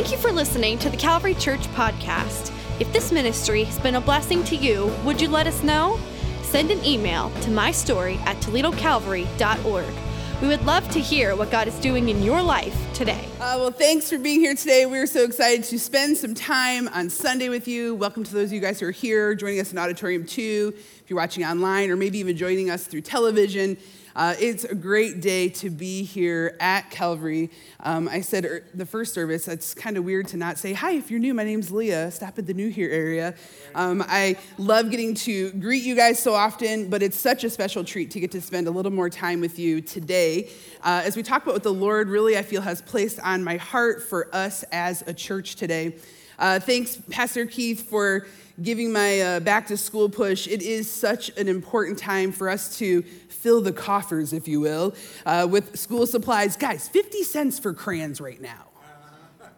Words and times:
Thank 0.00 0.12
you 0.12 0.16
for 0.16 0.32
listening 0.32 0.78
to 0.78 0.88
the 0.88 0.96
Calvary 0.96 1.34
Church 1.34 1.60
podcast. 1.74 2.50
If 2.80 2.90
this 2.90 3.12
ministry 3.12 3.64
has 3.64 3.78
been 3.80 3.96
a 3.96 4.00
blessing 4.00 4.42
to 4.44 4.56
you, 4.56 4.90
would 5.04 5.20
you 5.20 5.28
let 5.28 5.46
us 5.46 5.62
know? 5.62 6.00
Send 6.40 6.70
an 6.70 6.82
email 6.86 7.28
to 7.42 7.50
mystory 7.50 8.16
at 8.20 8.38
toledocalvary.org. 8.38 9.94
We 10.40 10.48
would 10.48 10.64
love 10.64 10.88
to 10.92 11.00
hear 11.00 11.36
what 11.36 11.50
God 11.50 11.68
is 11.68 11.78
doing 11.80 12.08
in 12.08 12.22
your 12.22 12.40
life 12.40 12.74
today. 12.94 13.22
Uh, 13.34 13.56
well, 13.58 13.70
thanks 13.70 14.08
for 14.08 14.16
being 14.16 14.40
here 14.40 14.54
today. 14.54 14.86
We're 14.86 15.06
so 15.06 15.22
excited 15.22 15.64
to 15.64 15.78
spend 15.78 16.16
some 16.16 16.32
time 16.32 16.88
on 16.88 17.10
Sunday 17.10 17.50
with 17.50 17.68
you. 17.68 17.94
Welcome 17.94 18.24
to 18.24 18.32
those 18.32 18.46
of 18.48 18.52
you 18.54 18.60
guys 18.60 18.80
who 18.80 18.86
are 18.86 18.92
here, 18.92 19.34
joining 19.34 19.60
us 19.60 19.70
in 19.70 19.76
Auditorium 19.76 20.24
2, 20.24 20.72
if 20.76 21.10
you're 21.10 21.18
watching 21.18 21.44
online, 21.44 21.90
or 21.90 21.96
maybe 21.96 22.16
even 22.16 22.38
joining 22.38 22.70
us 22.70 22.86
through 22.86 23.02
television. 23.02 23.76
Uh, 24.16 24.34
it's 24.40 24.64
a 24.64 24.74
great 24.74 25.20
day 25.20 25.48
to 25.48 25.70
be 25.70 26.02
here 26.02 26.56
at 26.60 26.90
Calvary. 26.90 27.50
Um, 27.80 28.08
I 28.08 28.20
said 28.20 28.44
er, 28.44 28.64
the 28.74 28.86
first 28.86 29.14
service, 29.14 29.46
it's 29.46 29.72
kind 29.72 29.96
of 29.96 30.04
weird 30.04 30.28
to 30.28 30.36
not 30.36 30.58
say, 30.58 30.72
Hi, 30.72 30.92
if 30.92 31.10
you're 31.10 31.20
new, 31.20 31.32
my 31.32 31.44
name's 31.44 31.70
Leah. 31.70 32.10
Stop 32.10 32.38
at 32.38 32.46
the 32.46 32.54
new 32.54 32.68
here 32.68 32.90
area. 32.90 33.34
Um, 33.74 34.04
I 34.06 34.36
love 34.58 34.90
getting 34.90 35.14
to 35.14 35.52
greet 35.52 35.84
you 35.84 35.94
guys 35.94 36.20
so 36.20 36.34
often, 36.34 36.90
but 36.90 37.02
it's 37.02 37.16
such 37.16 37.44
a 37.44 37.50
special 37.50 37.84
treat 37.84 38.10
to 38.12 38.20
get 38.20 38.32
to 38.32 38.40
spend 38.40 38.66
a 38.66 38.70
little 38.70 38.92
more 38.92 39.10
time 39.10 39.40
with 39.40 39.58
you 39.58 39.80
today. 39.80 40.50
Uh, 40.82 41.02
as 41.04 41.16
we 41.16 41.22
talk 41.22 41.42
about 41.42 41.54
what 41.54 41.62
the 41.62 41.72
Lord 41.72 42.08
really, 42.08 42.36
I 42.36 42.42
feel, 42.42 42.62
has 42.62 42.82
placed 42.82 43.20
on 43.20 43.44
my 43.44 43.56
heart 43.58 44.02
for 44.02 44.34
us 44.34 44.64
as 44.72 45.02
a 45.06 45.14
church 45.14 45.56
today. 45.56 45.94
Uh, 46.40 46.58
thanks, 46.58 46.96
Pastor 47.10 47.44
Keith, 47.44 47.90
for 47.90 48.26
giving 48.62 48.90
my 48.90 49.20
uh, 49.20 49.40
back 49.40 49.66
to 49.66 49.76
school 49.76 50.08
push. 50.08 50.48
It 50.48 50.62
is 50.62 50.90
such 50.90 51.28
an 51.36 51.48
important 51.48 51.98
time 51.98 52.32
for 52.32 52.48
us 52.48 52.78
to 52.78 53.02
fill 53.02 53.60
the 53.60 53.72
coffers, 53.72 54.32
if 54.32 54.48
you 54.48 54.58
will, 54.58 54.94
uh, 55.26 55.46
with 55.48 55.78
school 55.78 56.06
supplies. 56.06 56.56
Guys, 56.56 56.88
50 56.88 57.24
cents 57.24 57.58
for 57.58 57.74
crayons 57.74 58.22
right 58.22 58.40
now. 58.40 58.68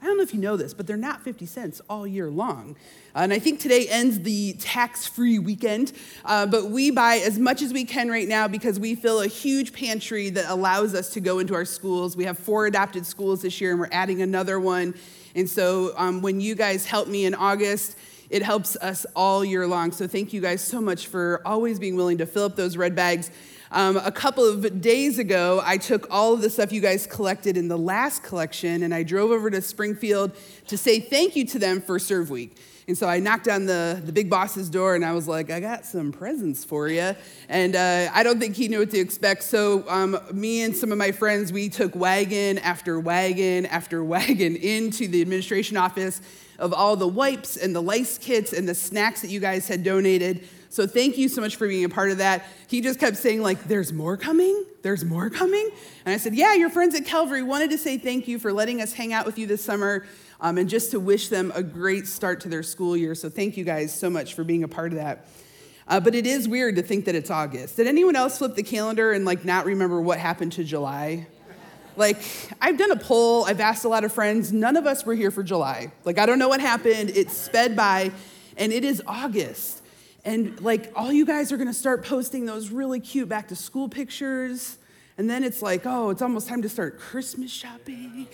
I 0.03 0.07
don't 0.07 0.17
know 0.17 0.25
if 0.25 0.35
you 0.35 0.41
know 0.41 0.57
this, 0.57 0.75
but 0.75 0.89
they're 0.89 0.97
not 0.97 1.23
50 1.23 1.47
cents 1.47 1.81
all 1.89 2.05
year 2.05 2.29
long. 2.29 2.75
And 3.15 3.33
I 3.33 3.39
think 3.39 3.61
today 3.61 3.87
ends 3.89 4.19
the 4.19 4.55
tax 4.55 5.07
free 5.07 5.39
weekend. 5.39 5.93
Uh, 6.25 6.47
but 6.47 6.71
we 6.71 6.91
buy 6.91 7.19
as 7.25 7.39
much 7.39 7.63
as 7.63 7.73
we 7.73 7.85
can 7.85 8.11
right 8.11 8.27
now 8.27 8.49
because 8.49 8.81
we 8.81 8.97
fill 8.97 9.21
a 9.21 9.29
huge 9.29 9.73
pantry 9.73 10.31
that 10.31 10.51
allows 10.51 10.97
us 10.97 11.11
to 11.11 11.21
go 11.21 11.39
into 11.39 11.55
our 11.55 11.65
schools. 11.65 12.17
We 12.17 12.25
have 12.25 12.37
four 12.37 12.67
adopted 12.67 13.07
schools 13.07 13.43
this 13.43 13.61
year, 13.61 13.71
and 13.71 13.79
we're 13.79 13.89
adding 13.93 14.23
another 14.23 14.59
one. 14.59 14.95
And 15.35 15.49
so 15.49 15.93
um, 15.97 16.23
when 16.23 16.41
you 16.41 16.55
guys 16.55 16.85
help 16.87 17.09
me 17.09 17.25
in 17.25 17.35
August, 17.35 17.97
it 18.31 18.43
helps 18.43 18.77
us 18.77 19.05
all 19.15 19.45
year 19.45 19.67
long. 19.67 19.93
So 19.93 20.07
thank 20.07 20.33
you 20.33 20.41
guys 20.41 20.63
so 20.63 20.81
much 20.81 21.07
for 21.07 21.43
always 21.45 21.79
being 21.79 21.97
willing 21.97 22.19
to 22.19 22.27
fill 22.27 22.45
up 22.45 22.57
those 22.57 22.77
red 22.77 22.95
bags. 22.95 23.31
Um, 23.75 23.97
a 23.97 24.13
couple 24.13 24.45
of 24.45 24.83
days 24.83 25.19
ago, 25.19 25.63
I 25.65 25.79
took 25.79 26.07
all 26.11 26.35
of 26.35 26.43
the 26.43 26.51
stuff 26.51 26.73
you 26.73 26.83
guys 26.83 27.07
collected 27.07 27.57
in 27.57 27.69
the 27.69 27.79
last 27.79 28.23
collection 28.23 28.83
and 28.83 28.93
I 28.95 29.03
drove 29.03 29.31
over 29.31 29.49
to 29.49 29.63
Springfield 29.63 30.33
to 30.67 30.77
say 30.77 31.01
thank 31.01 31.37
you 31.37 31.47
to 31.47 31.59
them 31.59 31.81
for 31.81 31.99
Serve 31.99 32.29
Week. 32.29 32.55
And 32.87 32.99
so 32.99 33.09
I 33.09 33.19
knocked 33.19 33.49
on 33.49 33.65
the, 33.65 34.03
the 34.05 34.13
big 34.13 34.29
boss's 34.29 34.69
door 34.69 34.95
and 34.95 35.03
I 35.03 35.13
was 35.13 35.27
like, 35.27 35.51
I 35.51 35.59
got 35.59 35.87
some 35.87 36.13
presents 36.13 36.65
for 36.65 36.89
you. 36.89 37.17
And 37.49 37.75
uh, 37.75 38.11
I 38.13 38.23
don't 38.23 38.39
think 38.39 38.57
he 38.57 38.69
knew 38.69 38.81
what 38.81 38.91
to 38.91 38.99
expect. 38.99 39.43
So 39.45 39.89
um, 39.89 40.19
me 40.35 40.61
and 40.61 40.77
some 40.77 40.93
of 40.93 40.99
my 40.99 41.11
friends, 41.11 41.51
we 41.51 41.71
took 41.71 41.97
wagon 41.97 42.59
after 42.59 43.01
wagon 43.01 43.65
after 43.65 44.05
wagon 44.05 44.55
into 44.57 45.09
the 45.09 45.23
administration 45.23 45.79
office 45.79 46.21
of 46.59 46.75
all 46.75 46.95
the 46.95 47.09
wipes 47.09 47.57
and 47.57 47.75
the 47.75 47.81
lice 47.81 48.19
kits 48.19 48.53
and 48.53 48.69
the 48.69 48.75
snacks 48.75 49.23
that 49.23 49.31
you 49.31 49.41
guys 49.41 49.67
had 49.67 49.83
donated. 49.83 50.47
So 50.73 50.87
thank 50.87 51.19
you 51.19 51.29
so 51.29 51.43
much 51.43 51.57
for 51.57 51.69
being 51.69 51.85
a 51.85 51.91
part 51.91 52.13
of 52.13 52.17
that. 52.17 52.47
He 52.67 52.81
just 52.81 52.99
kept 52.99 53.19
saying, 53.19 53.43
like, 53.43 53.65
there's 53.65 53.93
more 53.93 54.17
coming? 54.17 54.65
There's 54.81 55.05
more 55.05 55.29
coming? 55.29 55.71
And 56.07 56.15
I 56.15 56.17
said, 56.17 56.35
yeah, 56.35 56.55
your 56.55 56.71
friends 56.71 56.95
at 56.95 57.05
Calvary 57.05 57.43
wanted 57.43 57.73
to 57.73 57.79
say 57.79 57.99
thank 57.99 58.27
you 58.27 58.39
for 58.39 58.55
letting 58.55 58.81
us 58.81 58.95
hang 58.95 59.13
out 59.13 59.27
with 59.27 59.39
you 59.39 59.47
this 59.47 59.63
summer 59.63 60.07
um, 60.41 60.57
and 60.57 60.71
just 60.71 60.91
to 60.93 60.99
wish 60.99 61.29
them 61.29 61.53
a 61.55 61.63
great 61.63 62.07
start 62.07 62.41
to 62.41 62.49
their 62.49 62.63
school 62.63 62.97
year. 62.97 63.15
So 63.15 63.29
thank 63.29 63.59
you 63.59 63.65
guys 63.65 63.95
so 63.95 64.09
much 64.09 64.33
for 64.33 64.45
being 64.45 64.65
a 64.65 64.69
part 64.69 64.93
of 64.93 64.99
that. 64.99 65.29
Uh, 65.87 66.01
but 66.01 66.15
it 66.15 66.27
is 66.27 66.49
weird 66.49 66.77
to 66.77 66.83
think 66.83 67.05
that 67.05 67.15
it's 67.15 67.31
August. 67.31 67.77
Did 67.77 67.87
anyone 67.87 68.17
else 68.17 68.39
flip 68.39 68.55
the 68.55 68.63
calendar 68.63 69.13
and 69.13 69.27
like 69.27 69.45
not 69.45 69.67
remember 69.67 70.01
what 70.01 70.19
happened 70.19 70.53
to 70.53 70.65
July? 70.65 71.27
Like, 71.97 72.17
I've 72.63 72.79
done 72.79 72.93
a 72.93 72.97
poll, 72.97 73.45
I've 73.45 73.61
asked 73.61 73.85
a 73.85 73.91
lot 73.91 74.05
of 74.05 74.13
friends, 74.15 74.55
none 74.55 74.79
of 74.79 74.87
us 74.87 75.05
were 75.05 75.15
here 75.15 75.31
for 75.31 75.43
July. 75.43 75.93
Like, 76.07 76.19
I 76.19 76.25
don't 76.25 76.39
know 76.39 76.49
what 76.49 76.63
happened, 76.63 77.11
it 77.11 77.31
sped 77.31 77.77
by, 77.77 78.11
and 78.57 78.73
it 78.73 78.87
is 78.87 79.03
August. 79.07 79.82
And 80.25 80.61
like, 80.61 80.93
all 80.95 81.13
you 81.13 81.27
guys 81.27 81.53
are 81.53 81.57
gonna 81.57 81.75
start 81.75 82.05
posting 82.05 82.47
those 82.47 82.71
really 82.71 83.01
cute 83.01 83.29
back 83.29 83.49
to 83.49 83.57
school 83.57 83.89
pictures, 83.89 84.79
and 85.19 85.29
then 85.29 85.45
it's 85.45 85.63
like, 85.63 85.83
oh, 85.85 86.11
it's 86.11 86.23
almost 86.23 86.49
time 86.49 86.63
to 86.63 86.69
start 86.69 86.99
Christmas 86.99 87.51
shopping. 87.51 88.29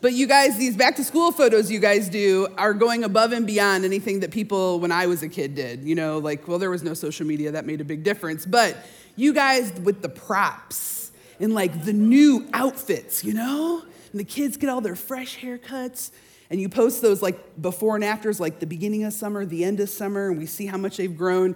But 0.00 0.14
you 0.14 0.26
guys, 0.26 0.56
these 0.56 0.76
back 0.76 0.96
to 0.96 1.04
school 1.04 1.30
photos 1.30 1.70
you 1.70 1.78
guys 1.78 2.08
do 2.08 2.48
are 2.56 2.72
going 2.72 3.04
above 3.04 3.32
and 3.32 3.46
beyond 3.46 3.84
anything 3.84 4.20
that 4.20 4.30
people 4.30 4.80
when 4.80 4.90
I 4.90 5.06
was 5.06 5.22
a 5.22 5.28
kid 5.28 5.54
did. 5.54 5.84
You 5.84 5.94
know, 5.94 6.18
like, 6.18 6.48
well, 6.48 6.58
there 6.58 6.70
was 6.70 6.82
no 6.82 6.94
social 6.94 7.26
media, 7.26 7.52
that 7.52 7.66
made 7.66 7.80
a 7.82 7.84
big 7.84 8.02
difference. 8.02 8.46
But 8.46 8.76
you 9.16 9.34
guys 9.34 9.72
with 9.80 10.00
the 10.00 10.08
props, 10.08 11.12
and 11.38 11.54
like 11.54 11.84
the 11.84 11.92
new 11.92 12.48
outfits, 12.52 13.24
you 13.24 13.34
know? 13.34 13.82
And 14.12 14.20
the 14.20 14.24
kids 14.24 14.56
get 14.56 14.68
all 14.68 14.80
their 14.80 14.96
fresh 14.96 15.38
haircuts. 15.38 16.10
And 16.50 16.60
you 16.60 16.68
post 16.68 17.00
those 17.00 17.22
like 17.22 17.60
before 17.60 17.94
and 17.94 18.04
afters, 18.04 18.40
like 18.40 18.58
the 18.58 18.66
beginning 18.66 19.04
of 19.04 19.12
summer, 19.12 19.44
the 19.46 19.64
end 19.64 19.80
of 19.80 19.88
summer, 19.88 20.28
and 20.28 20.38
we 20.38 20.46
see 20.46 20.66
how 20.66 20.76
much 20.76 20.96
they've 20.96 21.16
grown. 21.16 21.54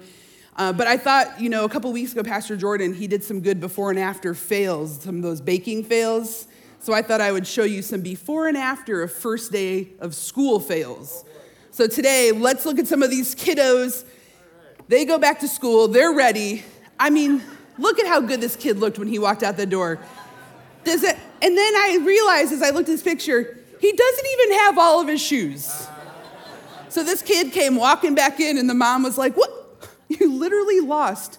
Uh, 0.56 0.72
but 0.72 0.86
I 0.86 0.96
thought, 0.96 1.40
you 1.40 1.48
know, 1.48 1.64
a 1.64 1.68
couple 1.68 1.92
weeks 1.92 2.12
ago, 2.12 2.22
Pastor 2.22 2.56
Jordan, 2.56 2.94
he 2.94 3.08
did 3.08 3.24
some 3.24 3.40
good 3.40 3.58
before 3.58 3.90
and 3.90 3.98
after 3.98 4.34
fails, 4.34 5.02
some 5.02 5.16
of 5.16 5.22
those 5.22 5.40
baking 5.40 5.84
fails. 5.84 6.46
So 6.78 6.92
I 6.92 7.02
thought 7.02 7.20
I 7.20 7.32
would 7.32 7.46
show 7.46 7.64
you 7.64 7.82
some 7.82 8.02
before 8.02 8.46
and 8.46 8.56
after 8.56 9.02
of 9.02 9.12
first 9.12 9.50
day 9.50 9.88
of 9.98 10.14
school 10.14 10.60
fails. 10.60 11.24
So 11.72 11.88
today, 11.88 12.30
let's 12.30 12.64
look 12.64 12.78
at 12.78 12.86
some 12.86 13.02
of 13.02 13.10
these 13.10 13.34
kiddos. 13.34 14.04
They 14.86 15.04
go 15.04 15.18
back 15.18 15.40
to 15.40 15.48
school, 15.48 15.88
they're 15.88 16.12
ready. 16.12 16.62
I 17.00 17.10
mean, 17.10 17.42
Look 17.78 17.98
at 17.98 18.06
how 18.06 18.20
good 18.20 18.40
this 18.40 18.56
kid 18.56 18.78
looked 18.78 18.98
when 18.98 19.08
he 19.08 19.18
walked 19.18 19.42
out 19.42 19.56
the 19.56 19.66
door. 19.66 19.98
Does 20.84 21.02
it? 21.02 21.16
And 21.42 21.56
then 21.56 21.74
I 21.74 21.98
realized 22.02 22.52
as 22.52 22.62
I 22.62 22.70
looked 22.70 22.88
at 22.88 22.92
this 22.92 23.02
picture, 23.02 23.58
he 23.84 23.92
doesn't 23.92 24.26
even 24.32 24.58
have 24.60 24.78
all 24.78 24.98
of 25.00 25.08
his 25.08 25.20
shoes. 25.20 25.86
So 26.88 27.04
this 27.04 27.20
kid 27.20 27.52
came 27.52 27.76
walking 27.76 28.14
back 28.14 28.40
in, 28.40 28.56
and 28.56 28.68
the 28.68 28.74
mom 28.74 29.02
was 29.02 29.18
like, 29.18 29.36
What? 29.36 29.50
You 30.08 30.32
literally 30.32 30.80
lost 30.80 31.38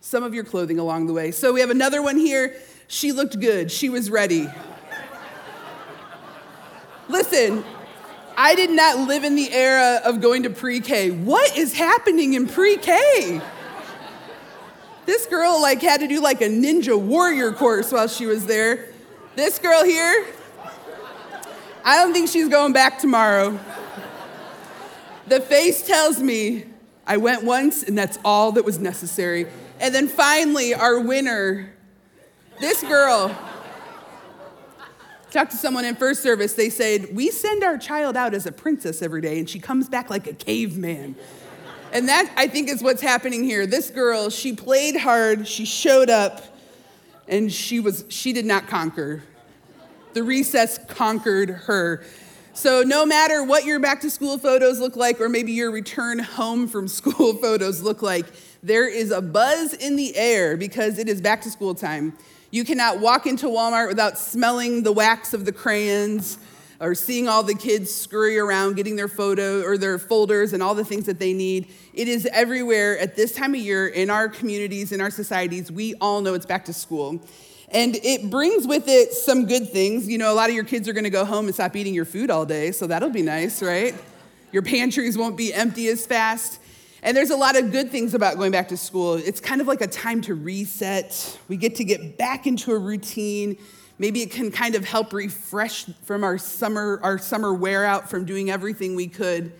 some 0.00 0.22
of 0.22 0.34
your 0.34 0.44
clothing 0.44 0.78
along 0.78 1.06
the 1.06 1.12
way. 1.12 1.30
So 1.30 1.52
we 1.52 1.60
have 1.60 1.70
another 1.70 2.00
one 2.00 2.16
here. 2.16 2.56
She 2.88 3.12
looked 3.12 3.38
good, 3.38 3.70
she 3.70 3.88
was 3.88 4.10
ready. 4.10 4.48
Listen, 7.08 7.64
I 8.36 8.54
did 8.54 8.70
not 8.70 9.06
live 9.06 9.24
in 9.24 9.36
the 9.36 9.52
era 9.52 10.00
of 10.04 10.20
going 10.20 10.44
to 10.44 10.50
pre 10.50 10.80
K. 10.80 11.10
What 11.10 11.56
is 11.56 11.74
happening 11.74 12.34
in 12.34 12.48
pre 12.48 12.76
K? 12.76 13.40
This 15.06 15.26
girl 15.26 15.60
like 15.60 15.82
had 15.82 16.00
to 16.00 16.08
do 16.08 16.20
like 16.20 16.40
a 16.40 16.48
ninja 16.48 16.98
warrior 16.98 17.52
course 17.52 17.92
while 17.92 18.08
she 18.08 18.26
was 18.26 18.46
there. 18.46 18.88
This 19.36 19.58
girl 19.58 19.84
here, 19.84 20.26
I 21.86 21.98
don't 21.98 22.14
think 22.14 22.30
she's 22.30 22.48
going 22.48 22.72
back 22.72 22.98
tomorrow. 22.98 23.60
The 25.26 25.40
face 25.40 25.86
tells 25.86 26.18
me 26.18 26.64
I 27.06 27.18
went 27.18 27.44
once 27.44 27.82
and 27.82 27.96
that's 27.96 28.18
all 28.24 28.52
that 28.52 28.64
was 28.64 28.78
necessary. 28.78 29.46
And 29.80 29.94
then 29.94 30.08
finally, 30.08 30.72
our 30.72 30.98
winner, 30.98 31.74
this 32.58 32.82
girl, 32.82 33.36
talked 35.30 35.50
to 35.50 35.56
someone 35.58 35.84
in 35.84 35.94
first 35.96 36.22
service. 36.22 36.54
They 36.54 36.70
said, 36.70 37.14
We 37.14 37.30
send 37.30 37.62
our 37.62 37.76
child 37.76 38.16
out 38.16 38.32
as 38.32 38.46
a 38.46 38.52
princess 38.52 39.02
every 39.02 39.20
day, 39.20 39.38
and 39.38 39.50
she 39.50 39.58
comes 39.58 39.88
back 39.88 40.08
like 40.08 40.26
a 40.26 40.32
caveman. 40.32 41.16
And 41.92 42.08
that, 42.08 42.32
I 42.36 42.48
think, 42.48 42.70
is 42.70 42.82
what's 42.82 43.02
happening 43.02 43.44
here. 43.44 43.66
This 43.66 43.90
girl, 43.90 44.30
she 44.30 44.54
played 44.54 44.96
hard, 44.96 45.46
she 45.46 45.64
showed 45.64 46.08
up, 46.08 46.42
and 47.28 47.52
she, 47.52 47.80
was, 47.80 48.04
she 48.08 48.32
did 48.32 48.46
not 48.46 48.68
conquer. 48.68 49.22
The 50.14 50.22
recess 50.22 50.78
conquered 50.86 51.50
her. 51.50 52.04
So, 52.52 52.82
no 52.82 53.04
matter 53.04 53.42
what 53.42 53.64
your 53.64 53.80
back 53.80 54.00
to 54.02 54.10
school 54.10 54.38
photos 54.38 54.78
look 54.78 54.94
like, 54.94 55.20
or 55.20 55.28
maybe 55.28 55.50
your 55.50 55.72
return 55.72 56.20
home 56.20 56.68
from 56.68 56.86
school 56.86 57.34
photos 57.42 57.82
look 57.82 58.00
like, 58.00 58.26
there 58.62 58.88
is 58.88 59.10
a 59.10 59.20
buzz 59.20 59.72
in 59.72 59.96
the 59.96 60.14
air 60.16 60.56
because 60.56 60.98
it 60.98 61.08
is 61.08 61.20
back 61.20 61.42
to 61.42 61.50
school 61.50 61.74
time. 61.74 62.16
You 62.52 62.64
cannot 62.64 63.00
walk 63.00 63.26
into 63.26 63.46
Walmart 63.46 63.88
without 63.88 64.16
smelling 64.16 64.84
the 64.84 64.92
wax 64.92 65.34
of 65.34 65.44
the 65.44 65.52
crayons 65.52 66.38
or 66.78 66.94
seeing 66.94 67.26
all 67.26 67.42
the 67.42 67.56
kids 67.56 67.92
scurry 67.92 68.38
around 68.38 68.76
getting 68.76 68.94
their 68.94 69.08
photo 69.08 69.62
or 69.62 69.76
their 69.76 69.98
folders 69.98 70.52
and 70.52 70.62
all 70.62 70.76
the 70.76 70.84
things 70.84 71.06
that 71.06 71.18
they 71.18 71.32
need. 71.32 71.66
It 71.92 72.06
is 72.06 72.24
everywhere 72.26 72.96
at 73.00 73.16
this 73.16 73.32
time 73.32 73.54
of 73.54 73.60
year 73.60 73.88
in 73.88 74.10
our 74.10 74.28
communities, 74.28 74.92
in 74.92 75.00
our 75.00 75.10
societies. 75.10 75.72
We 75.72 75.94
all 76.00 76.20
know 76.20 76.34
it's 76.34 76.46
back 76.46 76.66
to 76.66 76.72
school. 76.72 77.20
And 77.70 77.96
it 77.96 78.30
brings 78.30 78.66
with 78.66 78.88
it 78.88 79.12
some 79.12 79.46
good 79.46 79.70
things. 79.70 80.08
You 80.08 80.18
know, 80.18 80.32
a 80.32 80.36
lot 80.36 80.48
of 80.48 80.54
your 80.54 80.64
kids 80.64 80.88
are 80.88 80.92
going 80.92 81.04
to 81.04 81.10
go 81.10 81.24
home 81.24 81.46
and 81.46 81.54
stop 81.54 81.74
eating 81.76 81.94
your 81.94 82.04
food 82.04 82.30
all 82.30 82.46
day, 82.46 82.72
so 82.72 82.86
that'll 82.86 83.10
be 83.10 83.22
nice, 83.22 83.62
right? 83.62 83.94
Your 84.52 84.62
pantries 84.62 85.18
won't 85.18 85.36
be 85.36 85.52
empty 85.52 85.88
as 85.88 86.06
fast. 86.06 86.60
And 87.02 87.16
there's 87.16 87.30
a 87.30 87.36
lot 87.36 87.56
of 87.56 87.70
good 87.70 87.90
things 87.90 88.14
about 88.14 88.36
going 88.36 88.52
back 88.52 88.68
to 88.68 88.76
school. 88.76 89.14
It's 89.14 89.40
kind 89.40 89.60
of 89.60 89.66
like 89.66 89.80
a 89.80 89.86
time 89.86 90.20
to 90.22 90.34
reset. 90.34 91.38
We 91.48 91.56
get 91.56 91.76
to 91.76 91.84
get 91.84 92.16
back 92.16 92.46
into 92.46 92.72
a 92.72 92.78
routine 92.78 93.58
Maybe 93.98 94.22
it 94.22 94.32
can 94.32 94.50
kind 94.50 94.74
of 94.74 94.84
help 94.84 95.12
refresh 95.12 95.84
from 96.02 96.24
our 96.24 96.36
summer, 96.36 96.98
our 97.02 97.18
summer 97.18 97.54
wear 97.54 97.84
out 97.84 98.10
from 98.10 98.24
doing 98.24 98.50
everything 98.50 98.96
we 98.96 99.06
could. 99.06 99.52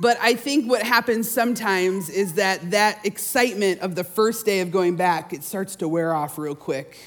But 0.00 0.16
I 0.18 0.34
think 0.34 0.66
what 0.66 0.82
happens 0.82 1.30
sometimes 1.30 2.08
is 2.08 2.34
that 2.34 2.70
that 2.70 3.04
excitement 3.04 3.80
of 3.80 3.94
the 3.94 4.04
first 4.04 4.46
day 4.46 4.60
of 4.60 4.70
going 4.70 4.96
back, 4.96 5.34
it 5.34 5.44
starts 5.44 5.76
to 5.76 5.88
wear 5.88 6.14
off 6.14 6.38
real 6.38 6.54
quick. 6.54 6.98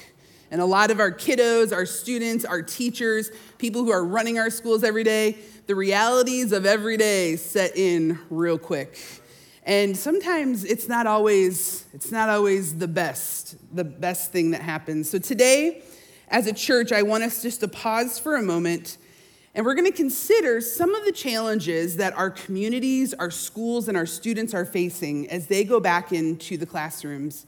And 0.54 0.62
a 0.62 0.66
lot 0.66 0.92
of 0.92 1.00
our 1.00 1.10
kiddos, 1.10 1.72
our 1.72 1.84
students, 1.84 2.44
our 2.44 2.62
teachers, 2.62 3.32
people 3.58 3.82
who 3.82 3.90
are 3.90 4.04
running 4.04 4.38
our 4.38 4.50
schools 4.50 4.84
every 4.84 5.02
day, 5.02 5.36
the 5.66 5.74
realities 5.74 6.52
of 6.52 6.64
every 6.64 6.96
day 6.96 7.34
set 7.34 7.76
in 7.76 8.20
real 8.30 8.56
quick. 8.56 8.96
And 9.64 9.96
sometimes 9.96 10.62
it's 10.62 10.86
not 10.86 11.08
always 11.08 11.86
it's 11.92 12.12
not 12.12 12.28
always 12.28 12.78
the 12.78 12.86
best, 12.86 13.56
the 13.74 13.82
best 13.82 14.30
thing 14.30 14.52
that 14.52 14.60
happens. 14.60 15.10
So 15.10 15.18
today, 15.18 15.82
as 16.28 16.46
a 16.46 16.52
church, 16.52 16.92
I 16.92 17.02
want 17.02 17.24
us 17.24 17.42
just 17.42 17.58
to 17.58 17.66
pause 17.66 18.20
for 18.20 18.36
a 18.36 18.42
moment 18.42 18.98
and 19.56 19.66
we're 19.66 19.74
going 19.74 19.90
to 19.90 19.96
consider 19.96 20.60
some 20.60 20.94
of 20.94 21.04
the 21.04 21.10
challenges 21.10 21.96
that 21.96 22.12
our 22.16 22.30
communities, 22.30 23.12
our 23.14 23.32
schools, 23.32 23.88
and 23.88 23.96
our 23.96 24.06
students 24.06 24.54
are 24.54 24.64
facing 24.64 25.28
as 25.30 25.48
they 25.48 25.64
go 25.64 25.80
back 25.80 26.12
into 26.12 26.56
the 26.56 26.66
classrooms. 26.66 27.46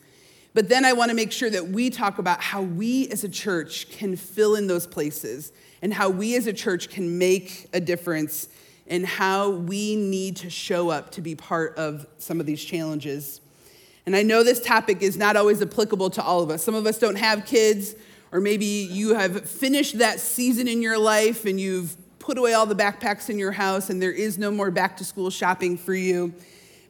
But 0.56 0.70
then 0.70 0.86
I 0.86 0.94
want 0.94 1.10
to 1.10 1.14
make 1.14 1.32
sure 1.32 1.50
that 1.50 1.68
we 1.68 1.90
talk 1.90 2.18
about 2.18 2.40
how 2.40 2.62
we 2.62 3.08
as 3.08 3.24
a 3.24 3.28
church 3.28 3.90
can 3.90 4.16
fill 4.16 4.54
in 4.54 4.68
those 4.68 4.86
places 4.86 5.52
and 5.82 5.92
how 5.92 6.08
we 6.08 6.34
as 6.34 6.46
a 6.46 6.52
church 6.54 6.88
can 6.88 7.18
make 7.18 7.68
a 7.74 7.78
difference 7.78 8.48
and 8.86 9.04
how 9.04 9.50
we 9.50 9.96
need 9.96 10.36
to 10.36 10.48
show 10.48 10.88
up 10.88 11.10
to 11.10 11.20
be 11.20 11.34
part 11.34 11.76
of 11.76 12.06
some 12.16 12.40
of 12.40 12.46
these 12.46 12.64
challenges. 12.64 13.42
And 14.06 14.16
I 14.16 14.22
know 14.22 14.42
this 14.42 14.58
topic 14.58 15.02
is 15.02 15.18
not 15.18 15.36
always 15.36 15.60
applicable 15.60 16.08
to 16.08 16.22
all 16.22 16.40
of 16.40 16.48
us. 16.48 16.64
Some 16.64 16.74
of 16.74 16.86
us 16.86 16.98
don't 16.98 17.16
have 17.16 17.44
kids, 17.44 17.94
or 18.32 18.40
maybe 18.40 18.64
you 18.64 19.14
have 19.14 19.46
finished 19.46 19.98
that 19.98 20.20
season 20.20 20.68
in 20.68 20.80
your 20.80 20.96
life 20.96 21.44
and 21.44 21.60
you've 21.60 21.94
put 22.18 22.38
away 22.38 22.54
all 22.54 22.64
the 22.64 22.74
backpacks 22.74 23.28
in 23.28 23.38
your 23.38 23.52
house 23.52 23.90
and 23.90 24.00
there 24.00 24.10
is 24.10 24.38
no 24.38 24.50
more 24.50 24.70
back 24.70 24.96
to 24.96 25.04
school 25.04 25.28
shopping 25.28 25.76
for 25.76 25.92
you. 25.92 26.32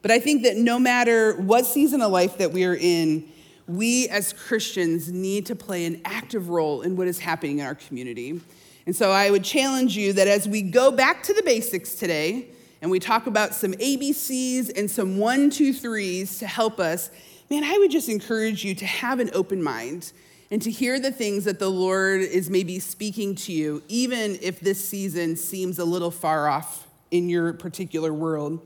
But 0.03 0.13
I 0.13 0.21
think 0.21 0.45
that 0.45 0.57
no 0.57 0.79
matter 0.79 1.35
what 1.35 1.67
season 1.67 2.01
of 2.01 2.13
life 2.13 2.39
that 2.39 2.53
we 2.53 2.65
are 2.65 2.77
in, 2.77 3.33
we 3.69 4.09
as 4.09 4.33
Christians 4.33 5.11
need 5.11 5.47
to 5.47 5.57
play 5.57 5.87
an 5.87 6.01
active 6.05 6.49
role 6.49 6.83
in 6.83 6.97
what 6.97 7.09
is 7.09 7.19
happening 7.19 7.59
in 7.59 7.67
our 7.67 7.75
community. 7.75 8.41
And 8.87 8.95
so 8.95 9.11
I 9.11 9.31
would 9.31 9.43
challenge 9.43 9.97
you 9.97 10.13
that 10.13 10.29
as 10.29 10.49
we 10.49 10.63
go 10.63 10.93
back 10.93 11.23
to 11.25 11.35
the 11.35 11.43
basics 11.43 11.97
today 11.97 12.47
and 12.81 12.91
we 12.91 13.01
talk 13.01 13.27
about 13.27 13.55
some 13.55 13.73
ABCs 13.73 14.79
and 14.79 14.89
some 14.89 15.19
one, 15.19 15.51
two, 15.51 15.73
threes 15.73 16.39
to 16.39 16.47
help 16.47 16.79
us, 16.79 17.11
man, 17.51 17.65
I 17.65 17.77
would 17.79 17.91
just 17.91 18.09
encourage 18.09 18.65
you 18.65 18.75
to 18.77 18.87
have 18.87 19.19
an 19.19 19.31
open 19.33 19.63
mind 19.63 20.13
and 20.51 20.63
to 20.63 20.71
hear 20.71 21.01
the 21.01 21.11
things 21.11 21.45
that 21.45 21.59
the 21.59 21.69
Lord 21.69 22.21
is 22.21 22.49
maybe 22.49 22.79
speaking 22.79 23.35
to 23.35 23.53
you, 23.53 23.83
even 23.89 24.39
if 24.41 24.61
this 24.61 24.87
season 24.87 25.35
seems 25.35 25.81
a 25.81 25.85
little 25.85 26.13
far 26.13 26.49
off 26.49 26.87
in 27.11 27.29
your 27.29 27.53
particular 27.53 28.13
world. 28.13 28.65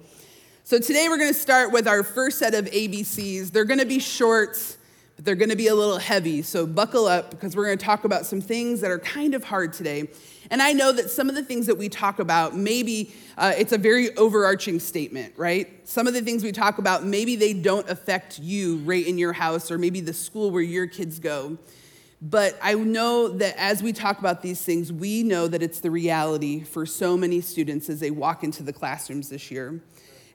So 0.65 0.79
today 0.79 1.09
we're 1.09 1.17
going 1.17 1.33
to 1.33 1.39
start 1.39 1.73
with 1.73 1.89
our 1.89 2.03
first 2.03 2.39
set 2.39 2.55
of 2.55 2.67
ABCs. 2.67 3.51
They're 3.51 3.65
going 3.65 3.81
to 3.81 3.87
be 3.87 3.99
short, 3.99 4.57
but 4.57 4.77
they're 5.25 5.35
going 5.35 5.51
to 5.51 5.57
be 5.57 5.69
a 5.69 5.75
little 5.75 5.99
heavy. 5.99 6.43
So 6.43 6.67
buckle 6.67 7.07
up 7.07 7.31
because 7.31 7.55
we're 7.55 7.67
going 7.67 7.79
to 7.79 7.85
talk 7.85 8.05
about 8.05 8.27
some 8.27 8.41
things 8.41 8.81
that 8.81 8.91
are 8.91 8.99
kind 8.99 9.35
of 9.35 9.45
hard 9.45 9.73
today. 9.73 10.09
And 10.51 10.63
I 10.63 10.73
know 10.73 10.93
that 10.93 11.11
some 11.11 11.29
of 11.29 11.35
the 11.35 11.43
things 11.43 11.67
that 11.67 11.77
we 11.77 11.89
talk 11.89 12.19
about, 12.19 12.57
maybe 12.57 13.15
uh, 13.37 13.53
it's 13.57 13.73
a 13.73 13.79
very 13.79 14.17
overarching 14.17 14.81
statement, 14.81 15.35
right? 15.37 15.87
Some 15.87 16.07
of 16.07 16.15
the 16.15 16.23
things 16.23 16.43
we 16.43 16.53
talk 16.53 16.79
about, 16.79 17.05
maybe 17.05 17.37
they 17.37 17.53
don't 17.53 17.89
affect 17.89 18.39
you 18.39 18.79
right 18.79 19.07
in 19.07 19.19
your 19.19 19.33
house 19.33 19.71
or 19.71 19.79
maybe 19.79 20.01
the 20.01 20.13
school 20.13 20.51
where 20.51 20.63
your 20.63 20.87
kids 20.87 21.19
go. 21.19 21.59
But 22.23 22.59
I 22.63 22.75
know 22.75 23.29
that 23.29 23.55
as 23.59 23.83
we 23.83 23.93
talk 23.93 24.19
about 24.19 24.43
these 24.43 24.63
things, 24.63 24.93
we 24.93 25.23
know 25.23 25.49
that 25.49 25.63
it's 25.63 25.81
the 25.81 25.91
reality 25.91 26.63
for 26.63 26.85
so 26.85 27.17
many 27.17 27.41
students 27.41 27.89
as 27.89 28.01
they 28.01 28.11
walk 28.11 28.45
into 28.45 28.63
the 28.63 28.73
classrooms 28.73 29.29
this 29.29 29.51
year. 29.51 29.81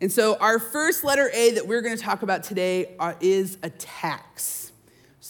And 0.01 0.11
so, 0.11 0.35
our 0.37 0.59
first 0.59 1.03
letter 1.03 1.29
A 1.33 1.51
that 1.51 1.67
we're 1.67 1.81
going 1.81 1.95
to 1.95 2.03
talk 2.03 2.21
about 2.21 2.43
today 2.43 2.95
are, 2.99 3.15
is 3.21 3.57
attacks. 3.63 4.64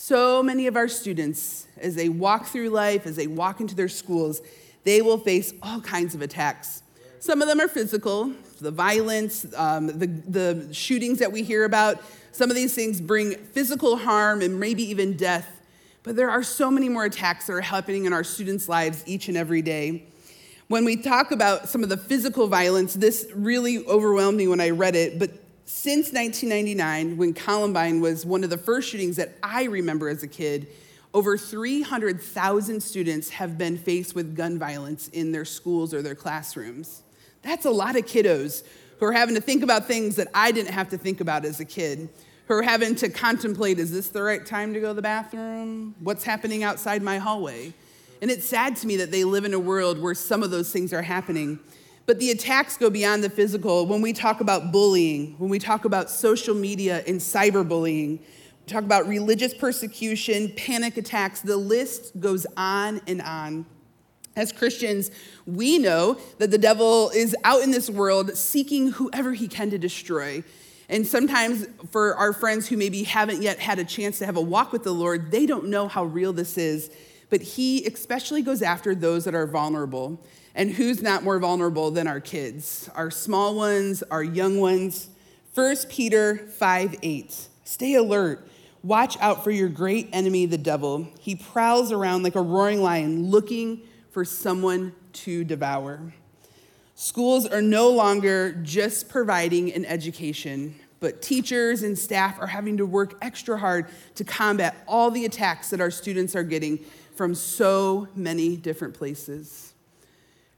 So 0.07 0.43
many 0.43 0.67
of 0.67 0.75
our 0.75 0.87
students, 0.87 1.65
as 1.77 1.95
they 1.95 2.09
walk 2.09 2.45
through 2.45 2.69
life, 2.69 3.07
as 3.07 3.15
they 3.15 3.25
walk 3.25 3.59
into 3.59 3.73
their 3.73 3.89
schools, 3.89 4.39
they 4.83 5.01
will 5.01 5.17
face 5.17 5.51
all 5.63 5.81
kinds 5.81 6.13
of 6.13 6.21
attacks. 6.21 6.83
Some 7.17 7.41
of 7.41 7.47
them 7.47 7.59
are 7.59 7.67
physical, 7.67 8.31
the 8.61 8.69
violence, 8.69 9.47
um, 9.55 9.87
the, 9.87 10.05
the 10.05 10.71
shootings 10.71 11.17
that 11.17 11.31
we 11.31 11.41
hear 11.41 11.65
about. 11.65 12.03
Some 12.33 12.51
of 12.51 12.55
these 12.55 12.75
things 12.75 13.01
bring 13.01 13.33
physical 13.33 13.97
harm 13.97 14.43
and 14.43 14.59
maybe 14.59 14.83
even 14.83 15.17
death. 15.17 15.49
But 16.03 16.15
there 16.15 16.29
are 16.29 16.43
so 16.43 16.69
many 16.69 16.87
more 16.87 17.05
attacks 17.05 17.47
that 17.47 17.53
are 17.53 17.61
happening 17.61 18.05
in 18.05 18.13
our 18.13 18.23
students' 18.23 18.69
lives 18.69 19.01
each 19.07 19.27
and 19.27 19.35
every 19.35 19.63
day. 19.63 20.03
When 20.67 20.85
we 20.85 20.97
talk 20.97 21.31
about 21.31 21.67
some 21.67 21.81
of 21.81 21.89
the 21.89 21.97
physical 21.97 22.45
violence, 22.45 22.93
this 22.93 23.27
really 23.33 23.83
overwhelmed 23.87 24.37
me 24.37 24.47
when 24.47 24.61
I 24.61 24.69
read 24.69 24.95
it. 24.95 25.17
But 25.17 25.31
since 25.65 26.13
1999, 26.13 27.17
when 27.17 27.33
Columbine 27.33 28.00
was 28.00 28.25
one 28.25 28.44
of 28.44 28.50
the 28.50 28.57
first 28.57 28.89
shootings 28.89 29.15
that 29.15 29.33
I 29.41 29.63
remember 29.63 30.09
as 30.09 30.21
a 30.21 30.27
kid, 30.27 30.67
over 31.13 31.38
300,000 31.38 32.81
students 32.81 33.29
have 33.29 33.57
been 33.57 33.77
faced 33.77 34.13
with 34.13 34.35
gun 34.35 34.59
violence 34.59 35.07
in 35.07 35.31
their 35.31 35.45
schools 35.45 35.94
or 35.94 36.01
their 36.01 36.13
classrooms. 36.13 37.01
That's 37.41 37.65
a 37.65 37.71
lot 37.71 37.95
of 37.95 38.06
kiddos 38.06 38.63
who 39.00 39.06
are 39.07 39.12
having 39.12 39.33
to 39.35 39.41
think 39.41 39.63
about 39.63 39.88
things 39.88 40.17
that 40.17 40.27
I 40.33 40.51
didn't 40.51 40.71
have 40.71 40.89
to 40.89 40.97
think 40.97 41.19
about 41.19 41.45
as 41.45 41.59
a 41.59 41.65
kid, 41.65 42.09
who 42.47 42.53
are 42.53 42.62
having 42.62 42.95
to 42.95 43.09
contemplate 43.09 43.79
is 43.79 43.91
this 43.91 44.09
the 44.09 44.21
right 44.21 44.45
time 44.45 44.73
to 44.73 44.79
go 44.79 44.89
to 44.89 44.94
the 44.94 45.01
bathroom? 45.01 45.95
What's 46.00 46.23
happening 46.23 46.63
outside 46.63 47.01
my 47.01 47.17
hallway? 47.17 47.73
And 48.21 48.29
it's 48.29 48.45
sad 48.45 48.75
to 48.77 48.88
me 48.88 48.97
that 48.97 49.09
they 49.09 49.23
live 49.23 49.45
in 49.45 49.53
a 49.53 49.59
world 49.59 50.00
where 50.00 50.13
some 50.13 50.44
of 50.44 50.51
those 50.51 50.71
things 50.71 50.94
are 50.94 51.01
happening. 51.01 51.59
But 52.05 52.19
the 52.19 52.31
attacks 52.31 52.77
go 52.77 52.89
beyond 52.89 53.23
the 53.23 53.29
physical. 53.29 53.87
When 53.87 54.01
we 54.01 54.13
talk 54.13 54.39
about 54.39 54.71
bullying, 54.71 55.35
when 55.39 55.49
we 55.49 55.57
talk 55.57 55.85
about 55.85 56.09
social 56.09 56.53
media 56.53 57.03
and 57.07 57.19
cyberbullying, 57.19 58.19
we 58.19 58.67
talk 58.67 58.83
about 58.83 59.07
religious 59.07 59.53
persecution, 59.53 60.51
panic 60.55 60.97
attacks, 60.97 61.41
the 61.41 61.57
list 61.57 62.19
goes 62.19 62.45
on 62.55 63.01
and 63.07 63.21
on. 63.21 63.65
As 64.35 64.51
Christians, 64.51 65.11
we 65.47 65.79
know 65.79 66.19
that 66.39 66.51
the 66.51 66.57
devil 66.57 67.09
is 67.09 67.35
out 67.43 67.61
in 67.61 67.71
this 67.71 67.89
world 67.89 68.35
seeking 68.35 68.91
whoever 68.91 69.33
he 69.33 69.47
can 69.47 69.69
to 69.71 69.77
destroy. 69.77 70.43
And 70.89 71.07
sometimes, 71.07 71.67
for 71.89 72.15
our 72.15 72.33
friends 72.33 72.67
who 72.67 72.77
maybe 72.77 73.03
haven't 73.03 73.41
yet 73.41 73.59
had 73.59 73.79
a 73.79 73.83
chance 73.83 74.19
to 74.19 74.25
have 74.25 74.35
a 74.35 74.41
walk 74.41 74.71
with 74.71 74.83
the 74.83 74.91
Lord, 74.91 75.31
they 75.31 75.45
don't 75.45 75.69
know 75.69 75.87
how 75.87 76.03
real 76.03 76.33
this 76.33 76.57
is. 76.57 76.91
But 77.29 77.41
he 77.41 77.85
especially 77.85 78.43
goes 78.43 78.61
after 78.61 78.93
those 78.93 79.23
that 79.25 79.33
are 79.33 79.47
vulnerable. 79.47 80.19
And 80.55 80.71
who's 80.71 81.03
not 81.03 81.23
more 81.23 81.37
vulnerable 81.37 81.91
than 81.91 82.07
our 82.07 82.19
kids, 82.19 82.89
our 82.95 83.11
small 83.11 83.55
ones, 83.55 84.01
our 84.09 84.24
young 84.24 84.59
ones? 84.59 85.09
1 85.53 85.75
Peter 85.89 86.38
5 86.38 86.95
8. 87.03 87.47
Stay 87.63 87.93
alert 87.93 88.50
Watch 88.85 89.17
out 89.19 89.43
for 89.43 89.50
your 89.50 89.67
great 89.67 90.09
enemy, 90.13 90.45
the 90.45 90.59
devil. 90.59 91.07
He 91.19 91.35
prowls 91.35 91.91
around 91.91 92.21
like 92.21 92.35
a 92.35 92.41
roaring 92.41 92.83
lion 92.83 93.31
looking 93.31 93.81
for 94.12 94.24
someone 94.24 94.93
to 95.13 95.43
devour. 95.43 96.13
Schools 96.93 97.47
are 97.47 97.63
no 97.63 97.89
longer 97.89 98.51
just 98.62 99.09
providing 99.09 99.74
an 99.74 99.85
education, 99.85 100.75
but 101.00 101.24
teachers 101.24 101.81
and 101.81 101.97
staff 101.97 102.39
are 102.39 102.45
having 102.45 102.77
to 102.77 102.85
work 102.85 103.17
extra 103.24 103.57
hard 103.57 103.88
to 104.13 104.24
combat 104.24 104.75
all 104.88 105.09
the 105.09 105.25
attacks 105.25 105.71
that 105.71 105.81
our 105.81 105.89
students 105.89 106.35
are 106.35 106.43
getting 106.43 106.77
from 107.15 107.33
so 107.33 108.07
many 108.15 108.55
different 108.55 108.93
places. 108.93 109.74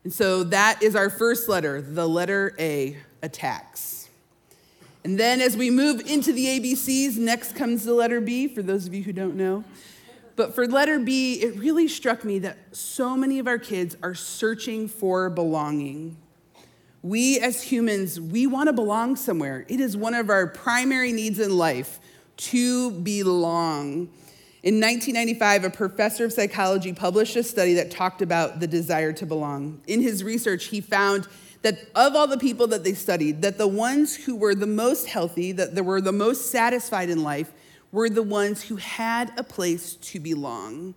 And 0.08 0.14
so 0.14 0.46
that 0.46 0.82
is 0.82 0.96
our 0.96 1.10
first 1.10 1.50
letter, 1.50 1.82
the 1.82 2.08
letter 2.08 2.56
A, 2.58 2.96
attacks. 3.22 4.08
And 5.04 5.20
then 5.20 5.42
as 5.42 5.58
we 5.58 5.70
move 5.70 6.00
into 6.00 6.32
the 6.32 6.46
ABCs, 6.46 7.18
next 7.18 7.58
comes 7.58 7.84
the 7.84 7.94
letter 7.94 8.22
B, 8.22 8.48
for 8.48 8.62
those 8.62 8.88
of 8.88 8.94
you 8.94 9.04
who 9.04 9.12
don't 9.12 9.36
know. 9.36 9.66
But 10.38 10.56
for 10.56 10.66
letter 10.66 10.98
B, 10.98 11.42
it 11.42 11.58
really 11.58 11.90
struck 11.90 12.24
me 12.24 12.40
that 12.40 12.58
so 12.72 13.18
many 13.18 13.38
of 13.40 13.48
our 13.48 13.58
kids 13.58 13.98
are 14.02 14.16
searching 14.16 14.88
for 14.88 15.30
belonging. 15.30 16.16
We 17.02 17.42
as 17.42 17.62
humans, 17.64 18.18
we 18.18 18.48
want 18.48 18.68
to 18.68 18.74
belong 18.74 19.18
somewhere. 19.18 19.66
It 19.68 19.82
is 19.82 19.98
one 19.98 20.14
of 20.14 20.30
our 20.30 20.48
primary 20.48 21.12
needs 21.12 21.38
in 21.38 21.58
life 21.58 22.00
to 22.38 22.92
belong. 22.92 24.08
In 24.68 24.82
1995, 24.82 25.64
a 25.64 25.70
professor 25.70 26.26
of 26.26 26.34
psychology 26.34 26.92
published 26.92 27.38
a 27.38 27.44
study 27.44 27.76
that 27.76 27.90
talked 27.90 28.22
about 28.22 28.60
the 28.60 28.68
desire 28.68 29.14
to 29.14 29.26
belong. 29.26 29.80
In 29.88 30.02
his 30.02 30.26
research, 30.26 30.66
he 30.66 30.82
found 30.82 31.26
that 31.62 31.80
of 31.96 32.18
all 32.18 32.28
the 32.28 32.38
people 32.38 32.68
that 32.68 32.84
they 32.84 32.94
studied, 32.94 33.44
that 33.44 33.58
the 33.58 33.66
ones 33.66 34.14
who 34.14 34.36
were 34.36 34.54
the 34.54 34.68
most 34.68 35.08
healthy, 35.08 35.54
that 35.54 35.74
they 35.74 35.80
were 35.80 36.02
the 36.02 36.12
most 36.12 36.52
satisfied 36.52 37.10
in 37.10 37.24
life, 37.24 37.50
were 37.94 38.10
the 38.10 38.22
ones 38.22 38.62
who 38.62 38.76
had 38.76 39.32
a 39.38 39.44
place 39.44 39.94
to 39.96 40.20
belong. 40.20 40.96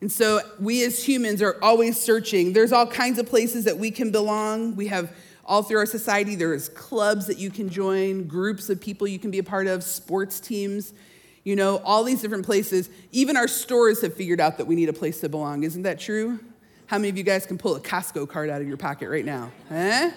And 0.00 0.10
so 0.10 0.40
we 0.58 0.82
as 0.82 1.04
humans 1.04 1.42
are 1.42 1.58
always 1.60 2.00
searching. 2.00 2.54
There's 2.54 2.72
all 2.72 2.86
kinds 2.86 3.18
of 3.18 3.26
places 3.26 3.64
that 3.64 3.76
we 3.76 3.90
can 3.90 4.10
belong. 4.10 4.74
We 4.74 4.86
have 4.86 5.14
all 5.44 5.62
through 5.62 5.80
our 5.80 5.86
society, 5.86 6.34
there's 6.34 6.70
clubs 6.70 7.26
that 7.26 7.36
you 7.36 7.50
can 7.50 7.68
join, 7.68 8.26
groups 8.26 8.70
of 8.70 8.80
people 8.80 9.06
you 9.06 9.18
can 9.18 9.30
be 9.30 9.38
a 9.38 9.44
part 9.44 9.66
of, 9.66 9.84
sports 9.84 10.40
teams. 10.40 10.94
You 11.44 11.56
know, 11.56 11.78
all 11.78 12.04
these 12.04 12.22
different 12.22 12.46
places, 12.46 12.88
even 13.10 13.36
our 13.36 13.48
stores 13.48 14.00
have 14.02 14.14
figured 14.14 14.40
out 14.40 14.58
that 14.58 14.66
we 14.66 14.76
need 14.76 14.88
a 14.88 14.92
place 14.92 15.20
to 15.20 15.28
belong. 15.28 15.64
Isn't 15.64 15.82
that 15.82 15.98
true? 15.98 16.38
How 16.86 16.98
many 16.98 17.08
of 17.08 17.16
you 17.16 17.24
guys 17.24 17.46
can 17.46 17.58
pull 17.58 17.74
a 17.74 17.80
Costco 17.80 18.28
card 18.28 18.50
out 18.50 18.60
of 18.60 18.68
your 18.68 18.76
pocket 18.76 19.08
right 19.08 19.24
now? 19.24 19.50
Eh? 19.70 20.12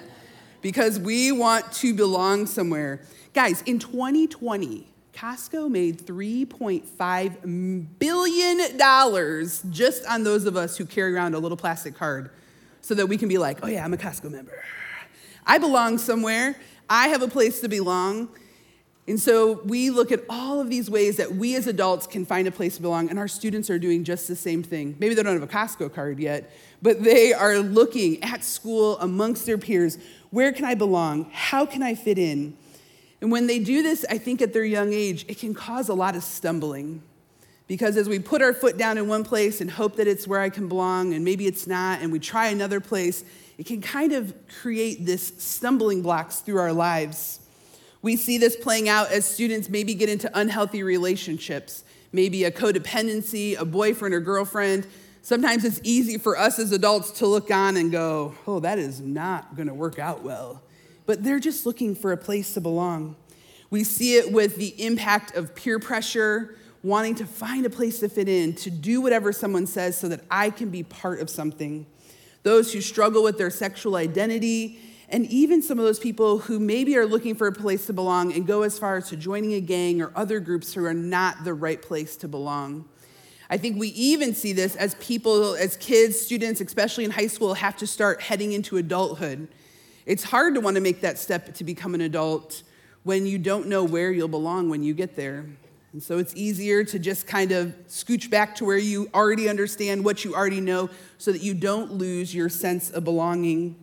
Because 0.62 1.00
we 1.00 1.32
want 1.32 1.72
to 1.74 1.94
belong 1.94 2.46
somewhere. 2.46 3.02
Guys, 3.34 3.64
in 3.66 3.80
2020, 3.80 4.86
Costco 5.14 5.70
made 5.70 6.00
$3.5 6.06 8.00
billion 8.00 8.68
just 9.72 10.06
on 10.06 10.24
those 10.24 10.46
of 10.46 10.58
us 10.58 10.78
who 10.78 10.86
carry 10.86 11.16
around 11.16 11.34
a 11.34 11.40
little 11.40 11.58
plastic 11.58 11.96
card 11.96 12.30
so 12.82 12.94
that 12.94 13.08
we 13.08 13.18
can 13.18 13.30
be 13.30 13.38
like, 13.38 13.60
oh 13.64 13.68
yeah, 13.68 13.84
I'm 13.84 13.94
a 13.94 13.98
Costco 13.98 14.30
member. 14.30 14.62
I 15.48 15.58
belong 15.58 15.98
somewhere. 15.98 16.56
I 16.90 17.08
have 17.08 17.22
a 17.22 17.28
place 17.28 17.62
to 17.62 17.70
belong. 17.70 18.30
And 19.08 19.20
so 19.20 19.62
we 19.64 19.92
look 19.92 20.12
at 20.12 20.24
all 20.30 20.60
of 20.60 20.70
these 20.70 20.90
ways 20.90 21.18
that 21.18 21.36
we 21.36 21.56
as 21.56 21.68
adults 21.68 22.08
can 22.08 22.26
find 22.26 22.48
a 22.48 22.52
place 22.52 22.78
to 22.78 22.82
belong, 22.82 23.10
and 23.10 23.20
our 23.20 23.28
students 23.28 23.70
are 23.70 23.78
doing 23.78 24.04
just 24.04 24.28
the 24.28 24.36
same 24.36 24.64
thing. 24.64 24.96
Maybe 25.00 25.14
they 25.14 25.22
don't 25.22 25.40
have 25.40 25.44
a 25.44 25.48
Costco 25.48 25.94
card 25.94 26.20
yet, 26.20 26.52
but 26.82 27.04
they 27.04 27.32
are 27.32 27.60
looking 27.60 28.24
at 28.24 28.44
school 28.44 28.98
amongst 29.00 29.46
their 29.46 29.60
peers 29.60 30.00
where 30.36 30.52
can 30.52 30.66
I 30.66 30.76
belong? 30.76 31.30
How 31.32 31.66
can 31.66 31.82
I 31.82 31.96
fit 31.96 32.18
in? 32.18 32.58
And 33.22 33.32
when 33.32 33.48
they 33.48 33.58
do 33.58 33.82
this, 33.82 34.06
I 34.10 34.18
think 34.18 34.42
at 34.42 34.52
their 34.52 34.66
young 34.66 34.92
age, 34.92 35.24
it 35.30 35.40
can 35.40 35.54
cause 35.54 35.88
a 35.88 35.94
lot 35.94 36.18
of 36.18 36.24
stumbling. 36.24 37.02
Because 37.68 37.96
as 37.96 38.10
we 38.10 38.20
put 38.20 38.42
our 38.42 38.52
foot 38.52 38.78
down 38.78 38.98
in 38.98 39.08
one 39.08 39.24
place 39.24 39.62
and 39.62 39.72
hope 39.72 39.96
that 39.96 40.08
it's 40.08 40.28
where 40.28 40.42
I 40.42 40.50
can 40.50 40.68
belong, 40.68 41.14
and 41.14 41.24
maybe 41.24 41.48
it's 41.48 41.68
not, 41.68 42.02
and 42.02 42.12
we 42.12 42.20
try 42.20 42.48
another 42.48 42.82
place, 42.82 43.24
it 43.58 43.66
can 43.66 43.82
kind 43.82 44.12
of 44.12 44.34
create 44.62 45.06
this 45.06 45.32
stumbling 45.38 46.02
blocks 46.02 46.40
through 46.42 46.58
our 46.60 46.74
lives. 46.74 47.40
We 48.06 48.18
see 48.18 48.38
this 48.38 48.56
playing 48.56 48.88
out 48.88 49.12
as 49.12 49.26
students 49.26 49.68
maybe 49.68 49.96
get 49.96 50.10
into 50.10 50.30
unhealthy 50.38 50.84
relationships, 50.84 51.84
maybe 52.12 52.44
a 52.44 52.52
codependency, 52.52 53.60
a 53.60 53.66
boyfriend 53.66 54.14
or 54.14 54.20
girlfriend. 54.20 54.86
Sometimes 55.24 55.66
it's 55.66 55.80
easy 55.82 56.20
for 56.20 56.38
us 56.38 56.60
as 56.60 56.72
adults 56.72 57.10
to 57.14 57.26
look 57.26 57.50
on 57.50 57.78
and 57.78 57.92
go, 57.92 58.36
oh, 58.46 58.60
that 58.60 58.78
is 58.78 59.02
not 59.02 59.56
going 59.56 59.68
to 59.68 59.74
work 59.74 59.98
out 59.98 60.22
well. 60.22 60.62
But 61.08 61.24
they're 61.24 61.40
just 61.40 61.66
looking 61.66 61.96
for 61.96 62.12
a 62.12 62.18
place 62.18 62.54
to 62.54 62.62
belong. 62.62 63.16
We 63.72 63.84
see 63.84 64.18
it 64.18 64.32
with 64.32 64.58
the 64.58 64.80
impact 64.86 65.36
of 65.36 65.56
peer 65.56 65.80
pressure, 65.80 66.60
wanting 66.84 67.16
to 67.16 67.26
find 67.26 67.66
a 67.66 67.72
place 67.72 67.98
to 68.02 68.08
fit 68.08 68.30
in, 68.30 68.54
to 68.58 68.70
do 68.70 69.02
whatever 69.02 69.34
someone 69.34 69.66
says 69.66 69.98
so 69.98 70.10
that 70.10 70.22
I 70.30 70.52
can 70.52 70.70
be 70.70 70.84
part 70.84 71.22
of 71.22 71.30
something. 71.32 71.88
Those 72.44 72.72
who 72.72 72.82
struggle 72.82 73.24
with 73.24 73.40
their 73.40 73.50
sexual 73.50 73.96
identity, 73.96 74.80
and 75.10 75.26
even 75.28 75.62
some 75.62 75.78
of 75.78 75.86
those 75.86 76.00
people 76.00 76.40
who 76.40 76.60
maybe 76.60 76.98
are 76.98 77.06
looking 77.06 77.36
for 77.36 77.48
a 77.48 77.52
place 77.52 77.86
to 77.86 77.94
belong 77.94 78.34
and 78.34 78.48
go 78.48 78.64
as 78.64 78.80
far 78.80 78.98
as 78.98 79.10
to 79.10 79.16
joining 79.16 79.54
a 79.54 79.62
gang 79.62 80.02
or 80.02 80.12
other 80.16 80.40
groups 80.40 80.74
who 80.74 80.86
are 80.86 80.94
not 80.94 81.44
the 81.44 81.54
right 81.54 81.82
place 81.82 82.16
to 82.18 82.28
belong. 82.28 82.86
I 83.50 83.58
think 83.58 83.78
we 83.78 83.90
even 83.90 84.34
see 84.34 84.54
this 84.54 84.76
as 84.76 84.96
people, 84.96 85.56
as 85.56 85.78
kids, 85.78 86.20
students, 86.20 86.62
especially 86.62 87.04
in 87.04 87.12
high 87.12 87.28
school, 87.28 87.54
have 87.54 87.78
to 87.78 87.88
start 87.88 88.22
heading 88.22 88.54
into 88.54 88.78
adulthood. 88.78 89.48
It's 90.06 90.24
hard 90.24 90.56
to 90.56 90.62
want 90.62 90.76
to 90.76 90.82
make 90.82 91.02
that 91.02 91.20
step 91.20 91.54
to 91.54 91.64
become 91.64 91.94
an 91.94 92.02
adult 92.02 92.64
when 93.04 93.28
you 93.28 93.38
don't 93.38 93.68
know 93.68 93.84
where 93.84 94.12
you'll 94.12 94.28
belong 94.28 94.70
when 94.70 94.82
you 94.82 94.96
get 94.96 95.16
there. 95.16 95.46
And 95.94 96.02
so 96.02 96.18
it's 96.18 96.36
easier 96.36 96.84
to 96.84 97.00
just 97.00 97.28
kind 97.28 97.52
of 97.52 97.68
scooch 97.88 98.30
back 98.30 98.56
to 98.56 98.66
where 98.66 98.78
you 98.78 99.10
already 99.14 99.48
understand 99.48 100.04
what 100.04 100.26
you 100.26 100.36
already 100.36 100.60
know 100.60 100.90
so 101.20 101.32
that 101.32 101.42
you 101.42 101.54
don't 101.54 101.94
lose 101.94 102.36
your 102.36 102.50
sense 102.50 102.90
of 102.90 103.06
belonging. 103.06 103.76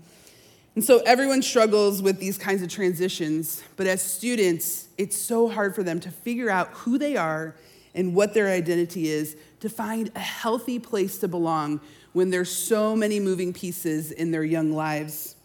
And 0.75 0.83
so 0.83 1.03
everyone 1.05 1.43
struggles 1.43 2.01
with 2.01 2.19
these 2.19 2.39
kinds 2.39 2.63
of 2.63 2.69
transitions, 2.69 3.63
but 3.77 3.87
as 3.87 4.01
students, 4.01 4.89
it's 4.97 5.17
so 5.17 5.49
hard 5.49 5.75
for 5.75 5.83
them 5.83 6.01
to 6.01 6.11
figure 6.11 6.49
out 6.49 6.69
who 6.69 6.97
they 6.97 7.17
are 7.17 7.55
and 7.95 8.15
what 8.15 8.33
their 8.33 8.49
identity 8.49 9.09
is, 9.09 9.37
to 9.61 9.69
find 9.69 10.11
a 10.15 10.21
healthy 10.21 10.79
place 10.79 11.19
to 11.19 11.29
belong 11.29 11.81
when 12.15 12.31
there's 12.31 12.51
so 12.51 12.97
many 12.97 13.21
moving 13.21 13.53
pieces 13.53 14.13
in 14.13 14.31
their 14.31 14.45
young 14.45 14.73
lives. 14.73 15.37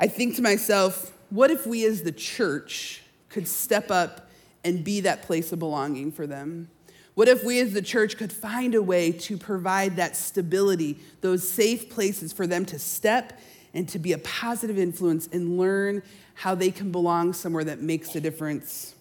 I 0.00 0.08
think 0.08 0.36
to 0.36 0.42
myself, 0.42 1.12
what 1.28 1.50
if 1.50 1.66
we 1.66 1.84
as 1.84 2.02
the 2.02 2.12
church 2.12 3.02
could 3.28 3.46
step 3.46 3.90
up 3.90 4.30
and 4.64 4.82
be 4.82 5.00
that 5.00 5.22
place 5.22 5.52
of 5.52 5.58
belonging 5.58 6.12
for 6.12 6.26
them? 6.26 6.70
What 7.14 7.28
if 7.28 7.44
we 7.44 7.60
as 7.60 7.72
the 7.72 7.82
church 7.82 8.16
could 8.16 8.32
find 8.32 8.74
a 8.74 8.82
way 8.82 9.12
to 9.12 9.36
provide 9.36 9.96
that 9.96 10.16
stability, 10.16 10.98
those 11.20 11.46
safe 11.46 11.90
places 11.90 12.32
for 12.32 12.46
them 12.46 12.64
to 12.66 12.78
step 12.78 13.38
and 13.76 13.86
to 13.90 13.98
be 13.98 14.12
a 14.14 14.18
positive 14.18 14.78
influence 14.78 15.28
and 15.32 15.58
learn 15.58 16.02
how 16.32 16.54
they 16.54 16.70
can 16.70 16.90
belong 16.90 17.34
somewhere 17.34 17.62
that 17.62 17.82
makes 17.82 18.16
a 18.16 18.20
difference. 18.20 18.94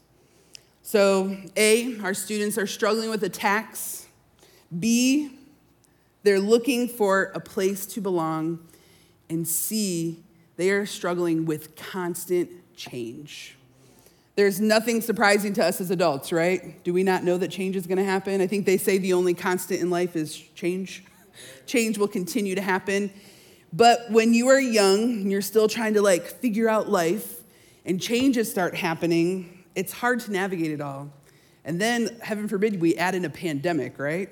So, 0.84 1.38
A, 1.56 1.98
our 2.02 2.14
students 2.14 2.58
are 2.58 2.68
struggling 2.68 3.10
with 3.10 3.24
attacks. 3.24 4.06
B, 4.78 5.32
they're 6.24 6.42
looking 6.42 6.90
for 6.90 7.32
a 7.34 7.40
place 7.40 7.86
to 7.88 8.02
belong. 8.02 8.60
And 9.30 9.48
C, 9.48 10.22
they 10.58 10.70
are 10.72 10.86
struggling 10.86 11.46
with 11.46 11.78
constant 11.78 12.50
change. 12.76 13.56
There's 14.36 14.60
nothing 14.60 15.00
surprising 15.00 15.54
to 15.54 15.64
us 15.64 15.80
as 15.80 15.90
adults, 15.90 16.34
right? 16.34 16.84
Do 16.84 16.94
we 16.94 17.04
not 17.04 17.24
know 17.24 17.38
that 17.38 17.50
change 17.50 17.78
is 17.78 17.88
going 17.88 17.98
to 17.98 18.04
happen? 18.04 18.42
I 18.42 18.48
think 18.48 18.66
they 18.66 18.78
say 18.78 18.98
the 18.98 19.14
only 19.14 19.34
constant 19.34 19.80
in 19.80 19.90
life 19.90 20.18
is 20.18 20.36
change. 20.36 21.06
Change 21.66 21.98
will 21.98 22.08
continue 22.08 22.56
to 22.56 22.62
happen. 22.62 23.12
But 23.76 24.10
when 24.10 24.34
you 24.34 24.48
are 24.48 24.60
young 24.60 25.04
and 25.04 25.30
you're 25.30 25.42
still 25.42 25.68
trying 25.68 25.96
to 25.96 26.02
like 26.02 26.24
figure 26.26 26.70
out 26.70 26.90
life 26.90 27.42
and 27.84 28.02
changes 28.02 28.50
start 28.50 28.74
happening, 28.74 29.66
it's 29.76 29.92
hard 29.92 30.22
to 30.22 30.32
navigate 30.32 30.72
it 30.72 30.80
all. 30.80 31.12
And 31.66 31.82
then, 31.82 32.18
heaven 32.22 32.48
forbid, 32.48 32.80
we 32.80 32.96
add 32.96 33.16
in 33.16 33.26
a 33.26 33.30
pandemic, 33.30 34.00
right? 34.00 34.30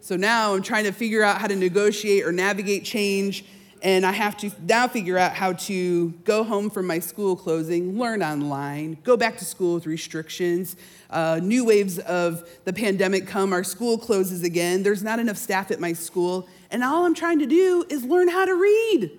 So 0.00 0.14
now 0.14 0.52
I'm 0.52 0.62
trying 0.62 0.84
to 0.84 0.92
figure 0.92 1.22
out 1.22 1.40
how 1.40 1.46
to 1.46 1.56
negotiate 1.56 2.24
or 2.26 2.32
navigate 2.32 2.84
change 2.84 3.46
and 3.82 4.06
I 4.06 4.12
have 4.12 4.36
to 4.38 4.50
now 4.62 4.88
figure 4.88 5.18
out 5.18 5.32
how 5.32 5.52
to 5.52 6.10
go 6.24 6.44
home 6.44 6.70
from 6.70 6.86
my 6.86 6.98
school 6.98 7.36
closing, 7.36 7.98
learn 7.98 8.22
online, 8.22 8.98
go 9.04 9.16
back 9.16 9.36
to 9.38 9.44
school 9.44 9.74
with 9.74 9.86
restrictions. 9.86 10.76
Uh, 11.10 11.40
new 11.42 11.64
waves 11.64 11.98
of 12.00 12.48
the 12.64 12.72
pandemic 12.72 13.26
come, 13.26 13.52
our 13.52 13.64
school 13.64 13.98
closes 13.98 14.42
again. 14.42 14.82
There's 14.82 15.02
not 15.02 15.18
enough 15.18 15.36
staff 15.36 15.70
at 15.70 15.80
my 15.80 15.92
school, 15.92 16.48
and 16.70 16.82
all 16.82 17.04
I'm 17.04 17.14
trying 17.14 17.38
to 17.40 17.46
do 17.46 17.84
is 17.88 18.04
learn 18.04 18.28
how 18.28 18.44
to 18.44 18.54
read. 18.54 19.10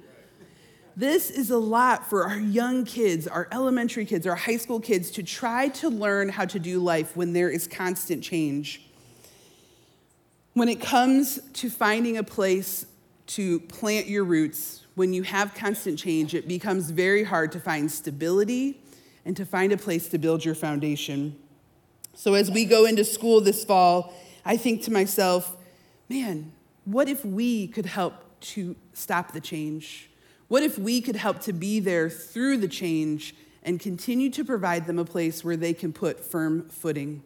This 0.96 1.30
is 1.30 1.52
a 1.52 1.58
lot 1.60 2.10
for 2.10 2.28
our 2.28 2.40
young 2.40 2.84
kids, 2.84 3.28
our 3.28 3.48
elementary 3.52 4.06
kids, 4.06 4.26
our 4.26 4.36
high 4.36 4.58
school 4.58 4.80
kids 4.80 5.12
to 5.12 5.24
try 5.24 5.68
to 5.70 5.90
learn 5.90 6.30
how 6.30 6.46
to 6.46 6.58
do 6.58 6.80
life 6.80 7.16
when 7.16 7.34
there 7.34 7.50
is 7.50 7.68
constant 7.68 8.24
change. 8.24 8.82
When 10.54 10.70
it 10.70 10.82
comes 10.82 11.40
to 11.54 11.70
finding 11.70 12.18
a 12.18 12.24
place 12.24 12.88
to 13.28 13.60
plant 13.62 14.08
your 14.08 14.24
roots, 14.24 14.86
when 14.96 15.14
you 15.14 15.24
have 15.24 15.54
constant 15.54 16.00
change, 16.00 16.34
it 16.34 16.48
becomes 16.48 16.90
very 16.90 17.24
hard 17.24 17.52
to 17.52 17.60
find 17.60 17.92
stability 17.92 18.82
and 19.26 19.38
to 19.38 19.46
find 19.46 19.72
a 19.72 19.78
place 19.78 20.08
to 20.10 20.18
build 20.18 20.44
your 20.44 20.56
foundation. 20.56 21.38
So, 22.16 22.34
as 22.34 22.50
we 22.50 22.66
go 22.66 22.86
into 22.86 23.04
school 23.04 23.42
this 23.42 23.64
fall, 23.64 24.14
I 24.44 24.58
think 24.58 24.82
to 24.84 24.92
myself, 24.92 25.56
man, 26.10 26.52
what 26.86 27.10
if 27.10 27.24
we 27.24 27.68
could 27.68 27.86
help 27.86 28.24
to 28.40 28.76
stop 28.94 29.34
the 29.34 29.42
change? 29.42 30.10
What 30.48 30.64
if 30.64 30.80
we 30.80 31.02
could 31.02 31.18
help 31.18 31.42
to 31.42 31.54
be 31.54 31.80
there 31.80 32.10
through 32.10 32.58
the 32.58 32.68
change 32.68 33.36
and 33.62 33.80
continue 33.80 34.30
to 34.32 34.46
provide 34.46 34.88
them 34.88 34.98
a 34.98 35.06
place 35.06 35.44
where 35.44 35.58
they 35.58 35.74
can 35.74 35.92
put 35.92 36.22
firm 36.24 36.70
footing? 36.70 37.22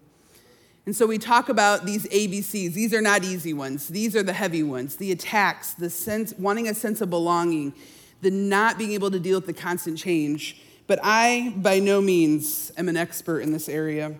And 0.92 0.96
so 0.98 1.08
we 1.08 1.20
talk 1.20 1.48
about 1.48 1.86
these 1.86 2.06
ABCs. 2.08 2.74
These 2.74 2.94
are 2.94 3.00
not 3.00 3.24
easy 3.24 3.54
ones. 3.54 3.88
These 3.88 4.14
are 4.14 4.24
the 4.24 4.34
heavy 4.34 4.62
ones. 4.62 4.98
The 4.98 5.14
attacks, 5.14 5.74
the 5.74 5.90
sense, 5.90 6.34
wanting 6.38 6.68
a 6.68 6.74
sense 6.74 7.00
of 7.00 7.10
belonging, 7.10 7.72
the 8.20 8.30
not 8.30 8.78
being 8.78 8.92
able 8.92 9.10
to 9.10 9.18
deal 9.18 9.38
with 9.38 9.46
the 9.46 9.54
constant 9.54 9.98
change. 9.98 10.62
But 10.88 11.00
I, 11.02 11.54
by 11.56 11.80
no 11.80 12.02
means, 12.02 12.74
am 12.76 12.90
an 12.90 12.98
expert 12.98 13.40
in 13.40 13.54
this 13.54 13.70
area. 13.70 14.16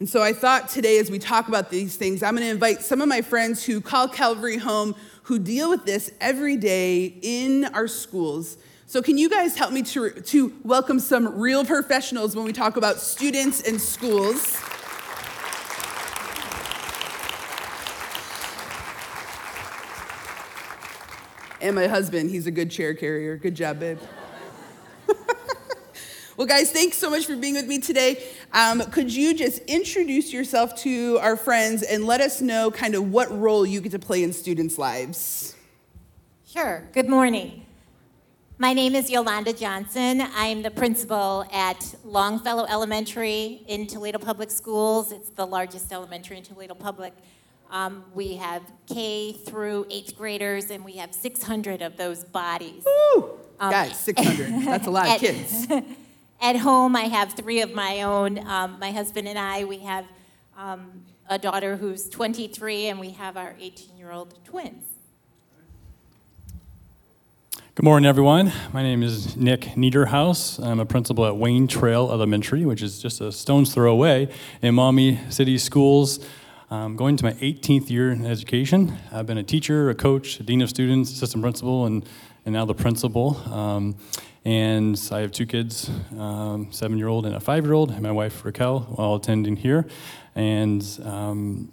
And 0.00 0.08
so 0.08 0.22
I 0.22 0.32
thought 0.32 0.70
today, 0.70 0.98
as 1.00 1.10
we 1.10 1.18
talk 1.18 1.48
about 1.48 1.68
these 1.68 1.96
things, 1.96 2.22
I'm 2.22 2.34
going 2.34 2.46
to 2.46 2.50
invite 2.50 2.80
some 2.80 3.02
of 3.02 3.08
my 3.08 3.20
friends 3.20 3.62
who 3.62 3.82
call 3.82 4.08
Calvary 4.08 4.56
home, 4.56 4.94
who 5.24 5.38
deal 5.38 5.68
with 5.68 5.84
this 5.84 6.10
every 6.18 6.56
day 6.56 7.12
in 7.20 7.66
our 7.74 7.86
schools. 7.86 8.56
So, 8.86 9.02
can 9.02 9.18
you 9.18 9.28
guys 9.28 9.54
help 9.54 9.70
me 9.70 9.82
to, 9.82 10.08
to 10.12 10.54
welcome 10.64 10.98
some 10.98 11.38
real 11.38 11.62
professionals 11.62 12.34
when 12.34 12.46
we 12.46 12.54
talk 12.54 12.78
about 12.78 13.00
students 13.00 13.60
and 13.60 13.78
schools? 13.78 14.62
And 21.60 21.74
my 21.74 21.86
husband. 21.86 22.30
He's 22.30 22.46
a 22.46 22.50
good 22.50 22.70
chair 22.70 22.94
carrier. 22.94 23.36
Good 23.36 23.54
job, 23.54 23.80
babe. 23.80 23.98
well, 26.36 26.46
guys, 26.46 26.70
thanks 26.70 26.96
so 26.96 27.10
much 27.10 27.26
for 27.26 27.36
being 27.36 27.54
with 27.54 27.66
me 27.66 27.78
today. 27.78 28.22
Um, 28.52 28.80
could 28.90 29.12
you 29.12 29.34
just 29.34 29.62
introduce 29.62 30.32
yourself 30.32 30.76
to 30.82 31.18
our 31.20 31.36
friends 31.36 31.82
and 31.82 32.04
let 32.04 32.20
us 32.20 32.40
know 32.40 32.70
kind 32.70 32.94
of 32.94 33.10
what 33.10 33.30
role 33.36 33.66
you 33.66 33.80
get 33.80 33.92
to 33.92 33.98
play 33.98 34.22
in 34.22 34.32
students' 34.32 34.78
lives? 34.78 35.54
Sure. 36.46 36.88
Good 36.92 37.08
morning. 37.08 37.66
My 38.58 38.72
name 38.72 38.94
is 38.94 39.10
Yolanda 39.10 39.52
Johnson. 39.52 40.22
I'm 40.34 40.62
the 40.62 40.70
principal 40.70 41.44
at 41.52 41.94
Longfellow 42.04 42.64
Elementary 42.64 43.62
in 43.68 43.86
Toledo 43.86 44.18
Public 44.18 44.50
Schools. 44.50 45.12
It's 45.12 45.28
the 45.28 45.46
largest 45.46 45.92
elementary 45.92 46.38
in 46.38 46.42
Toledo 46.42 46.74
Public. 46.74 47.12
Um, 47.70 48.04
we 48.14 48.36
have 48.36 48.62
K 48.86 49.32
through 49.32 49.86
eighth 49.90 50.16
graders, 50.16 50.70
and 50.70 50.84
we 50.84 50.92
have 50.92 51.14
600 51.14 51.82
of 51.82 51.96
those 51.96 52.24
bodies. 52.24 52.84
Woo! 52.84 53.38
Guys, 53.58 53.98
600. 54.00 54.64
That's 54.64 54.86
a 54.86 54.90
lot 54.90 55.08
of 55.08 55.20
kids. 55.20 55.66
At 56.40 56.56
home, 56.56 56.94
I 56.94 57.04
have 57.04 57.32
three 57.32 57.62
of 57.62 57.72
my 57.72 58.02
own. 58.02 58.38
Um, 58.46 58.78
my 58.78 58.92
husband 58.92 59.26
and 59.26 59.38
I, 59.38 59.64
we 59.64 59.78
have 59.78 60.04
um, 60.56 61.04
a 61.28 61.38
daughter 61.38 61.76
who's 61.76 62.08
23, 62.08 62.88
and 62.88 63.00
we 63.00 63.10
have 63.10 63.36
our 63.36 63.54
18 63.58 63.96
year 63.96 64.12
old 64.12 64.34
twins. 64.44 64.84
Good 67.74 67.84
morning, 67.84 68.08
everyone. 68.08 68.52
My 68.72 68.82
name 68.82 69.02
is 69.02 69.36
Nick 69.36 69.62
Niederhaus. 69.76 70.64
I'm 70.64 70.80
a 70.80 70.86
principal 70.86 71.26
at 71.26 71.36
Wayne 71.36 71.66
Trail 71.66 72.10
Elementary, 72.10 72.64
which 72.64 72.80
is 72.80 73.00
just 73.00 73.20
a 73.20 73.30
stone's 73.30 73.74
throw 73.74 73.92
away 73.92 74.28
in 74.62 74.74
Maumee 74.74 75.18
City 75.28 75.58
Schools. 75.58 76.20
I'm 76.70 76.96
going 76.96 77.16
to 77.16 77.24
my 77.24 77.32
18th 77.34 77.90
year 77.90 78.10
in 78.10 78.26
education. 78.26 78.98
I've 79.12 79.26
been 79.26 79.38
a 79.38 79.42
teacher, 79.44 79.88
a 79.88 79.94
coach, 79.94 80.40
a 80.40 80.42
dean 80.42 80.62
of 80.62 80.68
students, 80.68 81.12
assistant 81.12 81.42
principal, 81.42 81.86
and, 81.86 82.04
and 82.44 82.52
now 82.52 82.64
the 82.64 82.74
principal. 82.74 83.36
Um, 83.52 83.96
and 84.44 85.00
I 85.12 85.20
have 85.20 85.30
two 85.30 85.46
kids, 85.46 85.90
um, 86.18 86.68
seven-year-old 86.72 87.24
and 87.26 87.36
a 87.36 87.40
five-year-old, 87.40 87.92
and 87.92 88.02
my 88.02 88.10
wife 88.10 88.44
Raquel, 88.44 88.94
all 88.98 89.16
attending 89.16 89.56
here. 89.56 89.86
And 90.34 90.84
um, 91.04 91.70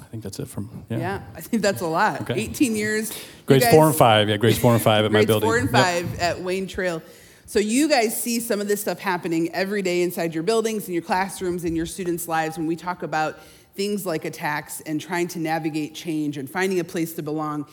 I 0.00 0.04
think 0.04 0.22
that's 0.24 0.40
it 0.40 0.48
from 0.48 0.84
Yeah, 0.88 0.98
yeah 0.98 1.22
I 1.36 1.40
think 1.40 1.62
that's 1.62 1.80
a 1.80 1.86
lot. 1.86 2.22
Okay. 2.22 2.40
18 2.40 2.74
years. 2.74 3.12
Grades 3.46 3.64
guys- 3.64 3.74
four 3.74 3.86
and 3.86 3.94
five. 3.94 4.28
Yeah, 4.28 4.36
grades 4.36 4.58
four 4.58 4.74
and 4.74 4.82
five 4.82 5.04
at 5.04 5.12
my 5.12 5.18
grades 5.20 5.26
building. 5.28 5.46
four 5.48 5.58
and 5.58 5.70
Yep. 5.72 5.82
five 5.84 6.18
at 6.18 6.40
Wayne 6.40 6.66
Trail. 6.66 7.02
So 7.46 7.60
you 7.60 7.88
guys 7.88 8.20
see 8.20 8.40
some 8.40 8.60
of 8.60 8.66
this 8.66 8.80
stuff 8.80 8.98
happening 8.98 9.54
every 9.54 9.80
day 9.80 10.02
inside 10.02 10.34
your 10.34 10.42
buildings, 10.42 10.88
in 10.88 10.94
your 10.94 11.02
classrooms, 11.04 11.64
in 11.64 11.76
your 11.76 11.86
students' 11.86 12.26
lives 12.26 12.58
when 12.58 12.66
we 12.66 12.74
talk 12.74 13.04
about 13.04 13.38
things 13.76 14.06
like 14.06 14.24
attacks 14.24 14.80
and 14.82 15.00
trying 15.00 15.28
to 15.28 15.38
navigate 15.38 15.94
change 15.94 16.38
and 16.38 16.50
finding 16.50 16.80
a 16.80 16.84
place 16.84 17.12
to 17.14 17.22
belong. 17.22 17.66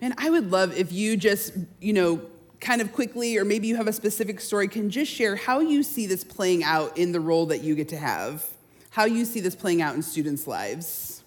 Man, 0.00 0.14
I 0.18 0.30
would 0.30 0.50
love 0.50 0.76
if 0.76 0.92
you 0.92 1.16
just, 1.16 1.52
you 1.80 1.92
know, 1.92 2.20
kind 2.60 2.80
of 2.80 2.92
quickly, 2.92 3.36
or 3.36 3.44
maybe 3.44 3.66
you 3.66 3.76
have 3.76 3.86
a 3.86 3.92
specific 3.92 4.40
story, 4.40 4.68
can 4.68 4.90
just 4.90 5.10
share 5.10 5.36
how 5.36 5.60
you 5.60 5.82
see 5.82 6.06
this 6.06 6.24
playing 6.24 6.64
out 6.64 6.96
in 6.96 7.12
the 7.12 7.20
role 7.20 7.46
that 7.46 7.62
you 7.62 7.74
get 7.74 7.88
to 7.90 7.96
have, 7.96 8.44
how 8.90 9.04
you 9.04 9.24
see 9.24 9.40
this 9.40 9.54
playing 9.54 9.82
out 9.82 9.94
in 9.94 10.02
students' 10.02 10.46
lives. 10.46 11.22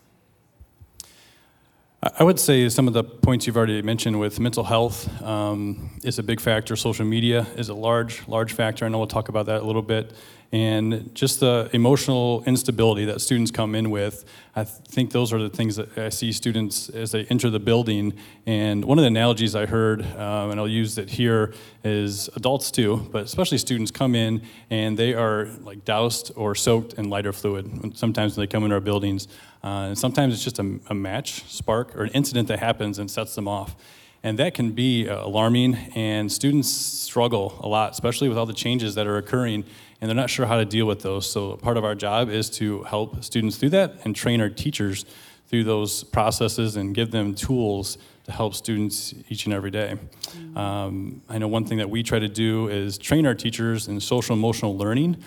I 2.20 2.24
would 2.24 2.38
say 2.38 2.68
some 2.68 2.88
of 2.88 2.94
the 2.94 3.04
points 3.04 3.48
you've 3.48 3.56
already 3.56 3.82
mentioned 3.82 4.20
with 4.20 4.38
mental 4.38 4.66
health 4.66 5.22
um, 5.22 5.90
is 6.04 6.20
a 6.20 6.24
big 6.24 6.42
factor. 6.42 6.76
Social 6.76 7.06
media 7.06 7.48
is 7.56 7.70
a 7.70 7.74
large, 7.74 8.28
large 8.28 8.52
factor. 8.54 8.84
I 8.84 8.90
know 8.90 8.98
we'll 8.98 9.08
talk 9.08 9.30
about 9.30 9.46
that 9.46 9.62
a 9.62 9.66
little 9.66 9.82
bit. 9.82 10.12
And 10.54 11.16
just 11.16 11.40
the 11.40 11.68
emotional 11.74 12.44
instability 12.46 13.06
that 13.06 13.22
students 13.22 13.50
come 13.50 13.74
in 13.74 13.90
with, 13.90 14.24
I 14.56 14.64
think 14.64 15.12
those 15.12 15.34
are 15.34 15.42
the 15.42 15.50
things 15.50 15.78
that 15.78 15.98
I 15.98 16.10
see 16.10 16.32
students 16.32 16.90
as 16.90 17.12
they 17.12 17.26
enter 17.26 17.50
the 17.50 17.60
building. 17.60 18.14
And 18.46 18.86
one 18.86 19.00
of 19.00 19.02
the 19.02 19.08
analogies 19.08 19.56
I 19.56 19.66
heard, 19.66 20.06
um, 20.16 20.52
and 20.52 20.60
I'll 20.60 20.68
use 20.68 21.00
it 21.00 21.10
here, 21.10 21.56
is 21.84 22.30
adults 22.36 22.70
too, 22.70 23.10
but 23.12 23.24
especially 23.24 23.58
students 23.58 23.90
come 23.90 24.14
in 24.14 24.44
and 24.70 24.96
they 24.96 25.16
are 25.16 25.48
like 25.62 25.86
doused 25.86 26.32
or 26.36 26.54
soaked 26.54 26.94
in 26.94 27.10
lighter 27.10 27.34
fluid. 27.34 27.98
Sometimes 27.98 28.38
when 28.38 28.44
they 28.44 28.52
come 28.52 28.64
into 28.64 28.76
our 28.76 28.80
buildings, 28.80 29.28
uh, 29.64 29.88
and 29.88 29.98
sometimes 29.98 30.36
it's 30.36 30.44
just 30.44 30.60
a, 30.60 30.80
a 30.86 30.94
match, 30.94 31.50
spark, 31.50 31.98
or 31.98 32.04
an 32.04 32.12
incident 32.12 32.48
that 32.50 32.60
happens 32.60 33.00
and 33.00 33.10
sets 33.10 33.34
them 33.34 33.48
off. 33.48 33.76
And 34.26 34.40
that 34.40 34.54
can 34.54 34.72
be 34.72 35.10
uh, 35.10 35.26
alarming, 35.26 35.76
and 35.96 36.32
students 36.32 36.70
struggle 36.70 37.60
a 37.60 37.68
lot, 37.68 37.92
especially 37.92 38.30
with 38.30 38.38
all 38.38 38.46
the 38.46 38.54
changes 38.54 38.96
that 38.96 39.06
are 39.06 39.18
occurring, 39.18 39.66
and 40.04 40.10
they're 40.10 40.18
not 40.18 40.30
sure 40.30 40.46
how 40.46 40.58
to 40.58 40.66
deal 40.66 40.86
with 40.86 41.02
those. 41.02 41.32
So, 41.32 41.56
part 41.56 41.78
of 41.78 41.86
our 41.86 41.96
job 41.96 42.30
is 42.30 42.50
to 42.58 42.84
help 42.84 43.24
students 43.24 43.56
through 43.56 43.70
that 43.70 44.00
and 44.04 44.14
train 44.14 44.42
our 44.42 44.50
teachers 44.50 45.06
through 45.48 45.64
those 45.64 46.04
processes 46.04 46.76
and 46.76 46.94
give 46.94 47.12
them 47.12 47.34
tools 47.34 47.98
to 48.26 48.34
help 48.34 48.54
students 48.54 49.16
each 49.30 49.46
and 49.46 49.54
every 49.54 49.72
day. 49.72 49.96
Um, 50.58 51.22
I 51.30 51.38
know 51.38 51.48
one 51.48 51.64
thing 51.64 51.78
that 51.78 51.90
we 51.90 52.04
try 52.04 52.20
to 52.20 52.28
do 52.28 52.68
is 52.68 52.98
train 52.98 53.26
our 53.26 53.34
teachers 53.34 53.88
in 53.88 54.02
social 54.02 54.36
emotional 54.36 54.78
learning. 54.78 55.24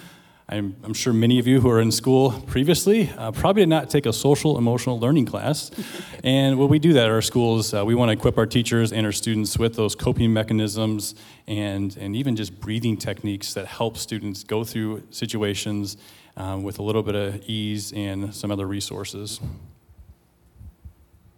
I'm, 0.49 0.77
I'm 0.85 0.95
sure 0.95 1.13
many 1.13 1.41
of 1.41 1.49
you 1.49 1.61
who 1.61 1.69
are 1.69 1.81
in 1.81 1.91
school 1.91 2.31
previously 2.47 3.11
uh, 3.19 3.33
probably 3.33 3.63
did 3.63 3.69
not 3.69 3.91
take 3.91 4.07
a 4.07 4.13
social 4.13 4.59
emotional 4.59 5.01
learning 5.01 5.27
class. 5.27 5.73
and 6.25 6.57
when 6.57 6.69
we 6.69 6.79
do 6.79 6.93
that 6.93 7.07
at 7.07 7.11
our 7.11 7.21
schools, 7.21 7.75
uh, 7.75 7.85
we 7.85 7.97
want 7.97 8.11
to 8.11 8.13
equip 8.13 8.39
our 8.39 8.47
teachers 8.47 8.93
and 8.93 9.05
our 9.05 9.11
students 9.11 9.59
with 9.59 9.75
those 9.75 9.97
coping 9.97 10.33
mechanisms 10.33 11.17
and, 11.49 11.97
and 11.97 12.15
even 12.15 12.37
just 12.37 12.61
breathing 12.61 12.97
techniques 12.97 13.55
that 13.55 13.67
help 13.67 13.97
students 13.97 14.45
go 14.45 14.63
through 14.63 15.03
situations 15.11 15.97
um, 16.37 16.63
with 16.63 16.79
a 16.79 16.83
little 16.83 17.03
bit 17.03 17.17
of 17.17 17.43
ease 17.49 17.93
and 17.93 18.33
some 18.33 18.53
other 18.53 18.69
resources. 18.69 19.41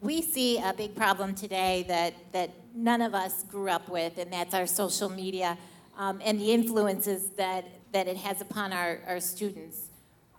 We 0.02 0.20
see 0.20 0.58
a 0.58 0.74
big 0.74 0.94
problem 0.94 1.34
today 1.34 1.86
that, 1.88 2.12
that 2.32 2.50
none 2.74 3.00
of 3.00 3.14
us 3.14 3.42
grew 3.44 3.70
up 3.70 3.88
with, 3.88 4.18
and 4.18 4.30
that's 4.30 4.52
our 4.52 4.66
social 4.66 5.08
media 5.08 5.56
um, 5.98 6.20
and 6.24 6.40
the 6.40 6.52
influences 6.52 7.30
that, 7.36 7.66
that 7.92 8.06
it 8.06 8.16
has 8.16 8.40
upon 8.40 8.72
our, 8.72 9.00
our 9.06 9.20
students. 9.20 9.88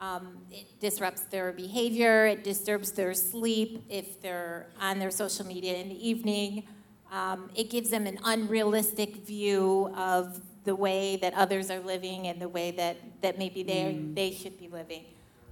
Um, 0.01 0.37
it 0.49 0.79
disrupts 0.79 1.23
their 1.23 1.51
behavior, 1.51 2.25
it 2.25 2.43
disturbs 2.43 2.93
their 2.93 3.13
sleep 3.13 3.83
if 3.89 4.21
they're 4.21 4.67
on 4.79 4.97
their 4.97 5.11
social 5.11 5.45
media 5.45 5.75
in 5.75 5.89
the 5.89 6.07
evening. 6.07 6.63
Um, 7.11 7.49
it 7.53 7.69
gives 7.69 7.89
them 7.89 8.07
an 8.07 8.17
unrealistic 8.23 9.17
view 9.17 9.93
of 9.97 10.41
the 10.63 10.75
way 10.75 11.17
that 11.17 11.33
others 11.33 11.69
are 11.69 11.79
living 11.79 12.27
and 12.27 12.41
the 12.41 12.47
way 12.47 12.71
that, 12.71 12.97
that 13.21 13.37
maybe 13.37 13.61
they, 13.61 13.99
they 14.13 14.31
should 14.31 14.57
be 14.57 14.69
living. 14.69 15.03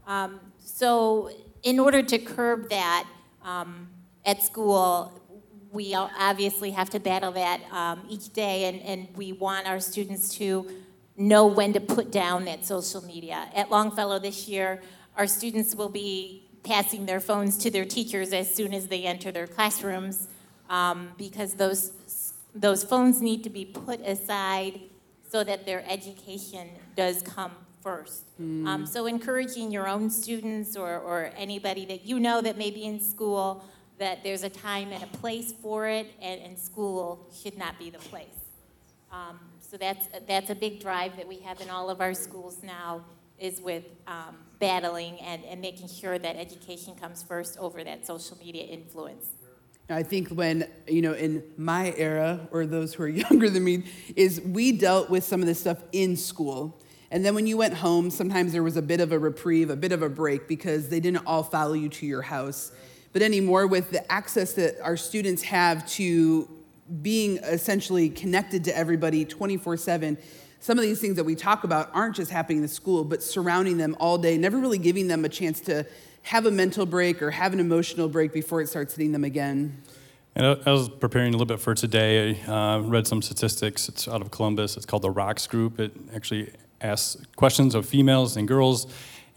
Um, 0.05 0.39
so, 0.59 1.31
in 1.63 1.79
order 1.79 2.01
to 2.01 2.17
curb 2.17 2.69
that 2.69 3.05
um, 3.43 3.89
at 4.25 4.41
school, 4.43 5.16
we 5.71 5.93
obviously 5.93 6.71
have 6.71 6.89
to 6.91 6.99
battle 6.99 7.31
that 7.33 7.61
um, 7.71 8.01
each 8.09 8.33
day, 8.33 8.65
and, 8.65 8.81
and 8.81 9.07
we 9.15 9.33
want 9.33 9.67
our 9.67 9.79
students 9.79 10.35
to 10.35 10.69
know 11.17 11.47
when 11.47 11.73
to 11.73 11.79
put 11.79 12.11
down 12.11 12.45
that 12.45 12.65
social 12.65 13.03
media. 13.03 13.49
At 13.55 13.71
Longfellow 13.71 14.19
this 14.19 14.47
year, 14.47 14.81
our 15.15 15.27
students 15.27 15.75
will 15.75 15.89
be 15.89 16.47
passing 16.63 17.05
their 17.05 17.19
phones 17.19 17.57
to 17.57 17.71
their 17.71 17.85
teachers 17.85 18.33
as 18.33 18.53
soon 18.53 18.73
as 18.73 18.87
they 18.87 19.03
enter 19.03 19.31
their 19.31 19.47
classrooms 19.47 20.27
um, 20.69 21.09
because 21.17 21.53
those, 21.53 22.33
those 22.53 22.83
phones 22.83 23.21
need 23.21 23.43
to 23.43 23.49
be 23.49 23.65
put 23.65 23.99
aside 24.01 24.79
so 25.29 25.43
that 25.43 25.65
their 25.65 25.83
education 25.89 26.69
does 26.95 27.21
come 27.21 27.51
first. 27.81 28.23
Um, 28.67 28.85
so 28.85 29.05
encouraging 29.05 29.71
your 29.71 29.87
own 29.87 30.09
students 30.09 30.75
or, 30.75 30.99
or 30.99 31.31
anybody 31.37 31.85
that 31.85 32.05
you 32.05 32.19
know 32.19 32.41
that 32.41 32.57
may 32.57 32.69
be 32.69 32.83
in 32.83 32.99
school 32.99 33.63
that 33.99 34.23
there's 34.23 34.43
a 34.43 34.49
time 34.49 34.91
and 34.91 35.03
a 35.03 35.07
place 35.07 35.53
for 35.61 35.87
it, 35.87 36.07
and, 36.21 36.41
and 36.41 36.57
school 36.57 37.29
should 37.33 37.57
not 37.57 37.79
be 37.79 37.89
the 37.89 37.97
place. 37.97 38.27
Um, 39.11 39.39
so 39.61 39.77
that's 39.77 40.07
that's 40.27 40.49
a 40.49 40.55
big 40.55 40.79
drive 40.79 41.15
that 41.17 41.27
we 41.27 41.39
have 41.39 41.61
in 41.61 41.69
all 41.69 41.89
of 41.89 42.01
our 42.01 42.13
schools 42.13 42.61
now 42.63 43.03
is 43.39 43.61
with 43.61 43.83
um, 44.07 44.35
battling 44.59 45.19
and, 45.19 45.43
and 45.45 45.61
making 45.61 45.87
sure 45.87 46.17
that 46.17 46.35
education 46.35 46.95
comes 46.95 47.21
first 47.21 47.57
over 47.59 47.83
that 47.83 48.05
social 48.05 48.37
media 48.37 48.63
influence. 48.63 49.27
I 49.89 50.03
think 50.03 50.29
when, 50.29 50.69
you 50.87 51.01
know, 51.01 51.13
in 51.13 51.43
my 51.55 51.93
era, 51.95 52.47
or 52.51 52.65
those 52.65 52.93
who 52.93 53.03
are 53.03 53.07
younger 53.29 53.49
than 53.49 53.63
me, 53.63 53.83
is 54.15 54.41
we 54.41 54.71
dealt 54.71 55.09
with 55.09 55.23
some 55.23 55.41
of 55.41 55.47
this 55.47 55.59
stuff 55.59 55.77
in 55.91 56.17
school. 56.17 56.81
And 57.09 57.23
then 57.23 57.35
when 57.35 57.47
you 57.47 57.55
went 57.55 57.75
home, 57.75 58.09
sometimes 58.09 58.51
there 58.51 58.63
was 58.63 58.75
a 58.75 58.81
bit 58.81 58.99
of 58.99 59.13
a 59.13 59.19
reprieve, 59.19 59.69
a 59.69 59.77
bit 59.77 59.93
of 59.93 60.01
a 60.01 60.09
break, 60.09 60.47
because 60.47 60.89
they 60.89 60.99
didn't 60.99 61.25
all 61.25 61.43
follow 61.43 61.73
you 61.73 61.87
to 61.89 62.05
your 62.05 62.23
house. 62.23 62.73
But 63.13 63.21
anymore, 63.21 63.67
with 63.67 63.91
the 63.91 64.09
access 64.11 64.53
that 64.53 64.79
our 64.81 64.97
students 64.97 65.41
have 65.43 65.87
to 65.91 66.49
being 67.01 67.37
essentially 67.37 68.09
connected 68.09 68.63
to 68.65 68.77
everybody 68.77 69.25
24 69.25 69.77
7, 69.77 70.17
some 70.59 70.77
of 70.77 70.83
these 70.83 70.99
things 70.99 71.15
that 71.15 71.23
we 71.23 71.35
talk 71.35 71.63
about 71.63 71.89
aren't 71.93 72.15
just 72.15 72.31
happening 72.31 72.57
in 72.57 72.61
the 72.61 72.67
school, 72.67 73.03
but 73.03 73.21
surrounding 73.21 73.77
them 73.77 73.95
all 73.99 74.17
day, 74.17 74.37
never 74.37 74.57
really 74.57 74.77
giving 74.77 75.07
them 75.07 75.23
a 75.23 75.29
chance 75.29 75.59
to 75.61 75.85
have 76.23 76.45
a 76.45 76.51
mental 76.51 76.85
break 76.85 77.21
or 77.21 77.31
have 77.31 77.53
an 77.53 77.59
emotional 77.59 78.09
break 78.09 78.33
before 78.33 78.61
it 78.61 78.67
starts 78.67 78.95
hitting 78.95 79.11
them 79.11 79.23
again. 79.23 79.81
And 80.35 80.45
I 80.45 80.71
was 80.71 80.87
preparing 80.87 81.29
a 81.29 81.31
little 81.31 81.47
bit 81.47 81.59
for 81.59 81.73
today. 81.73 82.39
I 82.47 82.75
uh, 82.75 82.79
read 82.81 83.07
some 83.07 83.21
statistics. 83.21 83.89
It's 83.89 84.07
out 84.07 84.21
of 84.21 84.29
Columbus. 84.29 84.77
It's 84.77 84.85
called 84.85 85.01
the 85.01 85.09
ROX 85.09 85.47
Group. 85.47 85.79
It 85.79 85.93
actually 86.13 86.51
asks 86.79 87.17
questions 87.37 87.73
of 87.73 87.87
females 87.87 88.37
and 88.37 88.47
girls, 88.47 88.85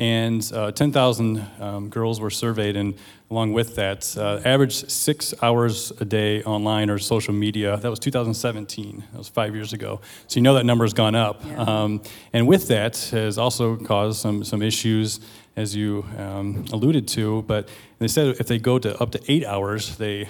and 0.01 0.51
uh, 0.55 0.73
10,000 0.73 1.47
um, 1.61 1.91
girls 1.91 2.23
were 2.23 2.31
surveyed. 2.31 2.75
And 2.75 2.95
along 3.31 3.53
with 3.53 3.77
that, 3.77 4.17
uh, 4.17 4.41
average 4.47 4.89
six 4.89 5.35
hours 5.43 5.93
a 6.01 6.07
day 6.07 6.43
online 6.43 6.89
or 6.89 6.99
social 6.99 7.35
media. 7.35 7.77
That 7.77 7.91
was 7.91 7.99
2017. 7.99 9.05
That 9.13 9.19
was 9.19 9.29
five 9.29 9.55
years 9.55 9.75
ago. 9.75 10.01
So 10.27 10.41
you 10.41 10.43
know 10.43 10.55
that 10.55 10.65
number 10.65 10.87
has 10.87 10.95
gone 10.95 11.15
up. 11.15 11.45
Um, 11.45 12.03
and 12.33 12.49
with 12.49 12.69
that 12.69 12.97
has 13.13 13.37
also 13.37 13.77
caused 13.77 14.21
some 14.21 14.43
some 14.43 14.63
issues 14.63 15.21
as 15.55 15.77
you 15.77 16.07
um, 16.17 16.65
alluded 16.73 17.07
to. 17.09 17.43
But 17.43 17.69
they 17.99 18.09
said 18.09 18.37
if 18.41 18.47
they 18.47 18.59
go 18.59 18.79
to 18.79 18.99
up 19.03 19.11
to 19.11 19.21
eight 19.31 19.45
hours, 19.45 19.97
they 19.97 20.29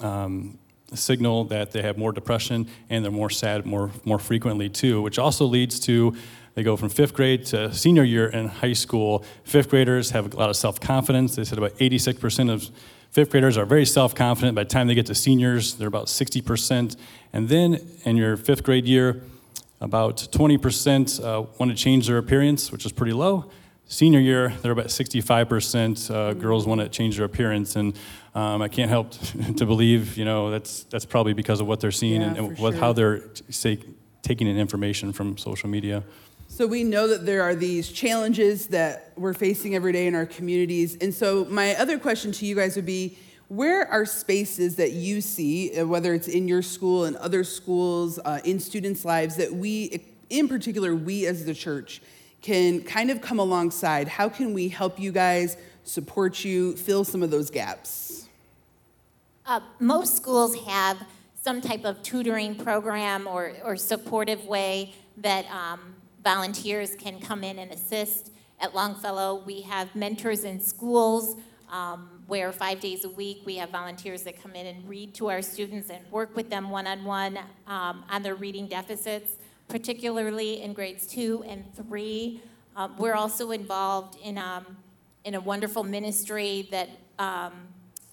um, 0.00 0.58
signal 0.94 1.44
that 1.44 1.70
they 1.70 1.82
have 1.82 1.96
more 1.96 2.10
depression 2.10 2.68
and 2.90 3.04
they're 3.04 3.12
more 3.12 3.30
sad 3.30 3.66
more, 3.66 3.92
more 4.04 4.18
frequently 4.18 4.68
too, 4.68 5.00
which 5.02 5.18
also 5.18 5.44
leads 5.44 5.78
to 5.80 6.14
they 6.56 6.62
go 6.62 6.74
from 6.74 6.88
fifth 6.88 7.12
grade 7.12 7.44
to 7.46 7.72
senior 7.72 8.02
year 8.02 8.28
in 8.28 8.48
high 8.48 8.72
school. 8.72 9.24
Fifth 9.44 9.68
graders 9.68 10.10
have 10.10 10.32
a 10.32 10.36
lot 10.36 10.48
of 10.48 10.56
self 10.56 10.80
confidence. 10.80 11.36
They 11.36 11.44
said 11.44 11.58
about 11.58 11.76
86% 11.76 12.50
of 12.50 12.70
fifth 13.10 13.30
graders 13.30 13.58
are 13.58 13.66
very 13.66 13.84
self 13.84 14.14
confident. 14.14 14.56
By 14.56 14.64
the 14.64 14.70
time 14.70 14.86
they 14.86 14.94
get 14.94 15.04
to 15.06 15.14
seniors, 15.14 15.74
they're 15.74 15.86
about 15.86 16.06
60%. 16.06 16.96
And 17.34 17.48
then 17.50 17.78
in 18.04 18.16
your 18.16 18.38
fifth 18.38 18.64
grade 18.64 18.86
year, 18.86 19.22
about 19.82 20.16
20% 20.16 21.22
uh, 21.22 21.46
want 21.58 21.70
to 21.70 21.76
change 21.76 22.06
their 22.06 22.16
appearance, 22.16 22.72
which 22.72 22.86
is 22.86 22.92
pretty 22.92 23.12
low. 23.12 23.50
Senior 23.88 24.18
year, 24.18 24.54
they're 24.62 24.72
about 24.72 24.86
65% 24.86 26.10
uh, 26.10 26.32
girls 26.32 26.66
want 26.66 26.80
to 26.80 26.88
change 26.88 27.18
their 27.18 27.26
appearance, 27.26 27.76
and 27.76 27.96
um, 28.34 28.62
I 28.62 28.68
can't 28.68 28.88
help 28.88 29.12
to 29.58 29.66
believe, 29.66 30.16
you 30.16 30.24
know, 30.24 30.50
that's 30.50 30.84
that's 30.84 31.04
probably 31.04 31.34
because 31.34 31.60
of 31.60 31.66
what 31.66 31.80
they're 31.80 31.90
seeing 31.92 32.22
Yeah, 32.22 32.28
and, 32.28 32.38
and 32.38 32.58
what, 32.58 32.72
sure. 32.72 32.80
how 32.80 32.92
they're 32.94 33.22
say, 33.50 33.78
taking 34.22 34.48
in 34.48 34.56
information 34.56 35.12
from 35.12 35.36
social 35.36 35.68
media. 35.68 36.02
So 36.56 36.66
we 36.66 36.84
know 36.84 37.06
that 37.08 37.26
there 37.26 37.42
are 37.42 37.54
these 37.54 37.92
challenges 37.92 38.68
that 38.68 39.12
we're 39.14 39.34
facing 39.34 39.74
every 39.74 39.92
day 39.92 40.06
in 40.06 40.14
our 40.14 40.24
communities. 40.24 40.96
And 41.02 41.12
so 41.12 41.44
my 41.50 41.76
other 41.76 41.98
question 41.98 42.32
to 42.32 42.46
you 42.46 42.54
guys 42.54 42.76
would 42.76 42.86
be 42.86 43.18
where 43.48 43.86
are 43.88 44.06
spaces 44.06 44.76
that 44.76 44.92
you 44.92 45.20
see, 45.20 45.78
uh, 45.78 45.86
whether 45.86 46.14
it's 46.14 46.28
in 46.28 46.48
your 46.48 46.62
school 46.62 47.04
and 47.04 47.14
other 47.16 47.44
schools, 47.44 48.18
uh, 48.24 48.40
in 48.46 48.58
students' 48.58 49.04
lives, 49.04 49.36
that 49.36 49.52
we, 49.52 50.02
in 50.30 50.48
particular, 50.48 50.96
we 50.96 51.26
as 51.26 51.44
the 51.44 51.52
church, 51.52 52.00
can 52.40 52.80
kind 52.80 53.10
of 53.10 53.20
come 53.20 53.38
alongside? 53.38 54.08
How 54.08 54.30
can 54.30 54.54
we 54.54 54.68
help 54.68 54.98
you 54.98 55.12
guys, 55.12 55.58
support 55.84 56.42
you, 56.42 56.74
fill 56.74 57.04
some 57.04 57.22
of 57.22 57.30
those 57.30 57.50
gaps? 57.50 58.28
Uh, 59.44 59.60
most 59.78 60.16
schools 60.16 60.56
have 60.64 60.96
some 61.34 61.60
type 61.60 61.84
of 61.84 62.02
tutoring 62.02 62.54
program 62.54 63.26
or, 63.26 63.52
or 63.62 63.76
supportive 63.76 64.46
way 64.46 64.94
that 65.18 65.44
um, 65.50 65.95
volunteers 66.26 66.96
can 66.96 67.20
come 67.20 67.44
in 67.44 67.56
and 67.60 67.70
assist. 67.70 68.32
At 68.58 68.74
Longfellow, 68.74 69.44
we 69.46 69.60
have 69.60 69.94
mentors 69.94 70.42
in 70.42 70.60
schools 70.60 71.36
um, 71.70 72.24
where 72.26 72.50
five 72.50 72.80
days 72.80 73.04
a 73.04 73.08
week 73.08 73.42
we 73.44 73.54
have 73.58 73.70
volunteers 73.70 74.22
that 74.22 74.42
come 74.42 74.56
in 74.56 74.66
and 74.66 74.88
read 74.88 75.14
to 75.14 75.28
our 75.28 75.40
students 75.40 75.88
and 75.88 76.00
work 76.10 76.34
with 76.34 76.50
them 76.50 76.68
one 76.68 76.88
on 76.88 77.04
one 77.04 77.38
on 77.68 78.22
their 78.24 78.34
reading 78.34 78.66
deficits, 78.66 79.36
particularly 79.68 80.62
in 80.62 80.72
grades 80.72 81.06
two 81.06 81.44
and 81.46 81.62
three. 81.76 82.42
Uh, 82.74 82.88
we're 82.98 83.14
also 83.14 83.52
involved 83.52 84.18
in, 84.20 84.36
um, 84.36 84.64
in 85.24 85.36
a 85.36 85.40
wonderful 85.40 85.84
ministry 85.84 86.66
that 86.72 86.88
um, 87.20 87.52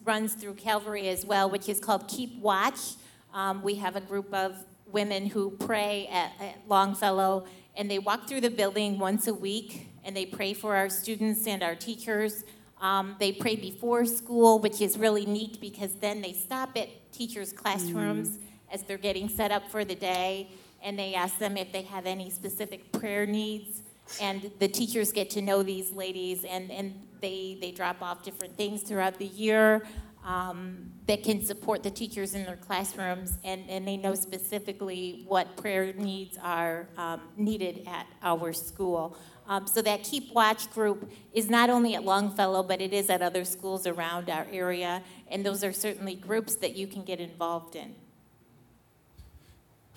runs 0.05 0.35
through 0.35 0.53
Calvary 0.53 1.09
as 1.09 1.25
well, 1.25 1.49
which 1.49 1.67
is 1.67 1.79
called 1.79 2.07
Keep 2.07 2.39
Watch. 2.39 2.93
Um, 3.33 3.63
we 3.63 3.73
have 3.75 3.95
a 3.95 4.01
group 4.01 4.31
of 4.31 4.63
women 4.91 5.25
who 5.25 5.49
pray 5.49 6.07
at, 6.11 6.31
at 6.39 6.59
Longfellow, 6.69 7.45
and 7.75 7.89
they 7.89 7.99
walk 7.99 8.27
through 8.27 8.41
the 8.41 8.49
building 8.49 8.99
once 8.99 9.27
a 9.27 9.33
week, 9.33 9.87
and 10.03 10.15
they 10.15 10.25
pray 10.25 10.53
for 10.53 10.75
our 10.75 10.89
students 10.89 11.47
and 11.47 11.63
our 11.63 11.75
teachers. 11.75 12.43
Um, 12.81 13.15
they 13.19 13.31
pray 13.31 13.55
before 13.55 14.05
school, 14.05 14.59
which 14.59 14.81
is 14.81 14.97
really 14.97 15.25
neat 15.25 15.61
because 15.61 15.95
then 15.95 16.21
they 16.21 16.33
stop 16.33 16.77
at 16.77 16.89
teachers' 17.11 17.53
classrooms 17.53 18.39
as 18.71 18.83
they're 18.83 18.97
getting 18.97 19.29
set 19.29 19.51
up 19.51 19.69
for 19.69 19.85
the 19.85 19.95
day, 19.95 20.49
and 20.83 20.99
they 20.99 21.13
ask 21.13 21.37
them 21.37 21.55
if 21.57 21.71
they 21.71 21.83
have 21.83 22.05
any 22.05 22.29
specific 22.29 22.91
prayer 22.91 23.25
needs. 23.25 23.83
And 24.21 24.51
the 24.59 24.67
teachers 24.67 25.13
get 25.13 25.29
to 25.31 25.41
know 25.41 25.63
these 25.63 25.93
ladies, 25.93 26.43
and, 26.43 26.69
and 26.71 26.93
they, 27.21 27.57
they 27.61 27.71
drop 27.71 28.01
off 28.01 28.23
different 28.23 28.57
things 28.57 28.81
throughout 28.81 29.17
the 29.17 29.27
year 29.27 29.83
um, 30.23 30.91
that 31.07 31.23
can 31.23 31.43
support 31.43 31.83
the 31.83 31.91
teachers 31.91 32.33
in 32.33 32.45
their 32.45 32.55
classrooms, 32.55 33.37
and, 33.43 33.69
and 33.69 33.87
they 33.87 33.97
know 33.97 34.15
specifically 34.15 35.25
what 35.27 35.57
prayer 35.57 35.93
needs 35.93 36.37
are 36.41 36.87
um, 36.97 37.21
needed 37.35 37.85
at 37.87 38.07
our 38.21 38.53
school. 38.53 39.17
Um, 39.47 39.67
so 39.67 39.81
that 39.81 40.03
Keep 40.03 40.33
Watch 40.33 40.71
group 40.71 41.11
is 41.33 41.49
not 41.49 41.69
only 41.69 41.95
at 41.95 42.03
Longfellow, 42.03 42.63
but 42.63 42.79
it 42.81 42.93
is 42.93 43.09
at 43.09 43.21
other 43.21 43.43
schools 43.43 43.85
around 43.85 44.29
our 44.29 44.47
area, 44.51 45.03
and 45.29 45.45
those 45.45 45.63
are 45.63 45.73
certainly 45.73 46.15
groups 46.15 46.55
that 46.55 46.75
you 46.75 46.87
can 46.87 47.03
get 47.03 47.19
involved 47.19 47.75
in. 47.75 47.95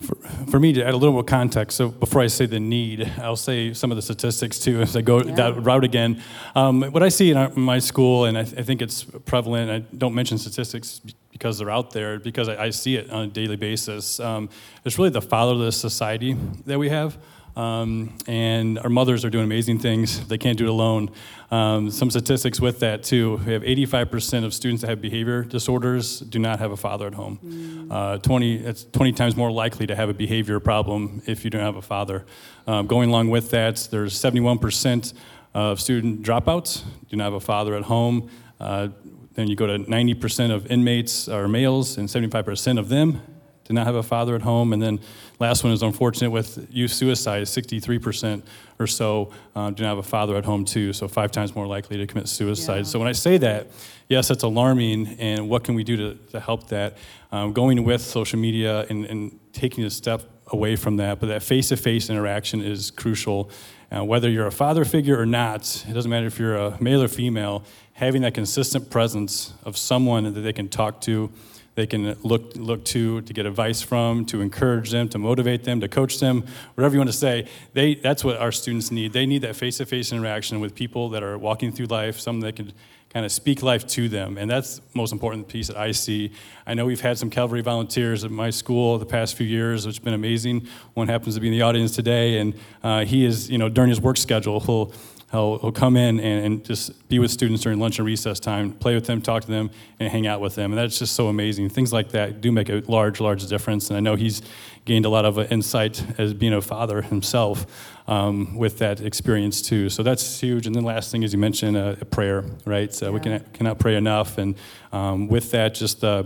For, 0.02 0.14
for 0.50 0.60
me 0.60 0.74
to 0.74 0.84
add 0.86 0.92
a 0.92 0.96
little 0.96 1.14
more 1.14 1.24
context, 1.24 1.78
so 1.78 1.88
before 1.88 2.20
I 2.20 2.26
say 2.26 2.44
the 2.44 2.60
need, 2.60 3.10
I'll 3.18 3.34
say 3.34 3.72
some 3.72 3.90
of 3.90 3.96
the 3.96 4.02
statistics 4.02 4.58
too 4.58 4.80
as 4.82 4.94
I 4.94 5.00
go 5.00 5.22
Yeah. 5.22 5.34
that 5.36 5.62
route 5.62 5.84
again. 5.84 6.22
Um, 6.54 6.82
what 6.82 7.02
I 7.02 7.08
see 7.08 7.30
in 7.30 7.36
our, 7.38 7.50
my 7.54 7.78
school, 7.78 8.26
and 8.26 8.36
I, 8.36 8.42
th- 8.44 8.58
I 8.58 8.62
think 8.62 8.82
it's 8.82 9.04
prevalent, 9.04 9.70
I 9.70 9.78
don't 9.96 10.14
mention 10.14 10.36
statistics 10.36 11.00
because 11.32 11.58
they're 11.58 11.70
out 11.70 11.92
there, 11.92 12.18
because 12.18 12.48
I, 12.48 12.64
I 12.64 12.70
see 12.70 12.96
it 12.96 13.10
on 13.10 13.24
a 13.24 13.26
daily 13.26 13.56
basis. 13.56 14.20
Um, 14.20 14.50
it's 14.84 14.98
really 14.98 15.10
the 15.10 15.22
fatherless 15.22 15.78
society 15.80 16.36
that 16.66 16.78
we 16.78 16.90
have. 16.90 17.16
Um, 17.56 18.12
and 18.26 18.78
our 18.80 18.90
mothers 18.90 19.24
are 19.24 19.30
doing 19.30 19.44
amazing 19.44 19.78
things. 19.78 20.26
They 20.28 20.36
can't 20.36 20.58
do 20.58 20.64
it 20.64 20.68
alone. 20.68 21.10
Um, 21.50 21.90
some 21.90 22.10
statistics 22.10 22.60
with 22.60 22.80
that 22.80 23.02
too. 23.02 23.40
We 23.46 23.52
have 23.54 23.62
85% 23.62 24.44
of 24.44 24.52
students 24.52 24.82
that 24.82 24.90
have 24.90 25.00
behavior 25.00 25.42
disorders 25.42 26.20
do 26.20 26.38
not 26.38 26.58
have 26.58 26.70
a 26.70 26.76
father 26.76 27.06
at 27.06 27.14
home. 27.14 27.88
Uh, 27.90 28.18
20, 28.18 28.56
it's 28.56 28.84
20 28.84 29.12
times 29.12 29.36
more 29.36 29.50
likely 29.50 29.86
to 29.86 29.96
have 29.96 30.10
a 30.10 30.14
behavior 30.14 30.60
problem 30.60 31.22
if 31.26 31.44
you 31.44 31.50
don't 31.50 31.62
have 31.62 31.76
a 31.76 31.82
father. 31.82 32.26
Um, 32.66 32.86
going 32.86 33.08
along 33.08 33.30
with 33.30 33.50
that, 33.52 33.88
there's 33.90 34.14
71% 34.14 35.14
of 35.54 35.80
student 35.80 36.22
dropouts 36.22 36.82
do 37.08 37.16
not 37.16 37.24
have 37.24 37.32
a 37.34 37.40
father 37.40 37.74
at 37.74 37.84
home. 37.84 38.28
Uh, 38.60 38.88
then 39.32 39.48
you 39.48 39.56
go 39.56 39.66
to 39.66 39.78
90% 39.78 40.50
of 40.50 40.66
inmates 40.70 41.28
are 41.28 41.48
males, 41.48 41.96
and 41.96 42.08
75% 42.08 42.78
of 42.78 42.88
them 42.88 43.22
do 43.66 43.74
not 43.74 43.86
have 43.86 43.94
a 43.94 44.02
father 44.02 44.34
at 44.34 44.42
home. 44.42 44.72
And 44.72 44.82
then 44.82 45.00
last 45.38 45.64
one 45.64 45.72
is 45.72 45.82
unfortunate 45.82 46.30
with 46.30 46.66
youth 46.70 46.92
suicide, 46.92 47.42
63% 47.44 48.42
or 48.78 48.86
so 48.86 49.30
uh, 49.54 49.70
do 49.70 49.82
not 49.82 49.90
have 49.90 49.98
a 49.98 50.02
father 50.02 50.36
at 50.36 50.44
home 50.44 50.64
too, 50.64 50.92
so 50.92 51.08
five 51.08 51.30
times 51.30 51.54
more 51.54 51.66
likely 51.66 51.96
to 51.96 52.06
commit 52.06 52.28
suicide. 52.28 52.78
Yeah. 52.78 52.82
So 52.84 52.98
when 52.98 53.08
I 53.08 53.12
say 53.12 53.38
that, 53.38 53.68
yes, 54.08 54.28
that's 54.28 54.42
alarming, 54.42 55.16
and 55.18 55.48
what 55.48 55.64
can 55.64 55.74
we 55.74 55.84
do 55.84 55.96
to, 55.96 56.14
to 56.32 56.40
help 56.40 56.68
that? 56.68 56.96
Um, 57.32 57.52
going 57.52 57.82
with 57.84 58.02
social 58.02 58.38
media 58.38 58.86
and, 58.88 59.04
and 59.06 59.38
taking 59.52 59.84
a 59.84 59.90
step 59.90 60.22
away 60.48 60.76
from 60.76 60.96
that, 60.98 61.18
but 61.18 61.26
that 61.26 61.42
face-to-face 61.42 62.08
interaction 62.08 62.62
is 62.62 62.90
crucial. 62.90 63.50
Uh, 63.90 64.04
whether 64.04 64.28
you're 64.28 64.46
a 64.46 64.52
father 64.52 64.84
figure 64.84 65.18
or 65.18 65.26
not, 65.26 65.84
it 65.88 65.92
doesn't 65.92 66.10
matter 66.10 66.26
if 66.26 66.38
you're 66.38 66.56
a 66.56 66.80
male 66.82 67.02
or 67.02 67.08
female, 67.08 67.64
having 67.94 68.22
that 68.22 68.34
consistent 68.34 68.90
presence 68.90 69.54
of 69.64 69.76
someone 69.76 70.24
that 70.34 70.40
they 70.40 70.52
can 70.52 70.68
talk 70.68 71.00
to, 71.00 71.30
they 71.76 71.86
can 71.86 72.14
look, 72.22 72.56
look 72.56 72.84
to 72.86 73.20
to 73.20 73.32
get 73.32 73.46
advice 73.46 73.80
from, 73.80 74.26
to 74.26 74.40
encourage 74.40 74.90
them, 74.90 75.08
to 75.10 75.18
motivate 75.18 75.62
them, 75.62 75.80
to 75.80 75.88
coach 75.88 76.18
them, 76.18 76.44
whatever 76.74 76.94
you 76.94 76.98
want 76.98 77.10
to 77.10 77.16
say. 77.16 77.46
They, 77.74 77.94
that's 77.94 78.24
what 78.24 78.36
our 78.38 78.50
students 78.50 78.90
need. 78.90 79.12
They 79.12 79.26
need 79.26 79.42
that 79.42 79.54
face-to-face 79.54 80.10
interaction 80.10 80.58
with 80.58 80.74
people 80.74 81.10
that 81.10 81.22
are 81.22 81.38
walking 81.38 81.70
through 81.70 81.86
life, 81.86 82.18
someone 82.18 82.40
that 82.40 82.56
can 82.56 82.72
kind 83.10 83.24
of 83.24 83.32
speak 83.32 83.62
life 83.62 83.86
to 83.86 84.08
them. 84.08 84.36
And 84.36 84.50
that's 84.50 84.78
the 84.78 84.82
most 84.94 85.12
important 85.12 85.48
piece 85.48 85.68
that 85.68 85.76
I 85.76 85.92
see. 85.92 86.32
I 86.66 86.74
know 86.74 86.84
we've 86.84 87.00
had 87.00 87.16
some 87.16 87.30
Calvary 87.30 87.62
volunteers 87.62 88.24
at 88.24 88.30
my 88.30 88.50
school 88.50 88.98
the 88.98 89.06
past 89.06 89.36
few 89.36 89.46
years, 89.46 89.86
which 89.86 89.96
has 89.96 90.04
been 90.04 90.12
amazing. 90.12 90.66
One 90.94 91.08
happens 91.08 91.34
to 91.36 91.40
be 91.40 91.46
in 91.46 91.52
the 91.52 91.62
audience 91.62 91.94
today, 91.94 92.38
and 92.38 92.54
uh, 92.82 93.04
he 93.04 93.24
is, 93.24 93.48
you 93.48 93.58
know, 93.58 93.68
during 93.68 93.90
his 93.90 94.00
work 94.00 94.16
schedule, 94.16 94.60
he'll 94.60 94.92
He'll, 95.32 95.58
he'll 95.58 95.72
come 95.72 95.96
in 95.96 96.20
and, 96.20 96.46
and 96.46 96.64
just 96.64 97.08
be 97.08 97.18
with 97.18 97.32
students 97.32 97.62
during 97.62 97.80
lunch 97.80 97.98
and 97.98 98.06
recess 98.06 98.38
time, 98.38 98.72
play 98.72 98.94
with 98.94 99.06
them, 99.06 99.20
talk 99.20 99.42
to 99.42 99.50
them, 99.50 99.70
and 99.98 100.08
hang 100.08 100.26
out 100.26 100.40
with 100.40 100.54
them. 100.54 100.70
And 100.70 100.78
that's 100.78 101.00
just 101.00 101.14
so 101.14 101.26
amazing. 101.26 101.68
Things 101.68 101.92
like 101.92 102.10
that 102.10 102.40
do 102.40 102.52
make 102.52 102.68
a 102.68 102.82
large, 102.86 103.20
large 103.20 103.44
difference. 103.48 103.90
And 103.90 103.96
I 103.96 104.00
know 104.00 104.14
he's 104.14 104.40
gained 104.84 105.04
a 105.04 105.08
lot 105.08 105.24
of 105.24 105.38
insight 105.50 106.04
as 106.18 106.32
being 106.32 106.52
a 106.52 106.60
father 106.60 107.02
himself 107.02 107.66
um, 108.06 108.54
with 108.54 108.78
that 108.78 109.00
experience 109.00 109.60
too. 109.60 109.88
So 109.88 110.04
that's 110.04 110.38
huge. 110.40 110.66
And 110.66 110.76
then 110.76 110.84
last 110.84 111.10
thing 111.10 111.24
as 111.24 111.32
you 111.32 111.40
mentioned 111.40 111.76
uh, 111.76 111.96
prayer, 112.10 112.44
right? 112.64 112.94
So 112.94 113.10
we 113.10 113.18
can, 113.18 113.44
cannot 113.52 113.80
pray 113.80 113.96
enough. 113.96 114.38
And 114.38 114.54
um, 114.92 115.26
with 115.26 115.50
that, 115.50 115.74
just 115.74 116.04
uh, 116.04 116.24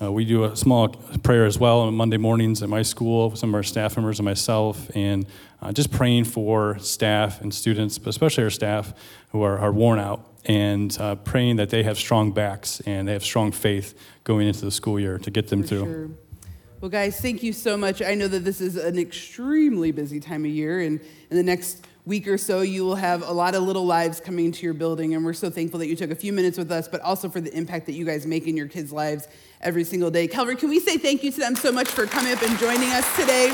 uh, 0.00 0.12
we 0.12 0.24
do 0.24 0.44
a 0.44 0.54
small 0.54 0.88
prayer 0.88 1.46
as 1.46 1.58
well 1.58 1.80
on 1.80 1.94
Monday 1.94 2.18
mornings 2.18 2.62
at 2.62 2.68
my 2.68 2.82
school, 2.82 3.34
some 3.34 3.50
of 3.50 3.54
our 3.54 3.62
staff 3.62 3.96
members 3.96 4.18
and 4.18 4.24
myself, 4.24 4.90
and 4.94 5.26
uh, 5.62 5.72
just 5.72 5.90
praying 5.90 6.24
for 6.24 6.78
staff 6.78 7.40
and 7.40 7.52
students, 7.52 7.96
but 7.98 8.10
especially 8.10 8.44
our 8.44 8.50
staff 8.50 8.92
who 9.30 9.42
are, 9.42 9.58
are 9.58 9.72
worn 9.72 9.98
out, 9.98 10.28
and 10.44 10.96
uh, 11.00 11.14
praying 11.14 11.56
that 11.56 11.70
they 11.70 11.82
have 11.82 11.96
strong 11.96 12.30
backs 12.30 12.80
and 12.80 13.08
they 13.08 13.12
have 13.12 13.24
strong 13.24 13.50
faith 13.50 13.98
going 14.24 14.46
into 14.46 14.64
the 14.64 14.70
school 14.70 15.00
year 15.00 15.18
to 15.18 15.30
get 15.30 15.48
them 15.48 15.62
For 15.62 15.68
through. 15.68 15.84
sure. 15.84 16.10
Well, 16.82 16.90
guys, 16.90 17.18
thank 17.18 17.42
you 17.42 17.54
so 17.54 17.76
much. 17.76 18.02
I 18.02 18.14
know 18.14 18.28
that 18.28 18.44
this 18.44 18.60
is 18.60 18.76
an 18.76 18.98
extremely 18.98 19.92
busy 19.92 20.20
time 20.20 20.44
of 20.44 20.50
year, 20.50 20.80
and 20.80 21.00
in 21.30 21.36
the 21.38 21.42
next 21.42 21.86
week 22.04 22.28
or 22.28 22.36
so, 22.36 22.60
you 22.60 22.84
will 22.84 22.94
have 22.94 23.22
a 23.22 23.32
lot 23.32 23.54
of 23.54 23.62
little 23.62 23.86
lives 23.86 24.20
coming 24.20 24.44
into 24.44 24.64
your 24.64 24.74
building, 24.74 25.14
and 25.14 25.24
we're 25.24 25.32
so 25.32 25.48
thankful 25.48 25.80
that 25.80 25.88
you 25.88 25.96
took 25.96 26.10
a 26.10 26.14
few 26.14 26.34
minutes 26.34 26.58
with 26.58 26.70
us, 26.70 26.86
but 26.86 27.00
also 27.00 27.30
for 27.30 27.40
the 27.40 27.52
impact 27.56 27.86
that 27.86 27.92
you 27.92 28.04
guys 28.04 28.26
make 28.26 28.46
in 28.46 28.58
your 28.58 28.68
kids' 28.68 28.92
lives 28.92 29.26
every 29.66 29.82
single 29.82 30.12
day. 30.12 30.28
Calvary, 30.28 30.54
can 30.54 30.68
we 30.68 30.78
say 30.78 30.96
thank 30.96 31.24
you 31.24 31.32
to 31.32 31.40
them 31.40 31.56
so 31.56 31.72
much 31.72 31.88
for 31.88 32.06
coming 32.06 32.32
up 32.32 32.40
and 32.40 32.56
joining 32.56 32.88
us 32.90 33.16
today? 33.16 33.50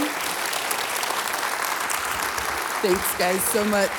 Thanks, 2.83 3.16
guys, 3.16 3.42
so 3.44 3.64
much. 3.64 3.90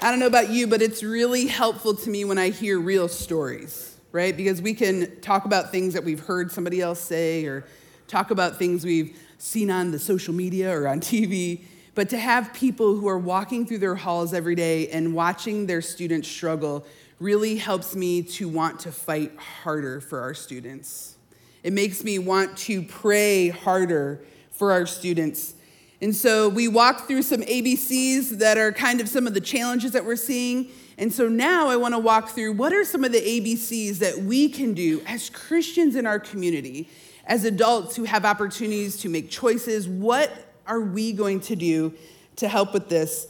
I 0.00 0.10
don't 0.10 0.20
know 0.20 0.28
about 0.28 0.50
you, 0.50 0.68
but 0.68 0.82
it's 0.82 1.02
really 1.02 1.48
helpful 1.48 1.96
to 1.96 2.10
me 2.10 2.24
when 2.24 2.38
I 2.38 2.50
hear 2.50 2.78
real 2.78 3.08
stories, 3.08 3.96
right? 4.12 4.36
Because 4.36 4.62
we 4.62 4.72
can 4.72 5.20
talk 5.20 5.46
about 5.46 5.72
things 5.72 5.94
that 5.94 6.04
we've 6.04 6.20
heard 6.20 6.52
somebody 6.52 6.80
else 6.80 7.00
say 7.00 7.44
or 7.46 7.64
talk 8.06 8.30
about 8.30 8.56
things 8.56 8.84
we've 8.84 9.18
seen 9.38 9.68
on 9.68 9.90
the 9.90 9.98
social 9.98 10.32
media 10.32 10.72
or 10.72 10.86
on 10.86 11.00
TV. 11.00 11.62
But 11.94 12.08
to 12.10 12.18
have 12.18 12.54
people 12.54 12.96
who 12.96 13.06
are 13.08 13.18
walking 13.18 13.66
through 13.66 13.78
their 13.78 13.94
halls 13.94 14.32
every 14.32 14.54
day 14.54 14.88
and 14.88 15.14
watching 15.14 15.66
their 15.66 15.82
students 15.82 16.28
struggle 16.28 16.86
really 17.20 17.56
helps 17.56 17.94
me 17.94 18.22
to 18.22 18.48
want 18.48 18.80
to 18.80 18.92
fight 18.92 19.36
harder 19.36 20.00
for 20.00 20.20
our 20.20 20.34
students. 20.34 21.16
It 21.62 21.72
makes 21.72 22.02
me 22.02 22.18
want 22.18 22.56
to 22.58 22.82
pray 22.82 23.50
harder 23.50 24.24
for 24.50 24.72
our 24.72 24.86
students. 24.86 25.54
And 26.00 26.14
so 26.16 26.48
we 26.48 26.66
walked 26.66 27.02
through 27.02 27.22
some 27.22 27.42
ABCs 27.42 28.38
that 28.38 28.58
are 28.58 28.72
kind 28.72 29.00
of 29.00 29.08
some 29.08 29.26
of 29.26 29.34
the 29.34 29.40
challenges 29.40 29.92
that 29.92 30.04
we're 30.04 30.16
seeing. 30.16 30.68
And 30.98 31.12
so 31.12 31.28
now 31.28 31.68
I 31.68 31.76
want 31.76 31.94
to 31.94 31.98
walk 31.98 32.30
through 32.30 32.52
what 32.52 32.72
are 32.72 32.84
some 32.84 33.04
of 33.04 33.12
the 33.12 33.20
ABCs 33.20 33.98
that 33.98 34.18
we 34.18 34.48
can 34.48 34.74
do 34.74 35.00
as 35.06 35.30
Christians 35.30 35.94
in 35.94 36.06
our 36.06 36.18
community, 36.18 36.88
as 37.26 37.44
adults 37.44 37.94
who 37.94 38.04
have 38.04 38.24
opportunities 38.24 38.96
to 38.98 39.08
make 39.08 39.30
choices. 39.30 39.86
What 39.86 40.51
are 40.66 40.80
we 40.80 41.12
going 41.12 41.40
to 41.40 41.56
do 41.56 41.94
to 42.36 42.48
help 42.48 42.72
with 42.72 42.88
this? 42.88 43.26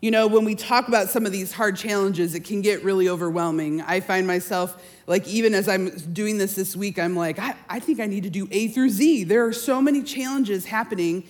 You 0.00 0.10
know, 0.10 0.26
when 0.26 0.44
we 0.44 0.56
talk 0.56 0.88
about 0.88 1.10
some 1.10 1.26
of 1.26 1.32
these 1.32 1.52
hard 1.52 1.76
challenges, 1.76 2.34
it 2.34 2.40
can 2.40 2.60
get 2.60 2.82
really 2.82 3.08
overwhelming. 3.08 3.82
I 3.82 4.00
find 4.00 4.26
myself, 4.26 4.82
like, 5.06 5.28
even 5.28 5.54
as 5.54 5.68
I'm 5.68 5.90
doing 6.12 6.38
this 6.38 6.56
this 6.56 6.74
week, 6.74 6.98
I'm 6.98 7.14
like, 7.14 7.38
I, 7.38 7.54
I 7.68 7.78
think 7.78 8.00
I 8.00 8.06
need 8.06 8.24
to 8.24 8.30
do 8.30 8.48
A 8.50 8.66
through 8.66 8.90
Z. 8.90 9.24
There 9.24 9.46
are 9.46 9.52
so 9.52 9.80
many 9.80 10.02
challenges 10.02 10.64
happening, 10.64 11.22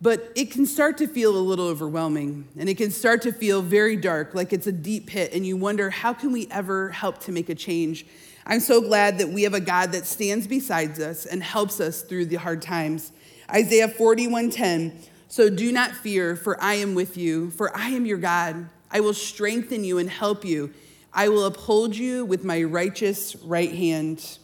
but 0.00 0.30
it 0.36 0.52
can 0.52 0.66
start 0.66 0.98
to 0.98 1.08
feel 1.08 1.36
a 1.36 1.40
little 1.40 1.66
overwhelming 1.66 2.46
and 2.56 2.68
it 2.68 2.76
can 2.76 2.92
start 2.92 3.22
to 3.22 3.32
feel 3.32 3.60
very 3.60 3.96
dark, 3.96 4.34
like 4.36 4.52
it's 4.52 4.68
a 4.68 4.72
deep 4.72 5.08
pit, 5.08 5.32
and 5.32 5.44
you 5.44 5.56
wonder, 5.56 5.90
how 5.90 6.12
can 6.12 6.30
we 6.30 6.46
ever 6.52 6.90
help 6.90 7.18
to 7.24 7.32
make 7.32 7.48
a 7.48 7.56
change? 7.56 8.06
I'm 8.46 8.60
so 8.60 8.80
glad 8.80 9.18
that 9.18 9.30
we 9.30 9.42
have 9.42 9.54
a 9.54 9.60
God 9.60 9.90
that 9.92 10.06
stands 10.06 10.46
beside 10.46 11.00
us 11.00 11.26
and 11.26 11.42
helps 11.42 11.80
us 11.80 12.02
through 12.02 12.26
the 12.26 12.36
hard 12.36 12.62
times. 12.62 13.10
Isaiah 13.50 13.88
41:10 13.88 14.92
so 15.28 15.50
do 15.50 15.72
not 15.72 15.92
fear, 15.92 16.36
for 16.36 16.62
I 16.62 16.74
am 16.74 16.94
with 16.94 17.16
you, 17.16 17.50
for 17.50 17.76
I 17.76 17.88
am 17.88 18.06
your 18.06 18.18
God. 18.18 18.68
I 18.90 19.00
will 19.00 19.14
strengthen 19.14 19.84
you 19.84 19.98
and 19.98 20.08
help 20.08 20.44
you. 20.44 20.72
I 21.12 21.28
will 21.28 21.44
uphold 21.44 21.96
you 21.96 22.24
with 22.24 22.44
my 22.44 22.62
righteous 22.62 23.34
right 23.36 23.72
hand. 23.72 24.38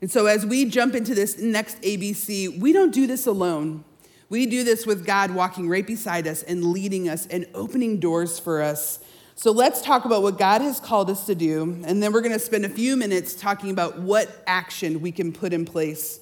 And 0.00 0.10
so, 0.10 0.26
as 0.26 0.46
we 0.46 0.64
jump 0.64 0.94
into 0.94 1.14
this 1.14 1.38
next 1.38 1.80
ABC, 1.82 2.58
we 2.58 2.72
don't 2.72 2.92
do 2.92 3.06
this 3.06 3.26
alone. 3.26 3.84
We 4.30 4.46
do 4.46 4.64
this 4.64 4.86
with 4.86 5.06
God 5.06 5.32
walking 5.32 5.68
right 5.68 5.86
beside 5.86 6.26
us 6.26 6.42
and 6.42 6.64
leading 6.64 7.08
us 7.08 7.26
and 7.26 7.46
opening 7.54 8.00
doors 8.00 8.38
for 8.38 8.62
us. 8.62 9.00
So, 9.34 9.52
let's 9.52 9.82
talk 9.82 10.04
about 10.04 10.22
what 10.22 10.38
God 10.38 10.62
has 10.62 10.80
called 10.80 11.10
us 11.10 11.26
to 11.26 11.34
do. 11.34 11.82
And 11.84 12.02
then 12.02 12.12
we're 12.12 12.22
going 12.22 12.32
to 12.32 12.38
spend 12.38 12.64
a 12.64 12.70
few 12.70 12.96
minutes 12.96 13.34
talking 13.34 13.70
about 13.70 13.98
what 13.98 14.42
action 14.46 15.00
we 15.00 15.12
can 15.12 15.32
put 15.32 15.52
in 15.52 15.64
place. 15.64 16.20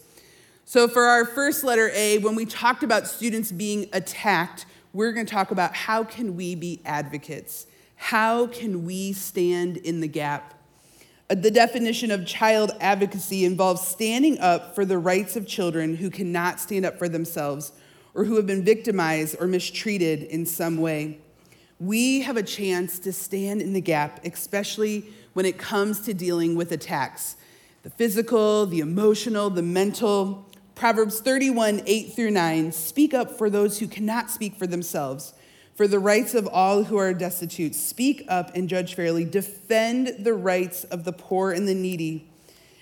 So, 0.64 0.86
for 0.88 1.02
our 1.02 1.24
first 1.24 1.64
letter 1.64 1.90
A, 1.92 2.18
when 2.18 2.34
we 2.36 2.46
talked 2.46 2.82
about 2.82 3.08
students 3.08 3.50
being 3.50 3.88
attacked, 3.92 4.64
we're 4.92 5.12
going 5.12 5.26
to 5.26 5.32
talk 5.32 5.50
about 5.50 5.74
how 5.74 6.04
can 6.04 6.36
we 6.36 6.54
be 6.54 6.80
advocates? 6.84 7.66
How 7.96 8.46
can 8.46 8.84
we 8.84 9.12
stand 9.12 9.76
in 9.78 10.00
the 10.00 10.06
gap? 10.06 10.54
Uh, 11.28 11.34
the 11.34 11.50
definition 11.50 12.10
of 12.10 12.26
child 12.26 12.72
advocacy 12.80 13.44
involves 13.44 13.80
standing 13.86 14.38
up 14.38 14.74
for 14.74 14.84
the 14.84 14.98
rights 14.98 15.34
of 15.36 15.46
children 15.46 15.96
who 15.96 16.10
cannot 16.10 16.60
stand 16.60 16.86
up 16.86 16.96
for 16.96 17.08
themselves 17.08 17.72
or 18.14 18.24
who 18.24 18.36
have 18.36 18.46
been 18.46 18.64
victimized 18.64 19.36
or 19.40 19.48
mistreated 19.48 20.22
in 20.22 20.46
some 20.46 20.76
way. 20.76 21.18
We 21.80 22.20
have 22.20 22.36
a 22.36 22.42
chance 22.42 23.00
to 23.00 23.12
stand 23.12 23.60
in 23.60 23.72
the 23.72 23.80
gap, 23.80 24.24
especially 24.24 25.06
when 25.32 25.44
it 25.44 25.58
comes 25.58 26.00
to 26.02 26.14
dealing 26.14 26.54
with 26.54 26.70
attacks 26.70 27.36
the 27.82 27.90
physical, 27.90 28.64
the 28.66 28.78
emotional, 28.78 29.50
the 29.50 29.62
mental. 29.62 30.48
Proverbs 30.74 31.20
31, 31.20 31.82
8 31.86 32.14
through 32.14 32.30
9 32.30 32.72
speak 32.72 33.14
up 33.14 33.30
for 33.30 33.50
those 33.50 33.78
who 33.78 33.86
cannot 33.86 34.30
speak 34.30 34.56
for 34.56 34.66
themselves, 34.66 35.34
for 35.74 35.86
the 35.86 35.98
rights 35.98 36.34
of 36.34 36.46
all 36.46 36.84
who 36.84 36.96
are 36.96 37.12
destitute. 37.14 37.74
Speak 37.74 38.24
up 38.28 38.54
and 38.54 38.68
judge 38.68 38.94
fairly. 38.94 39.24
Defend 39.24 40.16
the 40.18 40.34
rights 40.34 40.84
of 40.84 41.04
the 41.04 41.12
poor 41.12 41.52
and 41.52 41.68
the 41.68 41.74
needy. 41.74 42.28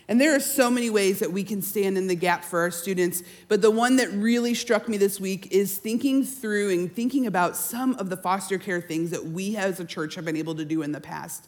And 0.08 0.20
there 0.20 0.34
are 0.34 0.40
so 0.40 0.72
many 0.72 0.90
ways 0.90 1.20
that 1.20 1.32
we 1.32 1.44
can 1.44 1.62
stand 1.62 1.96
in 1.96 2.08
the 2.08 2.16
gap 2.16 2.44
for 2.44 2.60
our 2.60 2.72
students, 2.72 3.22
but 3.46 3.62
the 3.62 3.70
one 3.70 3.94
that 3.96 4.10
really 4.10 4.54
struck 4.54 4.88
me 4.88 4.96
this 4.96 5.20
week 5.20 5.46
is 5.52 5.78
thinking 5.78 6.24
through 6.24 6.70
and 6.70 6.92
thinking 6.92 7.26
about 7.26 7.56
some 7.56 7.94
of 7.94 8.10
the 8.10 8.16
foster 8.16 8.58
care 8.58 8.80
things 8.80 9.10
that 9.10 9.24
we 9.24 9.56
as 9.56 9.78
a 9.78 9.84
church 9.84 10.16
have 10.16 10.24
been 10.24 10.36
able 10.36 10.56
to 10.56 10.64
do 10.64 10.82
in 10.82 10.90
the 10.90 11.00
past. 11.00 11.46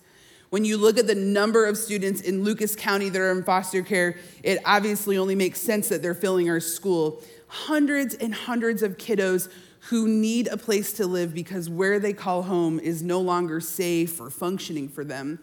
When 0.53 0.67
you 0.67 0.77
look 0.77 0.99
at 0.99 1.07
the 1.07 1.15
number 1.15 1.65
of 1.65 1.79
students 1.79 2.21
in 2.21 2.45
Lucas 2.45 2.77
County 2.77 3.09
that 3.09 3.19
are 3.19 3.33
in 3.33 3.43
foster 3.43 3.81
care, 3.81 4.17
it 4.43 4.59
obviously 4.67 5.17
only 5.17 5.35
makes 5.35 5.59
sense 5.59 5.89
that 5.89 6.03
they're 6.03 6.13
filling 6.13 6.51
our 6.51 6.61
school. 6.61 7.23
Hundreds 7.47 8.15
and 8.17 8.35
hundreds 8.35 8.83
of 8.83 8.99
kiddos 8.99 9.51
who 9.89 10.07
need 10.07 10.49
a 10.49 10.59
place 10.59 10.93
to 10.93 11.07
live 11.07 11.33
because 11.33 11.71
where 11.71 11.99
they 11.99 12.13
call 12.13 12.43
home 12.43 12.79
is 12.79 13.03
no 13.03 13.19
longer 13.19 13.63
safe 13.63 14.21
or 14.21 14.29
functioning 14.29 14.91
for 14.91 15.05
them. 15.05 15.39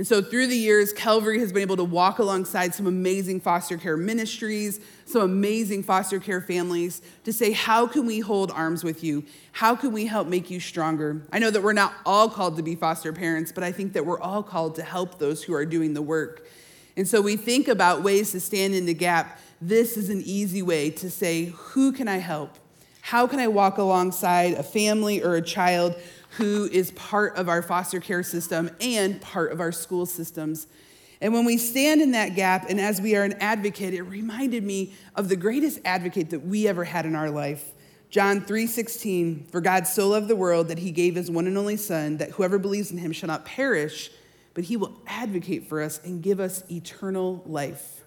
And 0.00 0.06
so, 0.06 0.22
through 0.22 0.46
the 0.46 0.56
years, 0.56 0.94
Calvary 0.94 1.40
has 1.40 1.52
been 1.52 1.60
able 1.60 1.76
to 1.76 1.84
walk 1.84 2.20
alongside 2.20 2.74
some 2.74 2.86
amazing 2.86 3.38
foster 3.38 3.76
care 3.76 3.98
ministries, 3.98 4.80
some 5.04 5.20
amazing 5.20 5.82
foster 5.82 6.18
care 6.18 6.40
families 6.40 7.02
to 7.24 7.34
say, 7.34 7.52
How 7.52 7.86
can 7.86 8.06
we 8.06 8.20
hold 8.20 8.50
arms 8.50 8.82
with 8.82 9.04
you? 9.04 9.26
How 9.52 9.76
can 9.76 9.92
we 9.92 10.06
help 10.06 10.26
make 10.26 10.48
you 10.48 10.58
stronger? 10.58 11.20
I 11.34 11.38
know 11.38 11.50
that 11.50 11.62
we're 11.62 11.74
not 11.74 11.92
all 12.06 12.30
called 12.30 12.56
to 12.56 12.62
be 12.62 12.76
foster 12.76 13.12
parents, 13.12 13.52
but 13.52 13.62
I 13.62 13.72
think 13.72 13.92
that 13.92 14.06
we're 14.06 14.18
all 14.18 14.42
called 14.42 14.74
to 14.76 14.82
help 14.82 15.18
those 15.18 15.42
who 15.42 15.52
are 15.52 15.66
doing 15.66 15.92
the 15.92 16.00
work. 16.00 16.46
And 16.96 17.06
so, 17.06 17.20
we 17.20 17.36
think 17.36 17.68
about 17.68 18.02
ways 18.02 18.32
to 18.32 18.40
stand 18.40 18.74
in 18.74 18.86
the 18.86 18.94
gap. 18.94 19.38
This 19.60 19.98
is 19.98 20.08
an 20.08 20.22
easy 20.24 20.62
way 20.62 20.88
to 20.92 21.10
say, 21.10 21.52
Who 21.54 21.92
can 21.92 22.08
I 22.08 22.16
help? 22.16 22.56
How 23.10 23.26
can 23.26 23.40
I 23.40 23.48
walk 23.48 23.78
alongside 23.78 24.52
a 24.52 24.62
family 24.62 25.20
or 25.20 25.34
a 25.34 25.42
child 25.42 25.96
who 26.36 26.68
is 26.70 26.92
part 26.92 27.34
of 27.34 27.48
our 27.48 27.60
foster 27.60 27.98
care 27.98 28.22
system 28.22 28.70
and 28.80 29.20
part 29.20 29.50
of 29.50 29.58
our 29.58 29.72
school 29.72 30.06
systems. 30.06 30.68
And 31.20 31.32
when 31.32 31.44
we 31.44 31.58
stand 31.58 32.00
in 32.02 32.12
that 32.12 32.36
gap, 32.36 32.70
and 32.70 32.80
as 32.80 33.00
we 33.00 33.16
are 33.16 33.24
an 33.24 33.32
advocate, 33.40 33.94
it 33.94 34.02
reminded 34.02 34.62
me 34.62 34.94
of 35.16 35.28
the 35.28 35.34
greatest 35.34 35.80
advocate 35.84 36.30
that 36.30 36.46
we 36.46 36.68
ever 36.68 36.84
had 36.84 37.04
in 37.04 37.16
our 37.16 37.30
life. 37.30 37.72
John 38.10 38.42
3:16, 38.42 39.44
for 39.50 39.60
God 39.60 39.88
so 39.88 40.10
loved 40.10 40.28
the 40.28 40.36
world 40.36 40.68
that 40.68 40.78
he 40.78 40.92
gave 40.92 41.16
his 41.16 41.32
one 41.32 41.48
and 41.48 41.58
only 41.58 41.76
son 41.76 42.18
that 42.18 42.30
whoever 42.30 42.60
believes 42.60 42.92
in 42.92 42.98
him 42.98 43.10
shall 43.10 43.26
not 43.26 43.44
perish, 43.44 44.12
but 44.54 44.62
he 44.62 44.76
will 44.76 45.00
advocate 45.08 45.68
for 45.68 45.82
us 45.82 45.98
and 46.04 46.22
give 46.22 46.38
us 46.38 46.62
eternal 46.70 47.42
life. 47.44 47.99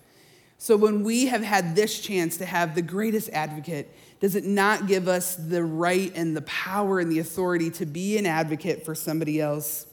So 0.64 0.78
when 0.78 1.04
we 1.04 1.26
have 1.26 1.42
had 1.42 1.76
this 1.76 2.00
chance 2.00 2.38
to 2.38 2.46
have 2.46 2.74
the 2.74 2.82
greatest 2.82 3.30
advocate, 3.32 3.94
does 4.22 4.34
it 4.38 4.46
not 4.46 4.88
give 4.88 5.10
us 5.10 5.36
the 5.36 5.62
right 5.62 6.10
and 6.16 6.38
the 6.38 6.42
power 6.44 7.02
and 7.02 7.12
the 7.12 7.20
authority 7.20 7.70
to 7.72 7.86
be 7.86 8.18
an 8.18 8.26
advocate 8.26 8.86
for 8.86 8.96
somebody 8.96 9.42
else? 9.42 9.88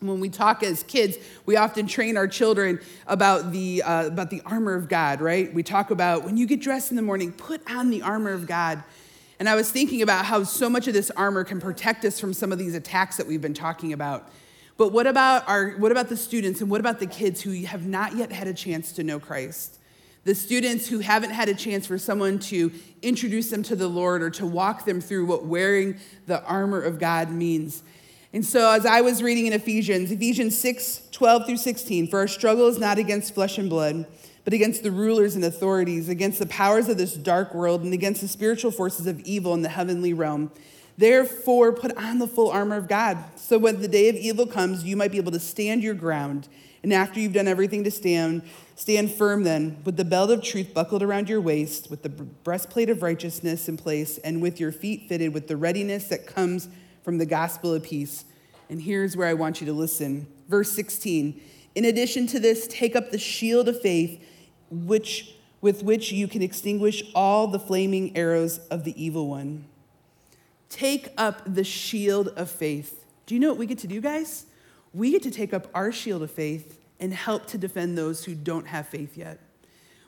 When 0.00 0.18
we 0.18 0.28
talk 0.28 0.64
as 0.64 0.82
kids, 0.82 1.18
we 1.46 1.54
often 1.54 1.86
train 1.86 2.16
our 2.16 2.26
children 2.26 2.80
about 3.06 3.52
the, 3.52 3.84
uh, 3.84 4.08
about 4.08 4.30
the 4.30 4.42
armor 4.44 4.74
of 4.74 4.88
God, 4.88 5.20
right? 5.20 5.54
We 5.54 5.62
talk 5.62 5.92
about 5.92 6.24
when 6.24 6.36
you 6.36 6.48
get 6.48 6.60
dressed 6.60 6.90
in 6.90 6.96
the 6.96 7.02
morning, 7.02 7.30
put 7.30 7.60
on 7.70 7.90
the 7.90 8.02
armor 8.02 8.32
of 8.32 8.48
God. 8.48 8.82
And 9.38 9.48
I 9.48 9.54
was 9.54 9.70
thinking 9.70 10.02
about 10.02 10.24
how 10.24 10.42
so 10.42 10.68
much 10.68 10.88
of 10.88 10.94
this 10.94 11.12
armor 11.12 11.44
can 11.44 11.60
protect 11.60 12.04
us 12.04 12.18
from 12.18 12.34
some 12.34 12.50
of 12.50 12.58
these 12.58 12.74
attacks 12.74 13.18
that 13.18 13.28
we've 13.28 13.40
been 13.40 13.54
talking 13.54 13.92
about. 13.92 14.28
But 14.76 14.90
what 14.90 15.06
about, 15.06 15.48
our, 15.48 15.76
what 15.76 15.92
about 15.92 16.08
the 16.08 16.16
students 16.16 16.60
and 16.60 16.68
what 16.68 16.80
about 16.80 16.98
the 16.98 17.06
kids 17.06 17.40
who 17.40 17.52
have 17.66 17.86
not 17.86 18.16
yet 18.16 18.32
had 18.32 18.48
a 18.48 18.52
chance 18.52 18.90
to 18.94 19.04
know 19.04 19.20
Christ? 19.20 19.78
The 20.24 20.34
students 20.34 20.88
who 20.88 21.00
haven't 21.00 21.30
had 21.30 21.48
a 21.48 21.54
chance 21.54 21.86
for 21.86 21.98
someone 21.98 22.38
to 22.38 22.70
introduce 23.02 23.50
them 23.50 23.62
to 23.64 23.76
the 23.76 23.88
Lord 23.88 24.22
or 24.22 24.30
to 24.30 24.46
walk 24.46 24.84
them 24.84 25.00
through 25.00 25.26
what 25.26 25.44
wearing 25.44 25.96
the 26.26 26.42
armor 26.44 26.80
of 26.80 26.98
God 26.98 27.30
means. 27.30 27.82
And 28.32 28.44
so, 28.44 28.70
as 28.70 28.86
I 28.86 29.00
was 29.02 29.22
reading 29.22 29.46
in 29.46 29.52
Ephesians, 29.52 30.10
Ephesians 30.10 30.56
6 30.58 31.08
12 31.10 31.46
through 31.46 31.56
16, 31.58 32.08
for 32.08 32.20
our 32.20 32.28
struggle 32.28 32.66
is 32.68 32.78
not 32.78 32.98
against 32.98 33.34
flesh 33.34 33.58
and 33.58 33.68
blood, 33.68 34.06
but 34.44 34.54
against 34.54 34.82
the 34.82 34.90
rulers 34.90 35.34
and 35.34 35.44
authorities, 35.44 36.08
against 36.08 36.38
the 36.38 36.46
powers 36.46 36.88
of 36.88 36.96
this 36.96 37.14
dark 37.14 37.54
world, 37.54 37.82
and 37.82 37.92
against 37.92 38.20
the 38.22 38.28
spiritual 38.28 38.70
forces 38.70 39.06
of 39.06 39.20
evil 39.20 39.52
in 39.54 39.62
the 39.62 39.68
heavenly 39.68 40.14
realm. 40.14 40.50
Therefore, 40.96 41.72
put 41.72 41.96
on 41.96 42.18
the 42.18 42.26
full 42.26 42.50
armor 42.50 42.76
of 42.76 42.88
God, 42.88 43.18
so 43.36 43.58
when 43.58 43.80
the 43.80 43.88
day 43.88 44.08
of 44.08 44.16
evil 44.16 44.46
comes, 44.46 44.84
you 44.84 44.96
might 44.96 45.12
be 45.12 45.18
able 45.18 45.32
to 45.32 45.40
stand 45.40 45.82
your 45.82 45.94
ground. 45.94 46.48
And 46.82 46.92
after 46.92 47.20
you've 47.20 47.32
done 47.32 47.48
everything 47.48 47.84
to 47.84 47.90
stand, 47.90 48.42
stand 48.82 49.12
firm 49.12 49.44
then, 49.44 49.80
with 49.84 49.96
the 49.96 50.04
belt 50.04 50.28
of 50.28 50.42
truth 50.42 50.74
buckled 50.74 51.04
around 51.04 51.28
your 51.28 51.40
waist, 51.40 51.88
with 51.88 52.02
the 52.02 52.08
breastplate 52.08 52.90
of 52.90 53.00
righteousness 53.00 53.68
in 53.68 53.76
place, 53.76 54.18
and 54.18 54.42
with 54.42 54.58
your 54.58 54.72
feet 54.72 55.08
fitted 55.08 55.32
with 55.32 55.46
the 55.46 55.56
readiness 55.56 56.08
that 56.08 56.26
comes 56.26 56.68
from 57.04 57.18
the 57.18 57.24
gospel 57.24 57.72
of 57.72 57.84
peace. 57.84 58.24
And 58.68 58.82
here's 58.82 59.16
where 59.16 59.28
I 59.28 59.34
want 59.34 59.60
you 59.60 59.68
to 59.68 59.72
listen. 59.72 60.26
Verse 60.48 60.72
16 60.72 61.40
In 61.76 61.84
addition 61.84 62.26
to 62.26 62.40
this, 62.40 62.66
take 62.66 62.96
up 62.96 63.12
the 63.12 63.18
shield 63.18 63.68
of 63.68 63.80
faith, 63.80 64.20
which, 64.68 65.36
with 65.60 65.84
which 65.84 66.10
you 66.10 66.26
can 66.26 66.42
extinguish 66.42 67.04
all 67.14 67.46
the 67.46 67.60
flaming 67.60 68.16
arrows 68.16 68.58
of 68.68 68.82
the 68.82 69.00
evil 69.00 69.28
one. 69.28 69.64
Take 70.68 71.12
up 71.16 71.40
the 71.46 71.62
shield 71.62 72.28
of 72.34 72.50
faith. 72.50 73.04
Do 73.26 73.36
you 73.36 73.40
know 73.40 73.50
what 73.50 73.58
we 73.58 73.66
get 73.66 73.78
to 73.78 73.86
do, 73.86 74.00
guys? 74.00 74.46
we 74.94 75.10
get 75.10 75.22
to 75.22 75.30
take 75.30 75.54
up 75.54 75.68
our 75.74 75.90
shield 75.90 76.22
of 76.22 76.30
faith 76.30 76.78
and 77.02 77.12
help 77.12 77.46
to 77.48 77.58
defend 77.58 77.98
those 77.98 78.24
who 78.24 78.34
don't 78.34 78.68
have 78.68 78.86
faith 78.86 79.16
yet. 79.16 79.40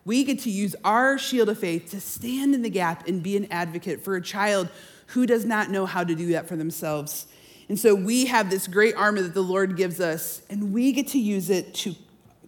We 0.05 0.23
get 0.25 0.39
to 0.41 0.51
use 0.51 0.77
our 0.85 1.19
shield 1.19 1.49
of 1.49 1.59
faith 1.59 1.91
to 1.91 2.01
stand 2.01 2.55
in 2.55 2.63
the 2.63 2.71
gap 2.71 3.09
and 3.09 3.23
be 3.23 3.37
an 3.37 3.51
advocate 3.51 4.05
for 4.05 4.15
a 4.15 4.23
child 4.23 4.69
who 5.09 5.27
does 5.27 5.45
not 5.45 5.71
know 5.71 5.87
how 5.87 6.05
to 6.05 6.15
do 6.15 6.29
that 6.29 6.47
for 6.47 6.57
themselves. 6.57 7.27
And 7.69 7.79
so 7.79 7.95
we 7.95 8.27
have 8.27 8.49
this 8.49 8.67
great 8.69 8.95
armor 8.95 9.23
that 9.23 9.35
the 9.35 9.43
Lord 9.43 9.77
gives 9.77 10.01
us, 10.01 10.43
and 10.49 10.73
we 10.73 10.93
get 10.93 11.09
to 11.09 11.19
use 11.19 11.51
it 11.51 11.75
to, 11.75 11.95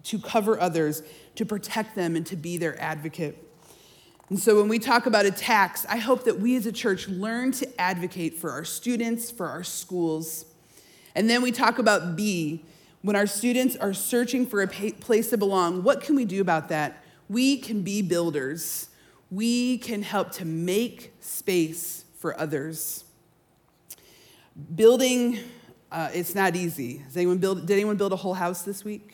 to 0.03 0.19
cover 0.19 0.59
others, 0.59 1.03
to 1.35 1.45
protect 1.45 1.95
them, 1.95 2.15
and 2.15 2.25
to 2.27 2.35
be 2.35 2.57
their 2.57 2.79
advocate. 2.81 3.43
And 4.29 4.39
so 4.39 4.57
when 4.57 4.69
we 4.69 4.79
talk 4.79 5.07
about 5.07 5.25
attacks, 5.25 5.85
I 5.89 5.97
hope 5.97 6.23
that 6.25 6.39
we 6.39 6.55
as 6.55 6.65
a 6.65 6.71
church 6.71 7.07
learn 7.07 7.51
to 7.53 7.81
advocate 7.81 8.37
for 8.37 8.51
our 8.51 8.63
students, 8.63 9.29
for 9.29 9.47
our 9.47 9.63
schools. 9.63 10.45
And 11.15 11.29
then 11.29 11.41
we 11.41 11.51
talk 11.51 11.79
about 11.79 12.15
B. 12.15 12.63
When 13.07 13.15
our 13.15 13.25
students 13.25 13.77
are 13.77 13.93
searching 13.93 14.45
for 14.45 14.61
a 14.61 14.67
place 14.67 15.29
to 15.29 15.37
belong, 15.37 15.81
what 15.81 16.01
can 16.01 16.13
we 16.13 16.25
do 16.25 16.41
about 16.41 16.67
that? 16.67 17.01
We 17.29 17.55
can 17.55 17.81
be 17.81 18.01
builders. 18.01 18.89
We 19.31 19.77
can 19.77 20.03
help 20.03 20.33
to 20.33 20.45
make 20.45 21.13
space 21.21 22.03
for 22.19 22.37
others. 22.37 23.05
Building, 24.75 25.39
uh, 25.89 26.09
it's 26.13 26.35
not 26.35 26.57
easy. 26.57 27.01
Anyone 27.15 27.37
build, 27.37 27.65
did 27.65 27.75
anyone 27.75 27.95
build 27.95 28.11
a 28.11 28.17
whole 28.17 28.33
house 28.33 28.63
this 28.63 28.83
week? 28.83 29.13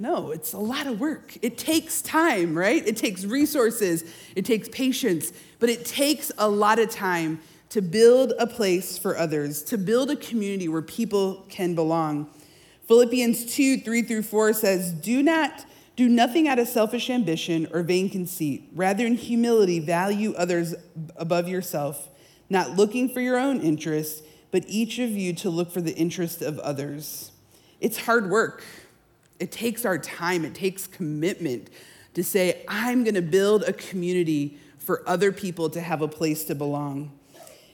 No, 0.00 0.32
it's 0.32 0.52
a 0.52 0.58
lot 0.58 0.88
of 0.88 0.98
work. 0.98 1.36
It 1.42 1.58
takes 1.58 2.02
time, 2.02 2.58
right? 2.58 2.84
It 2.84 2.96
takes 2.96 3.24
resources, 3.24 4.02
it 4.34 4.44
takes 4.44 4.68
patience, 4.68 5.32
but 5.60 5.70
it 5.70 5.84
takes 5.84 6.32
a 6.38 6.48
lot 6.48 6.80
of 6.80 6.90
time 6.90 7.40
to 7.68 7.82
build 7.82 8.32
a 8.40 8.48
place 8.48 8.98
for 8.98 9.16
others, 9.16 9.62
to 9.62 9.78
build 9.78 10.10
a 10.10 10.16
community 10.16 10.66
where 10.66 10.82
people 10.82 11.46
can 11.48 11.76
belong. 11.76 12.28
Philippians 12.90 13.54
2 13.54 13.82
3 13.82 14.02
through 14.02 14.22
4 14.24 14.52
says, 14.52 14.90
Do 14.90 15.22
not 15.22 15.64
do 15.94 16.08
nothing 16.08 16.48
out 16.48 16.58
of 16.58 16.66
selfish 16.66 17.08
ambition 17.08 17.68
or 17.72 17.84
vain 17.84 18.10
conceit. 18.10 18.68
Rather, 18.74 19.06
in 19.06 19.14
humility, 19.14 19.78
value 19.78 20.34
others 20.36 20.74
above 21.14 21.46
yourself, 21.46 22.08
not 22.48 22.70
looking 22.70 23.08
for 23.08 23.20
your 23.20 23.38
own 23.38 23.60
interests, 23.60 24.22
but 24.50 24.64
each 24.66 24.98
of 24.98 25.10
you 25.10 25.32
to 25.34 25.48
look 25.48 25.70
for 25.70 25.80
the 25.80 25.94
interest 25.94 26.42
of 26.42 26.58
others. 26.58 27.30
It's 27.80 27.96
hard 27.96 28.28
work. 28.28 28.64
It 29.38 29.52
takes 29.52 29.84
our 29.84 29.96
time, 29.96 30.44
it 30.44 30.56
takes 30.56 30.88
commitment 30.88 31.70
to 32.14 32.24
say, 32.24 32.64
I'm 32.66 33.04
going 33.04 33.14
to 33.14 33.22
build 33.22 33.62
a 33.62 33.72
community 33.72 34.58
for 34.78 35.08
other 35.08 35.30
people 35.30 35.70
to 35.70 35.80
have 35.80 36.02
a 36.02 36.08
place 36.08 36.42
to 36.46 36.56
belong. 36.56 37.19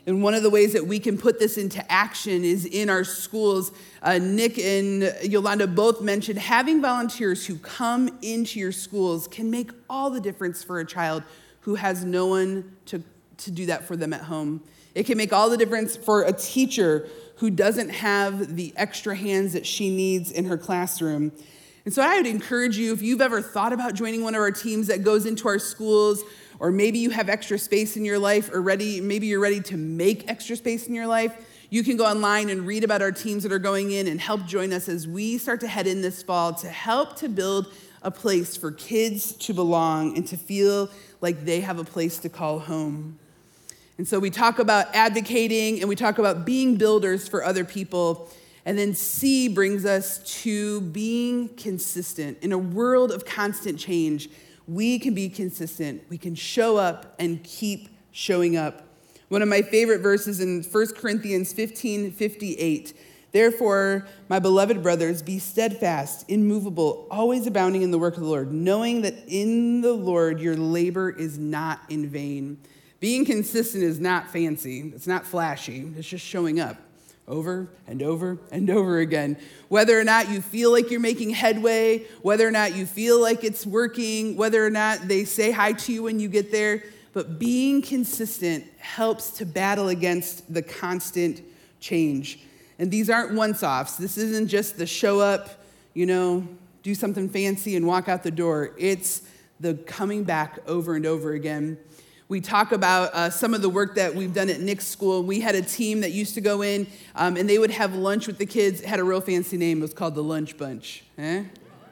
And 0.06 0.22
one 0.22 0.34
of 0.34 0.44
the 0.44 0.50
ways 0.50 0.72
that 0.72 0.86
we 0.86 1.00
can 1.00 1.18
put 1.18 1.40
this 1.40 1.58
into 1.58 1.84
action 1.90 2.44
is 2.44 2.64
in 2.64 2.88
our 2.88 3.02
schools. 3.02 3.72
Uh, 4.00 4.18
Nick 4.18 4.56
and 4.56 5.12
Yolanda 5.22 5.66
both 5.66 6.00
mentioned 6.00 6.38
having 6.38 6.80
volunteers 6.80 7.44
who 7.44 7.56
come 7.56 8.16
into 8.22 8.60
your 8.60 8.70
schools 8.70 9.26
can 9.26 9.50
make 9.50 9.70
all 9.90 10.10
the 10.10 10.20
difference 10.20 10.62
for 10.62 10.78
a 10.78 10.86
child 10.86 11.24
who 11.60 11.74
has 11.74 12.04
no 12.04 12.26
one 12.26 12.76
to, 12.86 13.02
to 13.38 13.50
do 13.50 13.66
that 13.66 13.84
for 13.84 13.96
them 13.96 14.12
at 14.12 14.22
home. 14.22 14.62
It 14.94 15.06
can 15.06 15.18
make 15.18 15.32
all 15.32 15.50
the 15.50 15.56
difference 15.56 15.96
for 15.96 16.22
a 16.22 16.32
teacher 16.32 17.08
who 17.38 17.50
doesn't 17.50 17.90
have 17.90 18.54
the 18.54 18.72
extra 18.76 19.16
hands 19.16 19.52
that 19.54 19.66
she 19.66 19.94
needs 19.94 20.30
in 20.30 20.44
her 20.44 20.56
classroom. 20.56 21.32
And 21.84 21.92
so 21.92 22.02
I 22.02 22.16
would 22.16 22.26
encourage 22.26 22.78
you, 22.78 22.92
if 22.92 23.02
you've 23.02 23.20
ever 23.20 23.42
thought 23.42 23.72
about 23.72 23.94
joining 23.94 24.22
one 24.22 24.34
of 24.34 24.40
our 24.40 24.50
teams 24.50 24.86
that 24.86 25.04
goes 25.04 25.26
into 25.26 25.48
our 25.48 25.58
schools, 25.58 26.22
or 26.58 26.70
maybe 26.70 26.98
you 26.98 27.10
have 27.10 27.28
extra 27.28 27.58
space 27.58 27.96
in 27.96 28.04
your 28.04 28.18
life, 28.18 28.52
or 28.52 28.62
ready, 28.62 29.00
maybe 29.00 29.26
you're 29.26 29.40
ready 29.40 29.60
to 29.60 29.76
make 29.76 30.28
extra 30.30 30.56
space 30.56 30.86
in 30.86 30.94
your 30.94 31.06
life, 31.06 31.34
you 31.68 31.82
can 31.82 31.96
go 31.96 32.06
online 32.06 32.48
and 32.48 32.66
read 32.66 32.84
about 32.84 33.02
our 33.02 33.12
teams 33.12 33.42
that 33.42 33.52
are 33.52 33.58
going 33.58 33.90
in 33.90 34.06
and 34.06 34.20
help 34.20 34.46
join 34.46 34.72
us 34.72 34.88
as 34.88 35.08
we 35.08 35.36
start 35.36 35.60
to 35.60 35.68
head 35.68 35.86
in 35.86 36.00
this 36.00 36.22
fall 36.22 36.54
to 36.54 36.68
help 36.68 37.16
to 37.16 37.28
build 37.28 37.72
a 38.02 38.10
place 38.10 38.56
for 38.56 38.70
kids 38.70 39.32
to 39.32 39.52
belong 39.52 40.16
and 40.16 40.26
to 40.28 40.36
feel 40.36 40.88
like 41.20 41.44
they 41.44 41.60
have 41.60 41.78
a 41.78 41.84
place 41.84 42.18
to 42.20 42.28
call 42.28 42.60
home. 42.60 43.18
And 43.98 44.06
so 44.06 44.18
we 44.18 44.30
talk 44.30 44.58
about 44.58 44.94
advocating 44.94 45.80
and 45.80 45.88
we 45.88 45.96
talk 45.96 46.18
about 46.18 46.44
being 46.44 46.76
builders 46.76 47.26
for 47.26 47.42
other 47.42 47.64
people. 47.64 48.30
And 48.64 48.78
then 48.78 48.94
C 48.94 49.48
brings 49.48 49.84
us 49.84 50.18
to 50.42 50.82
being 50.82 51.48
consistent. 51.56 52.38
In 52.42 52.52
a 52.52 52.58
world 52.58 53.10
of 53.10 53.24
constant 53.24 53.78
change, 53.78 54.28
we 54.66 54.98
can 54.98 55.14
be 55.14 55.28
consistent. 55.28 56.04
We 56.08 56.18
can 56.18 56.34
show 56.34 56.76
up 56.76 57.14
and 57.18 57.42
keep 57.44 57.88
showing 58.10 58.56
up. 58.56 58.82
One 59.28 59.42
of 59.42 59.48
my 59.48 59.62
favorite 59.62 60.00
verses 60.00 60.40
in 60.40 60.62
1 60.62 60.86
Corinthians 60.94 61.52
15 61.52 62.12
58. 62.12 62.96
Therefore, 63.32 64.06
my 64.28 64.38
beloved 64.38 64.82
brothers, 64.82 65.20
be 65.20 65.38
steadfast, 65.38 66.24
immovable, 66.28 67.06
always 67.10 67.46
abounding 67.46 67.82
in 67.82 67.90
the 67.90 67.98
work 67.98 68.14
of 68.14 68.22
the 68.22 68.28
Lord, 68.28 68.50
knowing 68.52 69.02
that 69.02 69.14
in 69.26 69.82
the 69.82 69.92
Lord 69.92 70.40
your 70.40 70.56
labor 70.56 71.10
is 71.10 71.36
not 71.38 71.80
in 71.90 72.08
vain. 72.08 72.58
Being 72.98 73.26
consistent 73.26 73.84
is 73.84 74.00
not 74.00 74.30
fancy, 74.30 74.90
it's 74.94 75.06
not 75.06 75.26
flashy, 75.26 75.92
it's 75.96 76.08
just 76.08 76.24
showing 76.24 76.60
up 76.60 76.78
over 77.28 77.68
and 77.86 78.02
over 78.02 78.38
and 78.50 78.70
over 78.70 78.98
again. 78.98 79.36
Whether 79.68 79.98
or 79.98 80.04
not 80.04 80.28
you 80.28 80.40
feel 80.40 80.70
like 80.70 80.90
you're 80.90 81.00
making 81.00 81.30
headway, 81.30 82.04
whether 82.22 82.46
or 82.46 82.50
not 82.50 82.76
you 82.76 82.86
feel 82.86 83.20
like 83.20 83.44
it's 83.44 83.66
working, 83.66 84.36
whether 84.36 84.64
or 84.64 84.70
not 84.70 85.08
they 85.08 85.24
say 85.24 85.50
hi 85.50 85.72
to 85.72 85.92
you 85.92 86.04
when 86.04 86.20
you 86.20 86.28
get 86.28 86.52
there, 86.52 86.84
but 87.12 87.38
being 87.38 87.82
consistent 87.82 88.64
helps 88.78 89.30
to 89.30 89.46
battle 89.46 89.88
against 89.88 90.52
the 90.52 90.62
constant 90.62 91.42
change. 91.80 92.40
And 92.78 92.90
these 92.90 93.08
aren't 93.08 93.34
once 93.34 93.62
offs. 93.62 93.96
This 93.96 94.18
isn't 94.18 94.48
just 94.48 94.76
the 94.76 94.86
show 94.86 95.20
up, 95.20 95.64
you 95.94 96.06
know, 96.06 96.46
do 96.82 96.94
something 96.94 97.28
fancy 97.28 97.74
and 97.74 97.86
walk 97.86 98.08
out 98.08 98.22
the 98.22 98.30
door. 98.30 98.72
It's 98.78 99.22
the 99.58 99.74
coming 99.74 100.24
back 100.24 100.58
over 100.66 100.94
and 100.94 101.06
over 101.06 101.32
again 101.32 101.78
we 102.28 102.40
talk 102.40 102.72
about 102.72 103.14
uh, 103.14 103.30
some 103.30 103.54
of 103.54 103.62
the 103.62 103.68
work 103.68 103.94
that 103.94 104.14
we've 104.14 104.34
done 104.34 104.50
at 104.50 104.60
Nick's 104.60 104.86
school. 104.86 105.22
We 105.22 105.40
had 105.40 105.54
a 105.54 105.62
team 105.62 106.00
that 106.00 106.10
used 106.10 106.34
to 106.34 106.40
go 106.40 106.62
in 106.62 106.88
um, 107.14 107.36
and 107.36 107.48
they 107.48 107.58
would 107.58 107.70
have 107.70 107.94
lunch 107.94 108.26
with 108.26 108.38
the 108.38 108.46
kids. 108.46 108.80
It 108.80 108.86
had 108.86 108.98
a 108.98 109.04
real 109.04 109.20
fancy 109.20 109.56
name. 109.56 109.78
It 109.78 109.82
was 109.82 109.94
called 109.94 110.16
the 110.16 110.24
Lunch 110.24 110.56
Bunch. 110.58 111.04
Eh? 111.18 111.44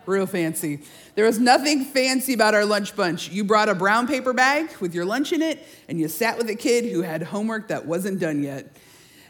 Real 0.06 0.26
fancy. 0.26 0.80
There 1.14 1.24
was 1.24 1.38
nothing 1.38 1.84
fancy 1.84 2.34
about 2.34 2.52
our 2.52 2.64
lunch 2.64 2.94
bunch. 2.96 3.30
You 3.30 3.44
brought 3.44 3.68
a 3.68 3.74
brown 3.74 4.06
paper 4.06 4.32
bag 4.32 4.76
with 4.78 4.94
your 4.94 5.04
lunch 5.04 5.32
in 5.32 5.40
it, 5.40 5.64
and 5.88 5.98
you 5.98 6.08
sat 6.08 6.36
with 6.36 6.50
a 6.50 6.54
kid 6.54 6.92
who 6.92 7.00
had 7.00 7.22
homework 7.22 7.68
that 7.68 7.86
wasn't 7.86 8.20
done 8.20 8.42
yet. 8.42 8.76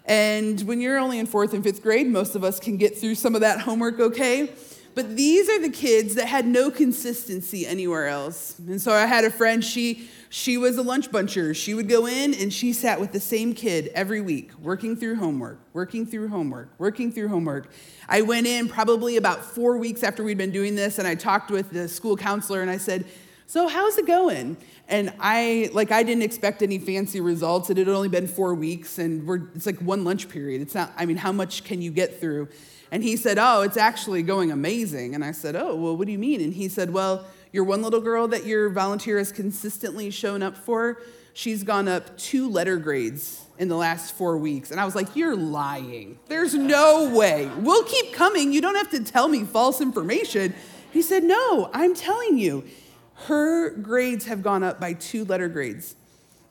And 0.07 0.61
when 0.63 0.81
you're 0.81 0.99
only 0.99 1.19
in 1.19 1.27
fourth 1.27 1.55
and 1.55 1.63
fifth 1.63 1.81
grade, 1.83 2.09
most 2.09 2.35
of 2.35 2.43
us 2.43 2.59
can 2.59 2.77
get 2.77 2.99
through 2.99 3.15
some 3.15 3.35
of 3.35 3.43
that 3.43 3.61
homework 3.61 4.01
okay. 4.01 4.53
But 4.95 5.17
these 5.17 5.49
are 5.49 5.61
the 5.61 5.71
kids 5.71 6.15
that 6.15 6.27
had 6.27 6.47
no 6.47 6.71
consistency 6.71 7.67
anywhere 7.67 8.07
else. 8.07 8.59
And 8.59 8.81
so 8.81 8.93
I 8.93 9.07
had 9.07 9.25
a 9.25 9.31
friend, 9.31 9.65
she 9.65 10.09
she 10.35 10.59
was 10.59 10.77
a 10.79 10.83
lunch 10.83 11.13
buncher. 11.13 11.55
She 11.55 11.75
would 11.75 11.89
go 11.89 12.07
in 12.07 12.35
and 12.35 12.53
she 12.53 12.73
sat 12.73 12.99
with 12.99 13.13
the 13.13 13.21
same 13.21 13.55
kid 13.55 13.93
every 13.95 14.21
week, 14.21 14.51
working 14.59 14.97
through 14.97 15.15
homework, 15.15 15.61
working 15.73 16.05
through 16.05 16.27
homework, 16.27 16.71
working 16.77 17.13
through 17.13 17.29
homework. 17.29 17.71
I 18.09 18.23
went 18.23 18.49
in 18.49 18.69
probably 18.69 19.17
about 19.17 19.45
four 19.45 19.79
weeks 19.79 20.03
after 20.03 20.25
we'd 20.25 20.37
been 20.37 20.51
doing 20.51 20.75
this, 20.75 20.99
and 20.99 21.07
I 21.07 21.15
talked 21.15 21.53
with 21.53 21.71
the 21.71 21.87
school 21.87 22.17
counselor 22.17 22.63
and 22.63 22.71
I 22.71 22.79
said, 22.79 23.05
So, 23.47 23.69
how's 23.69 23.97
it 23.97 24.09
going? 24.09 24.57
And 24.89 25.13
I, 25.21 25.71
like, 25.73 25.93
I 25.93 26.03
didn't 26.03 26.25
expect 26.25 26.63
any 26.63 26.81
fancy 26.81 27.21
results. 27.21 27.71
It 27.71 27.77
had 27.77 27.89
only 27.89 28.09
been 28.09 28.27
four 28.27 28.57
weeks, 28.57 28.99
and 28.99 29.25
we're, 29.29 29.43
it's 29.55 29.67
like 29.67 29.79
one 29.79 30.03
lunch 30.03 30.29
period. 30.29 30.63
It's 30.63 30.75
not, 30.75 30.93
I 30.97 31.07
mean, 31.07 31.17
how 31.17 31.31
much 31.31 31.63
can 31.63 31.81
you 31.81 31.93
get 31.93 32.21
through? 32.21 32.49
And 32.95 33.03
he 33.03 33.17
said, 33.17 33.39
Oh, 33.41 33.63
it's 33.63 33.77
actually 33.77 34.23
going 34.23 34.53
amazing. 34.53 35.17
And 35.17 35.25
I 35.25 35.33
said, 35.33 35.57
Oh, 35.57 35.75
well, 35.75 35.97
what 35.97 36.07
do 36.07 36.13
you 36.13 36.19
mean? 36.19 36.41
And 36.41 36.55
he 36.55 36.69
said, 36.69 36.93
Well, 36.93 37.27
your 37.51 37.65
one 37.65 37.83
little 37.83 38.01
girl 38.01 38.29
that 38.29 38.47
your 38.47 38.69
volunteer 38.69 39.19
has 39.19 39.33
consistently 39.33 40.13
shown 40.13 40.45
up 40.45 40.57
for, 40.57 41.03
she's 41.33 41.65
gone 41.65 41.89
up 41.89 42.17
two 42.17 42.49
letter 42.49 42.77
grades 42.77 43.47
in 43.59 43.67
the 43.67 43.75
last 43.75 44.15
four 44.15 44.39
weeks. 44.39 44.71
And 44.71 44.79
I 44.79 44.85
was 44.85 44.95
like, 44.95 45.17
You're 45.17 45.35
lying. 45.35 46.21
There's 46.29 46.55
no 46.55 47.13
way. 47.13 47.51
We'll 47.59 47.83
keep 47.83 48.13
coming. 48.13 48.53
You 48.53 48.61
don't 48.61 48.77
have 48.77 48.91
to 48.91 49.03
tell 49.03 49.27
me 49.27 49.43
false 49.43 49.81
information. 49.81 50.55
He 50.93 51.03
said, 51.03 51.25
No, 51.25 51.71
I'm 51.73 51.97
telling 51.97 52.39
you. 52.39 52.63
Her 53.27 53.71
grades 53.71 54.27
have 54.27 54.41
gone 54.41 54.63
up 54.63 54.79
by 54.79 54.93
two 54.93 55.25
letter 55.25 55.49
grades. 55.49 55.97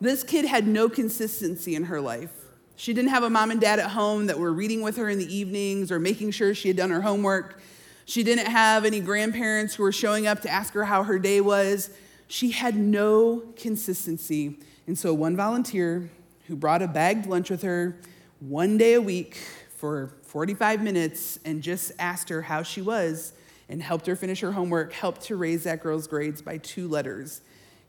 This 0.01 0.23
kid 0.23 0.43
had 0.43 0.67
no 0.67 0.89
consistency 0.89 1.73
in 1.73 1.85
her 1.85 2.01
life. 2.01 2.42
She 2.75 2.93
didn't 2.93 3.09
have 3.09 3.23
a 3.23 3.29
mom 3.29 3.51
and 3.51 3.61
dad 3.61 3.79
at 3.79 3.91
home 3.91 4.27
that 4.27 4.39
were 4.39 4.51
reading 4.51 4.81
with 4.81 4.97
her 4.97 5.09
in 5.09 5.19
the 5.19 5.35
evenings 5.35 5.91
or 5.91 5.99
making 5.99 6.31
sure 6.31 6.53
she 6.53 6.67
had 6.67 6.77
done 6.77 6.89
her 6.89 7.01
homework. 7.01 7.59
She 8.05 8.23
didn't 8.23 8.47
have 8.47 8.85
any 8.85 8.99
grandparents 8.99 9.75
who 9.75 9.83
were 9.83 9.91
showing 9.91 10.27
up 10.27 10.41
to 10.41 10.49
ask 10.49 10.73
her 10.73 10.85
how 10.85 11.03
her 11.03 11.19
day 11.19 11.39
was. 11.39 11.89
She 12.27 12.51
had 12.51 12.75
no 12.75 13.43
consistency. 13.55 14.57
And 14.87 14.97
so, 14.97 15.13
one 15.13 15.35
volunteer 15.35 16.09
who 16.47 16.55
brought 16.55 16.81
a 16.81 16.87
bagged 16.87 17.25
lunch 17.25 17.49
with 17.49 17.61
her 17.61 17.97
one 18.39 18.77
day 18.77 18.95
a 18.95 19.01
week 19.01 19.37
for 19.77 20.13
45 20.23 20.81
minutes 20.81 21.39
and 21.45 21.61
just 21.61 21.91
asked 21.99 22.29
her 22.29 22.41
how 22.41 22.63
she 22.63 22.81
was 22.81 23.33
and 23.69 23.81
helped 23.81 24.05
her 24.07 24.15
finish 24.15 24.41
her 24.41 24.51
homework, 24.51 24.91
helped 24.91 25.21
to 25.21 25.35
raise 25.35 25.63
that 25.63 25.81
girl's 25.81 26.07
grades 26.07 26.41
by 26.41 26.57
two 26.57 26.87
letters. 26.87 27.41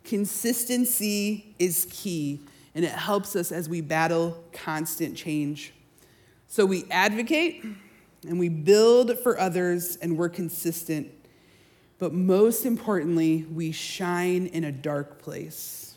Consistency 0.05 1.55
is 1.59 1.87
key, 1.91 2.41
and 2.75 2.85
it 2.85 2.93
helps 2.93 3.37
us 3.37 3.53
as 3.53 3.69
we 3.69 3.81
battle 3.81 4.43
constant 4.53 5.17
change. 5.17 5.73
So 6.49 6.67
we 6.67 6.85
advocate, 6.91 7.65
and 8.29 8.39
we 8.39 8.49
build 8.49 9.19
for 9.19 9.39
others 9.39 9.97
and 9.97 10.17
we're 10.17 10.29
consistent. 10.29 11.11
But 11.99 12.13
most 12.13 12.65
importantly, 12.65 13.47
we 13.53 13.73
shine 13.73 14.47
in 14.47 14.65
a 14.65 14.73
dark 14.73 15.23
place. 15.23 15.97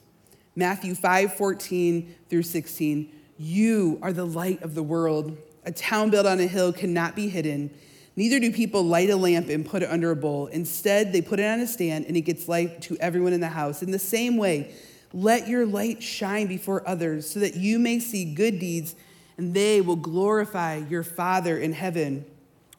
Matthew 0.55 0.95
5 0.95 1.35
14 1.35 2.15
through 2.29 2.43
16. 2.43 3.11
You 3.37 3.99
are 4.01 4.13
the 4.13 4.25
light 4.25 4.61
of 4.61 4.75
the 4.75 4.83
world. 4.83 5.37
A 5.65 5.71
town 5.71 6.09
built 6.09 6.25
on 6.25 6.39
a 6.39 6.47
hill 6.47 6.73
cannot 6.73 7.15
be 7.15 7.29
hidden. 7.29 7.71
Neither 8.15 8.39
do 8.39 8.51
people 8.51 8.83
light 8.83 9.11
a 9.11 9.15
lamp 9.15 9.49
and 9.49 9.63
put 9.63 9.83
it 9.83 9.91
under 9.91 10.09
a 10.09 10.15
bowl. 10.15 10.47
Instead, 10.47 11.13
they 11.13 11.21
put 11.21 11.39
it 11.39 11.45
on 11.45 11.59
a 11.59 11.67
stand 11.67 12.05
and 12.05 12.17
it 12.17 12.21
gets 12.21 12.47
light 12.47 12.81
to 12.83 12.97
everyone 12.97 13.33
in 13.33 13.41
the 13.41 13.49
house. 13.49 13.83
In 13.83 13.91
the 13.91 13.99
same 13.99 14.37
way, 14.37 14.73
let 15.13 15.47
your 15.47 15.65
light 15.65 16.03
shine 16.03 16.47
before 16.47 16.87
others 16.87 17.29
so 17.29 17.39
that 17.39 17.55
you 17.55 17.79
may 17.79 17.99
see 17.99 18.33
good 18.33 18.59
deeds 18.59 18.95
and 19.37 19.53
they 19.53 19.81
will 19.81 19.95
glorify 19.95 20.77
your 20.89 21.03
Father 21.03 21.57
in 21.57 21.73
heaven. 21.73 22.25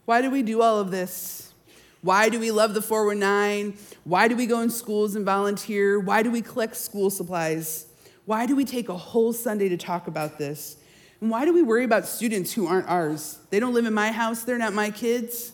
Why 0.04 0.22
do 0.22 0.30
we 0.30 0.42
do 0.42 0.62
all 0.62 0.80
of 0.80 0.90
this? 0.90 1.52
Why 2.00 2.28
do 2.28 2.38
we 2.38 2.50
love 2.50 2.74
the 2.74 2.82
419? 2.82 3.76
Why 4.04 4.28
do 4.28 4.36
we 4.36 4.46
go 4.46 4.60
in 4.60 4.70
schools 4.70 5.16
and 5.16 5.24
volunteer? 5.24 5.98
Why 5.98 6.22
do 6.22 6.30
we 6.30 6.42
collect 6.42 6.76
school 6.76 7.10
supplies? 7.10 7.86
Why 8.24 8.46
do 8.46 8.54
we 8.54 8.64
take 8.64 8.88
a 8.88 8.96
whole 8.96 9.32
Sunday 9.32 9.68
to 9.68 9.76
talk 9.76 10.06
about 10.06 10.38
this? 10.38 10.76
And 11.20 11.30
why 11.30 11.44
do 11.44 11.52
we 11.52 11.62
worry 11.62 11.84
about 11.84 12.06
students 12.06 12.52
who 12.52 12.66
aren't 12.66 12.88
ours? 12.88 13.38
They 13.50 13.58
don't 13.58 13.74
live 13.74 13.86
in 13.86 13.94
my 13.94 14.12
house, 14.12 14.44
they're 14.44 14.58
not 14.58 14.74
my 14.74 14.90
kids. 14.90 15.52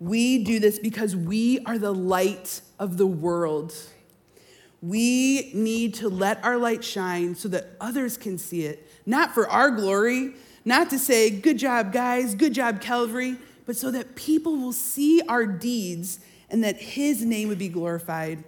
We 0.00 0.42
do 0.42 0.58
this 0.58 0.78
because 0.78 1.14
we 1.14 1.60
are 1.66 1.78
the 1.78 1.92
light 1.92 2.62
of 2.78 2.96
the 2.96 3.06
world. 3.06 3.74
We 4.82 5.50
need 5.52 5.94
to 5.94 6.08
let 6.08 6.42
our 6.44 6.56
light 6.56 6.82
shine 6.82 7.34
so 7.34 7.48
that 7.48 7.68
others 7.80 8.16
can 8.16 8.38
see 8.38 8.64
it, 8.64 8.88
not 9.04 9.34
for 9.34 9.48
our 9.48 9.70
glory, 9.70 10.34
not 10.64 10.90
to 10.90 10.98
say, 10.98 11.30
good 11.30 11.58
job, 11.58 11.92
guys, 11.92 12.34
good 12.34 12.54
job, 12.54 12.80
Calvary, 12.80 13.36
but 13.66 13.76
so 13.76 13.90
that 13.90 14.14
people 14.14 14.56
will 14.56 14.72
see 14.72 15.20
our 15.28 15.46
deeds 15.46 16.20
and 16.48 16.64
that 16.64 16.76
His 16.76 17.24
name 17.24 17.48
would 17.48 17.58
be 17.58 17.68
glorified, 17.68 18.42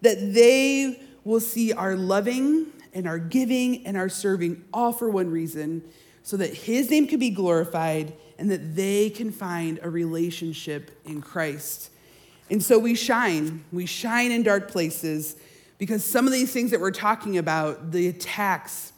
that 0.00 0.32
they 0.32 1.00
will 1.24 1.40
see 1.40 1.72
our 1.72 1.96
loving 1.96 2.66
and 2.94 3.06
our 3.06 3.18
giving 3.18 3.86
and 3.86 3.96
our 3.96 4.08
serving, 4.08 4.64
all 4.72 4.92
for 4.92 5.10
one 5.10 5.30
reason 5.30 5.82
so 6.22 6.36
that 6.36 6.54
his 6.54 6.90
name 6.90 7.06
could 7.06 7.20
be 7.20 7.30
glorified 7.30 8.12
and 8.38 8.50
that 8.50 8.74
they 8.76 9.10
can 9.10 9.30
find 9.30 9.78
a 9.82 9.90
relationship 9.90 10.90
in 11.04 11.20
Christ. 11.20 11.89
And 12.50 12.62
so 12.62 12.78
we 12.78 12.94
shine. 12.94 13.64
We 13.72 13.86
shine 13.86 14.32
in 14.32 14.42
dark 14.42 14.70
places 14.70 15.36
because 15.78 16.04
some 16.04 16.26
of 16.26 16.32
these 16.32 16.52
things 16.52 16.72
that 16.72 16.80
we're 16.80 16.90
talking 16.90 17.38
about 17.38 17.92
the 17.92 18.08
attacks, 18.08 18.92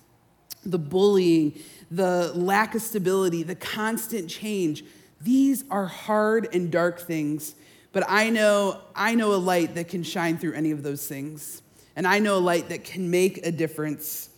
the 0.64 0.78
bullying, 0.78 1.59
the 1.90 2.32
lack 2.34 2.74
of 2.74 2.82
stability, 2.82 3.42
the 3.42 3.55
constant 3.55 4.28
change 4.28 4.84
these 5.20 5.62
are 5.70 5.86
hard 5.86 6.48
and 6.53 6.68
dark 6.68 7.00
things. 7.00 7.55
But 7.92 8.05
I 8.09 8.30
know, 8.30 8.80
I 8.96 9.14
know 9.14 9.34
a 9.34 9.36
light 9.36 9.76
that 9.76 9.86
can 9.86 10.03
shine 10.03 10.36
through 10.36 10.55
any 10.55 10.72
of 10.72 10.82
those 10.82 11.07
things 11.07 11.62
and 11.94 12.07
I 12.07 12.18
know 12.18 12.38
a 12.38 12.40
light 12.40 12.68
that 12.70 12.84
can 12.84 13.11
make 13.11 13.46
a 13.46 13.53
difference. 13.53 14.30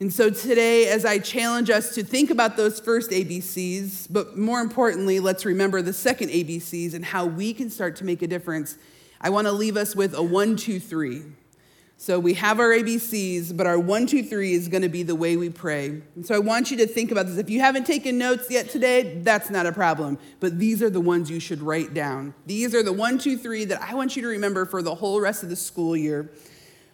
And 0.00 0.12
so 0.12 0.30
today, 0.30 0.88
as 0.88 1.04
I 1.04 1.18
challenge 1.18 1.70
us 1.70 1.92
to 1.96 2.04
think 2.04 2.30
about 2.30 2.56
those 2.56 2.78
first 2.78 3.10
ABCs, 3.10 4.06
but 4.08 4.38
more 4.38 4.60
importantly, 4.60 5.18
let's 5.18 5.44
remember 5.44 5.82
the 5.82 5.92
second 5.92 6.28
ABCs 6.28 6.94
and 6.94 7.04
how 7.04 7.26
we 7.26 7.52
can 7.52 7.68
start 7.68 7.96
to 7.96 8.04
make 8.04 8.22
a 8.22 8.28
difference, 8.28 8.78
I 9.20 9.30
want 9.30 9.48
to 9.48 9.52
leave 9.52 9.76
us 9.76 9.96
with 9.96 10.14
a 10.14 10.22
one, 10.22 10.54
two, 10.54 10.78
three. 10.78 11.22
So 11.96 12.20
we 12.20 12.34
have 12.34 12.60
our 12.60 12.68
ABCs, 12.68 13.56
but 13.56 13.66
our 13.66 13.76
one, 13.76 14.06
two, 14.06 14.22
three 14.22 14.52
is 14.52 14.68
going 14.68 14.82
to 14.82 14.88
be 14.88 15.02
the 15.02 15.16
way 15.16 15.36
we 15.36 15.50
pray. 15.50 16.00
And 16.14 16.24
so 16.24 16.36
I 16.36 16.38
want 16.38 16.70
you 16.70 16.76
to 16.76 16.86
think 16.86 17.10
about 17.10 17.26
this. 17.26 17.36
If 17.36 17.50
you 17.50 17.58
haven't 17.58 17.84
taken 17.84 18.18
notes 18.18 18.48
yet 18.48 18.70
today, 18.70 19.18
that's 19.24 19.50
not 19.50 19.66
a 19.66 19.72
problem. 19.72 20.16
But 20.38 20.60
these 20.60 20.80
are 20.80 20.90
the 20.90 21.00
ones 21.00 21.28
you 21.28 21.40
should 21.40 21.60
write 21.60 21.92
down. 21.92 22.34
These 22.46 22.72
are 22.72 22.84
the 22.84 22.92
one, 22.92 23.18
two, 23.18 23.36
three 23.36 23.64
that 23.64 23.82
I 23.82 23.94
want 23.94 24.14
you 24.14 24.22
to 24.22 24.28
remember 24.28 24.64
for 24.64 24.80
the 24.80 24.94
whole 24.94 25.20
rest 25.20 25.42
of 25.42 25.48
the 25.48 25.56
school 25.56 25.96
year 25.96 26.30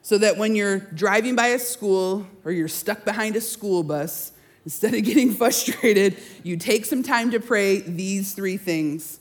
so 0.04 0.18
that 0.18 0.36
when 0.36 0.54
you're 0.54 0.80
driving 0.80 1.34
by 1.34 1.46
a 1.46 1.58
school 1.58 2.26
or 2.44 2.52
you're 2.52 2.68
stuck 2.68 3.06
behind 3.06 3.36
a 3.36 3.40
school 3.40 3.82
bus, 3.82 4.32
instead 4.64 4.92
of 4.92 5.02
getting 5.02 5.32
frustrated, 5.34 6.18
you 6.42 6.58
take 6.58 6.84
some 6.84 7.02
time 7.02 7.30
to 7.30 7.40
pray 7.40 7.80
these 7.80 8.34
three 8.34 8.58
things. 8.58 9.18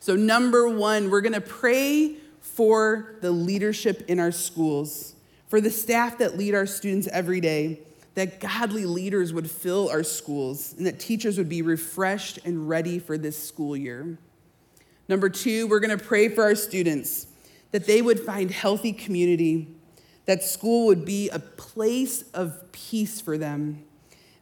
So, 0.00 0.16
number 0.16 0.68
one, 0.68 1.08
we're 1.08 1.20
gonna 1.20 1.40
pray 1.40 2.16
for 2.40 3.14
the 3.20 3.30
leadership 3.30 4.02
in 4.08 4.18
our 4.18 4.32
schools, 4.32 5.14
for 5.46 5.60
the 5.60 5.70
staff 5.70 6.18
that 6.18 6.36
lead 6.36 6.56
our 6.56 6.66
students 6.66 7.06
every 7.12 7.40
day, 7.40 7.78
that 8.16 8.40
godly 8.40 8.86
leaders 8.86 9.32
would 9.32 9.48
fill 9.48 9.88
our 9.88 10.02
schools, 10.02 10.74
and 10.76 10.84
that 10.84 10.98
teachers 10.98 11.38
would 11.38 11.48
be 11.48 11.62
refreshed 11.62 12.40
and 12.44 12.68
ready 12.68 12.98
for 12.98 13.16
this 13.16 13.40
school 13.40 13.76
year. 13.76 14.18
Number 15.08 15.28
two, 15.28 15.68
we're 15.68 15.80
gonna 15.80 15.96
pray 15.96 16.28
for 16.28 16.42
our 16.42 16.56
students, 16.56 17.28
that 17.70 17.86
they 17.86 18.02
would 18.02 18.18
find 18.18 18.50
healthy 18.50 18.92
community 18.92 19.73
that 20.26 20.42
school 20.42 20.86
would 20.86 21.04
be 21.04 21.28
a 21.28 21.38
place 21.38 22.22
of 22.32 22.72
peace 22.72 23.20
for 23.20 23.36
them, 23.36 23.84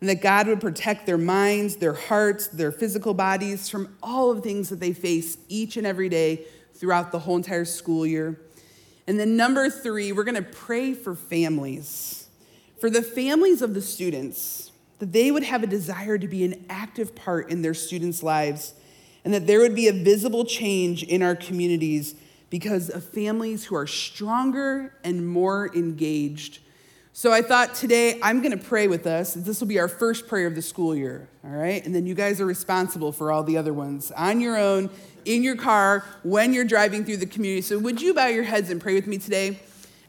and 0.00 0.08
that 0.08 0.20
God 0.20 0.48
would 0.48 0.60
protect 0.60 1.06
their 1.06 1.18
minds, 1.18 1.76
their 1.76 1.94
hearts, 1.94 2.48
their 2.48 2.72
physical 2.72 3.14
bodies 3.14 3.68
from 3.68 3.96
all 4.02 4.30
of 4.30 4.36
the 4.36 4.42
things 4.42 4.68
that 4.68 4.80
they 4.80 4.92
face 4.92 5.38
each 5.48 5.76
and 5.76 5.86
every 5.86 6.08
day 6.08 6.44
throughout 6.74 7.12
the 7.12 7.20
whole 7.20 7.36
entire 7.36 7.64
school 7.64 8.06
year. 8.06 8.40
And 9.06 9.18
then, 9.18 9.36
number 9.36 9.68
three, 9.70 10.12
we're 10.12 10.24
gonna 10.24 10.42
pray 10.42 10.94
for 10.94 11.14
families, 11.14 12.26
for 12.80 12.90
the 12.90 13.02
families 13.02 13.62
of 13.62 13.74
the 13.74 13.82
students, 13.82 14.70
that 14.98 15.12
they 15.12 15.30
would 15.30 15.42
have 15.42 15.62
a 15.62 15.66
desire 15.66 16.18
to 16.18 16.28
be 16.28 16.44
an 16.44 16.64
active 16.70 17.14
part 17.14 17.50
in 17.50 17.62
their 17.62 17.74
students' 17.74 18.22
lives, 18.22 18.74
and 19.24 19.34
that 19.34 19.46
there 19.46 19.60
would 19.60 19.74
be 19.74 19.88
a 19.88 19.92
visible 19.92 20.44
change 20.44 21.02
in 21.02 21.22
our 21.22 21.34
communities 21.36 22.14
because 22.52 22.90
of 22.90 23.02
families 23.02 23.64
who 23.64 23.74
are 23.74 23.86
stronger 23.86 24.94
and 25.04 25.26
more 25.26 25.74
engaged. 25.74 26.58
So 27.14 27.32
I 27.32 27.40
thought 27.40 27.74
today 27.74 28.20
I'm 28.22 28.42
going 28.42 28.56
to 28.56 28.62
pray 28.62 28.88
with 28.88 29.06
us. 29.06 29.32
This 29.32 29.58
will 29.58 29.68
be 29.68 29.80
our 29.80 29.88
first 29.88 30.28
prayer 30.28 30.48
of 30.48 30.54
the 30.54 30.60
school 30.60 30.94
year, 30.94 31.30
all 31.42 31.50
right? 31.50 31.82
And 31.82 31.94
then 31.94 32.04
you 32.04 32.14
guys 32.14 32.42
are 32.42 32.44
responsible 32.44 33.10
for 33.10 33.32
all 33.32 33.42
the 33.42 33.56
other 33.56 33.72
ones 33.72 34.10
on 34.10 34.38
your 34.38 34.58
own, 34.58 34.90
in 35.24 35.42
your 35.42 35.56
car, 35.56 36.04
when 36.24 36.52
you're 36.52 36.66
driving 36.66 37.06
through 37.06 37.16
the 37.16 37.26
community. 37.26 37.62
So 37.62 37.78
would 37.78 38.02
you 38.02 38.12
bow 38.12 38.26
your 38.26 38.44
heads 38.44 38.68
and 38.68 38.82
pray 38.82 38.92
with 38.92 39.06
me 39.06 39.16
today 39.16 39.58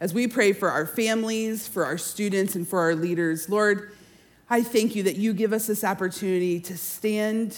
as 0.01 0.13
we 0.13 0.27
pray 0.27 0.51
for 0.51 0.69
our 0.69 0.85
families, 0.85 1.65
for 1.65 1.85
our 1.85 1.97
students, 1.97 2.55
and 2.55 2.67
for 2.67 2.81
our 2.81 2.93
leaders? 2.93 3.47
Lord, 3.47 3.93
I 4.49 4.63
thank 4.63 4.97
you 4.97 5.03
that 5.03 5.15
you 5.15 5.31
give 5.31 5.53
us 5.53 5.65
this 5.65 5.85
opportunity 5.85 6.59
to 6.59 6.77
stand 6.77 7.57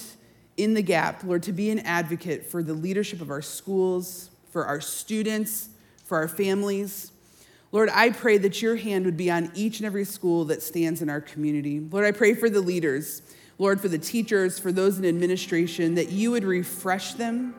in 0.57 0.75
the 0.75 0.83
gap, 0.83 1.23
Lord, 1.23 1.41
to 1.41 1.51
be 1.51 1.71
an 1.71 1.79
advocate 1.79 2.45
for 2.45 2.61
the 2.61 2.75
leadership 2.75 3.19
of 3.19 3.31
our 3.31 3.41
schools, 3.41 4.29
for 4.55 4.65
our 4.65 4.79
students, 4.79 5.67
for 6.05 6.17
our 6.17 6.29
families. 6.29 7.11
Lord, 7.73 7.89
I 7.91 8.11
pray 8.11 8.37
that 8.37 8.61
your 8.61 8.77
hand 8.77 9.03
would 9.03 9.17
be 9.17 9.29
on 9.29 9.51
each 9.53 9.79
and 9.79 9.85
every 9.85 10.05
school 10.05 10.45
that 10.45 10.63
stands 10.63 11.01
in 11.01 11.09
our 11.09 11.19
community. 11.19 11.81
Lord, 11.81 12.05
I 12.05 12.13
pray 12.13 12.35
for 12.35 12.49
the 12.49 12.61
leaders, 12.61 13.21
Lord, 13.57 13.81
for 13.81 13.89
the 13.89 13.97
teachers, 13.97 14.57
for 14.57 14.71
those 14.71 14.97
in 14.97 15.03
administration, 15.03 15.95
that 15.95 16.09
you 16.09 16.31
would 16.31 16.45
refresh 16.45 17.15
them, 17.15 17.53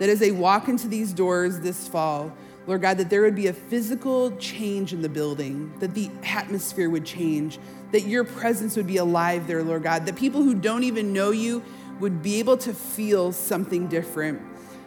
that 0.00 0.08
as 0.08 0.18
they 0.18 0.32
walk 0.32 0.66
into 0.66 0.88
these 0.88 1.12
doors 1.12 1.60
this 1.60 1.86
fall, 1.86 2.36
Lord 2.66 2.82
God, 2.82 2.98
that 2.98 3.08
there 3.08 3.22
would 3.22 3.36
be 3.36 3.46
a 3.46 3.52
physical 3.52 4.36
change 4.38 4.92
in 4.92 5.00
the 5.00 5.08
building, 5.08 5.72
that 5.78 5.94
the 5.94 6.10
atmosphere 6.24 6.90
would 6.90 7.06
change, 7.06 7.60
that 7.92 8.00
your 8.00 8.24
presence 8.24 8.76
would 8.76 8.88
be 8.88 8.96
alive 8.96 9.46
there, 9.46 9.62
Lord 9.62 9.84
God, 9.84 10.06
that 10.06 10.16
people 10.16 10.42
who 10.42 10.56
don't 10.56 10.82
even 10.82 11.12
know 11.12 11.30
you 11.30 11.62
would 12.00 12.20
be 12.20 12.40
able 12.40 12.56
to 12.56 12.74
feel 12.74 13.30
something 13.30 13.86
different. 13.86 14.42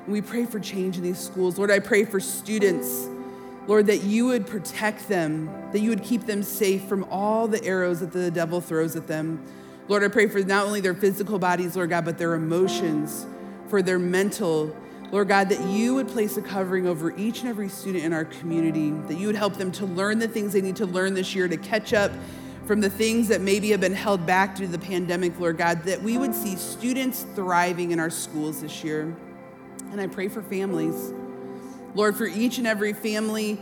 We 0.07 0.21
pray 0.21 0.45
for 0.45 0.59
change 0.59 0.97
in 0.97 1.03
these 1.03 1.19
schools. 1.19 1.57
Lord, 1.57 1.71
I 1.71 1.79
pray 1.79 2.05
for 2.05 2.19
students, 2.19 3.07
Lord, 3.65 3.87
that 3.87 4.03
you 4.03 4.27
would 4.27 4.45
protect 4.45 5.07
them, 5.07 5.49
that 5.71 5.79
you 5.79 5.89
would 5.89 6.03
keep 6.03 6.25
them 6.25 6.43
safe 6.43 6.83
from 6.83 7.05
all 7.05 7.47
the 7.47 7.63
arrows 7.63 8.01
that 8.01 8.11
the 8.11 8.29
devil 8.29 8.61
throws 8.61 8.95
at 8.95 9.07
them. 9.07 9.43
Lord, 9.87 10.03
I 10.03 10.07
pray 10.07 10.27
for 10.27 10.39
not 10.43 10.65
only 10.65 10.79
their 10.79 10.93
physical 10.93 11.39
bodies, 11.39 11.75
Lord 11.75 11.89
God, 11.89 12.05
but 12.05 12.17
their 12.17 12.35
emotions, 12.35 13.25
for 13.67 13.81
their 13.81 13.97
mental. 13.97 14.75
Lord 15.11 15.27
God, 15.27 15.49
that 15.49 15.61
you 15.69 15.95
would 15.95 16.07
place 16.07 16.37
a 16.37 16.41
covering 16.41 16.87
over 16.87 17.15
each 17.17 17.39
and 17.39 17.49
every 17.49 17.69
student 17.69 18.03
in 18.03 18.13
our 18.13 18.25
community, 18.25 18.91
that 19.07 19.17
you 19.17 19.27
would 19.27 19.35
help 19.35 19.55
them 19.55 19.71
to 19.73 19.85
learn 19.85 20.19
the 20.19 20.27
things 20.27 20.53
they 20.53 20.61
need 20.61 20.75
to 20.75 20.85
learn 20.85 21.13
this 21.15 21.33
year 21.33 21.47
to 21.47 21.57
catch 21.57 21.93
up 21.93 22.11
from 22.65 22.81
the 22.81 22.89
things 22.89 23.27
that 23.27 23.41
maybe 23.41 23.69
have 23.69 23.81
been 23.81 23.93
held 23.93 24.25
back 24.25 24.55
due 24.55 24.65
to 24.65 24.71
the 24.71 24.79
pandemic, 24.79 25.39
Lord 25.39 25.57
God, 25.57 25.83
that 25.83 26.01
we 26.01 26.17
would 26.17 26.33
see 26.33 26.55
students 26.55 27.25
thriving 27.35 27.91
in 27.91 27.99
our 27.99 28.09
schools 28.09 28.61
this 28.61 28.83
year. 28.83 29.15
And 29.91 30.01
I 30.01 30.07
pray 30.07 30.27
for 30.27 30.41
families. 30.41 31.13
Lord, 31.93 32.15
for 32.15 32.25
each 32.25 32.57
and 32.57 32.67
every 32.67 32.93
family 32.93 33.59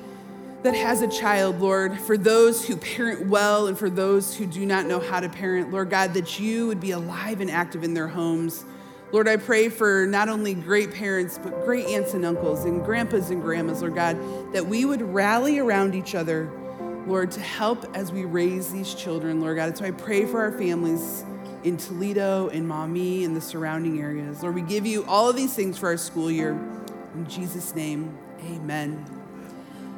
that 0.63 0.74
has 0.74 1.01
a 1.01 1.07
child, 1.07 1.59
Lord, 1.59 1.99
for 1.99 2.17
those 2.17 2.65
who 2.65 2.78
parent 2.78 3.28
well 3.28 3.67
and 3.67 3.78
for 3.78 3.89
those 3.89 4.36
who 4.36 4.45
do 4.45 4.65
not 4.65 4.86
know 4.86 4.99
how 4.99 5.19
to 5.19 5.30
parent, 5.30 5.71
Lord 5.71 5.89
God, 5.89 6.13
that 6.13 6.39
you 6.39 6.67
would 6.67 6.80
be 6.80 6.91
alive 6.91 7.41
and 7.41 7.51
active 7.51 7.84
in 7.84 7.93
their 7.93 8.07
homes. 8.07 8.65
Lord, 9.11 9.28
I 9.28 9.38
pray 9.38 9.69
for 9.69 10.07
not 10.07 10.30
only 10.30 10.55
great 10.55 10.91
parents, 10.91 11.38
but 11.38 11.65
great 11.65 11.86
aunts 11.88 12.15
and 12.15 12.26
uncles 12.26 12.65
and 12.65 12.84
grandpas 12.84 13.30
and 13.30 13.41
grandmas, 13.41 13.82
Lord 13.82 13.93
God, 13.93 14.17
that 14.53 14.65
we 14.65 14.86
would 14.86 15.01
rally 15.01 15.59
around 15.59 15.93
each 15.93 16.15
other, 16.15 16.49
Lord, 17.05 17.30
to 17.32 17.41
help 17.41 17.86
as 17.95 18.11
we 18.11 18.26
raise 18.26 18.71
these 18.71 18.95
children, 18.95 19.41
Lord 19.41 19.57
God. 19.57 19.78
So 19.78 19.86
I 19.86 19.91
pray 19.91 20.26
for 20.26 20.41
our 20.41 20.51
families 20.51 21.26
in 21.64 21.78
Toledo, 21.78 22.49
in 22.49 22.68
Maumee, 22.68 23.24
and 23.24 23.36
the 23.36 23.41
surrounding 23.41 24.01
areas. 24.01 24.41
Lord, 24.41 24.55
we 24.55 24.61
give 24.61 24.86
you 24.86 25.05
all 25.05 25.30
of 25.30 25.36
these 25.36 25.53
things 25.53 25.78
for 25.78 25.88
our 25.89 25.97
school 25.97 26.30
year. 26.30 26.51
In 27.16 27.28
Jesus' 27.28 27.74
name, 27.74 28.18
amen. 28.45 29.05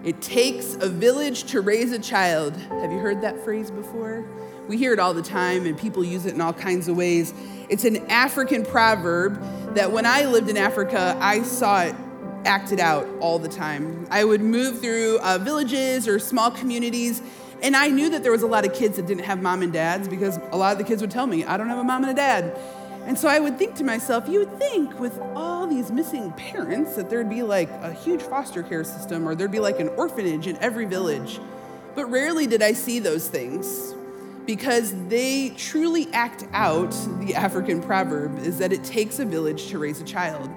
It 0.04 0.22
takes 0.22 0.76
a 0.76 0.88
village 0.88 1.46
to 1.46 1.62
raise 1.62 1.92
a 1.92 2.00
child. 2.00 2.56
Have 2.56 2.92
you 2.92 3.00
heard 3.00 3.22
that 3.22 3.44
phrase 3.44 3.72
before? 3.72 4.24
We 4.68 4.78
hear 4.78 4.94
it 4.94 5.00
all 5.00 5.14
the 5.14 5.24
time, 5.24 5.66
and 5.66 5.78
people 5.78 6.04
use 6.04 6.26
it 6.26 6.36
in 6.36 6.42
all 6.42 6.54
kinds 6.54 6.88
of 6.88 6.96
ways. 6.96 7.34
It's 7.70 7.86
an 7.86 8.06
African 8.10 8.64
proverb 8.64 9.42
that 9.76 9.92
when 9.92 10.06
I 10.06 10.26
lived 10.26 10.50
in 10.50 10.58
Africa, 10.58 11.18
I 11.20 11.42
saw 11.42 11.84
it 11.84 11.96
acted 12.46 12.80
out 12.80 13.08
all 13.20 13.40
the 13.40 13.50
time. 13.50 14.08
I 14.12 14.24
would 14.24 14.42
move 14.42 14.80
through 14.80 15.20
uh, 15.20 15.40
villages 15.40 16.08
or 16.08 16.20
small 16.20 16.52
communities, 16.52 17.22
and 17.62 17.76
I 17.76 17.88
knew 17.88 18.10
that 18.10 18.24
there 18.24 18.32
was 18.32 18.44
a 18.44 18.48
lot 18.48 18.66
of 18.66 18.74
kids 18.74 18.98
that 18.98 19.08
didn't 19.08 19.24
have 19.24 19.42
mom 19.42 19.62
and 19.62 19.72
dads 19.72 20.08
because 20.08 20.38
a 20.52 20.58
lot 20.58 20.74
of 20.74 20.78
the 20.78 20.84
kids 20.84 21.02
would 21.02 21.12
tell 21.12 21.28
me, 21.28 21.46
I 21.46 21.58
don't 21.58 21.70
have 21.70 21.80
a 21.80 21.84
mom 21.84 22.04
and 22.04 22.12
a 22.12 22.16
dad. 22.16 22.58
And 23.06 23.18
so 23.18 23.28
I 23.28 23.40
would 23.40 23.60
think 23.60 23.76
to 23.76 23.84
myself, 23.84 24.28
you 24.28 24.40
would 24.40 24.58
think 24.58 25.00
with 25.00 25.20
all 25.36 25.68
these 25.68 25.92
missing 25.92 26.32
parents 26.32 26.96
that 26.96 27.10
there'd 27.10 27.30
be 27.30 27.44
like 27.44 27.70
a 27.70 27.94
huge 27.94 28.22
foster 28.22 28.64
care 28.64 28.84
system 28.84 29.28
or 29.28 29.36
there'd 29.36 29.52
be 29.52 29.60
like 29.60 29.80
an 29.80 29.90
orphanage 29.90 30.48
in 30.48 30.58
every 30.58 30.86
village. 30.86 31.40
But 31.94 32.08
rarely 32.08 32.48
did 32.48 32.64
I 32.64 32.74
see 32.74 33.00
those 33.00 33.28
things 33.28 33.94
because 34.46 34.94
they 35.08 35.50
truly 35.58 36.08
act 36.14 36.46
out 36.52 36.92
the 37.20 37.36
African 37.36 37.82
proverb 37.82 38.40
is 38.40 38.58
that 38.58 38.74
it 38.74 38.84
takes 38.84 39.20
a 39.20 39.26
village 39.26 39.68
to 39.68 39.80
raise 39.80 40.02
a 40.02 40.04
child. 40.04 40.50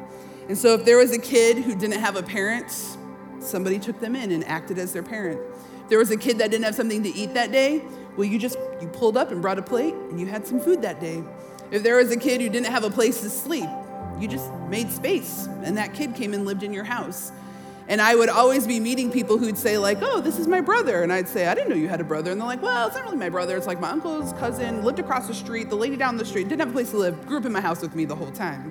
And 0.49 0.57
so 0.57 0.75
if 0.75 0.85
there 0.85 0.97
was 0.97 1.13
a 1.13 1.19
kid 1.19 1.59
who 1.59 1.75
didn't 1.75 2.01
have 2.01 2.17
a 2.17 2.23
parent, 2.23 2.71
somebody 3.41 3.79
took 3.79 4.01
them 4.01 4.17
in 4.17 4.31
and 4.31 4.45
acted 4.45 4.79
as 4.79 4.93
their 4.93 5.03
parent. 5.03 5.41
There 5.89 5.99
was 5.99 6.11
a 6.11 6.17
kid 6.17 6.39
that 6.39 6.51
didn't 6.51 6.65
have 6.65 6.75
something 6.75 7.03
to 7.03 7.15
eat 7.15 7.35
that 7.35 7.53
day, 7.53 7.83
well 8.17 8.27
you 8.27 8.39
just 8.39 8.59
you 8.81 8.89
pulled 8.89 9.17
up 9.17 9.31
and 9.31 9.41
brought 9.41 9.59
a 9.59 9.63
plate 9.63 9.95
and 9.95 10.21
you 10.21 10.27
had 10.27 10.47
some 10.47 10.61
food 10.61 10.83
that 10.83 11.01
day. 11.01 11.23
If 11.71 11.83
there 11.83 11.97
was 11.97 12.11
a 12.11 12.17
kid 12.17 12.41
who 12.41 12.49
didn't 12.49 12.67
have 12.67 12.85
a 12.85 12.91
place 12.91 13.21
to 13.23 13.31
sleep, 13.31 13.69
you 14.19 14.29
just 14.29 14.53
made 14.69 14.91
space 14.91 15.49
and 15.63 15.77
that 15.77 15.95
kid 15.95 16.15
came 16.15 16.35
and 16.35 16.45
lived 16.45 16.63
in 16.63 16.73
your 16.73 16.85
house. 16.85 17.33
And 17.89 18.03
I 18.03 18.15
would 18.15 18.29
always 18.29 18.67
be 18.67 18.81
meeting 18.81 19.11
people 19.11 19.39
who'd 19.39 19.57
say, 19.57 19.79
like, 19.79 19.99
oh, 20.03 20.21
this 20.21 20.39
is 20.39 20.47
my 20.47 20.61
brother. 20.61 21.03
And 21.03 21.11
I'd 21.11 21.27
say, 21.27 21.47
I 21.47 21.55
didn't 21.55 21.71
know 21.71 21.75
you 21.75 21.89
had 21.89 22.03
a 22.03 22.05
brother. 22.05 22.31
And 22.31 22.39
they're 22.39 22.47
like, 22.47 22.61
well, 22.61 22.87
it's 22.87 22.97
not 22.97 23.05
really 23.07 23.17
my 23.17 23.31
brother. 23.31 23.57
It's 23.57 23.67
like 23.67 23.81
my 23.81 23.89
uncle's 23.89 24.35
cousin, 24.35 24.85
lived 24.85 24.99
across 24.99 25.27
the 25.27 25.33
street, 25.33 25.71
the 25.71 25.77
lady 25.77 25.97
down 25.97 26.19
the 26.19 26.25
street, 26.25 26.49
didn't 26.49 26.61
have 26.61 26.69
a 26.69 26.73
place 26.73 26.91
to 26.91 26.99
live, 26.99 27.27
grew 27.27 27.39
up 27.39 27.47
in 27.47 27.53
my 27.53 27.63
house 27.63 27.81
with 27.81 27.95
me 27.95 28.05
the 28.05 28.15
whole 28.15 28.31
time. 28.31 28.71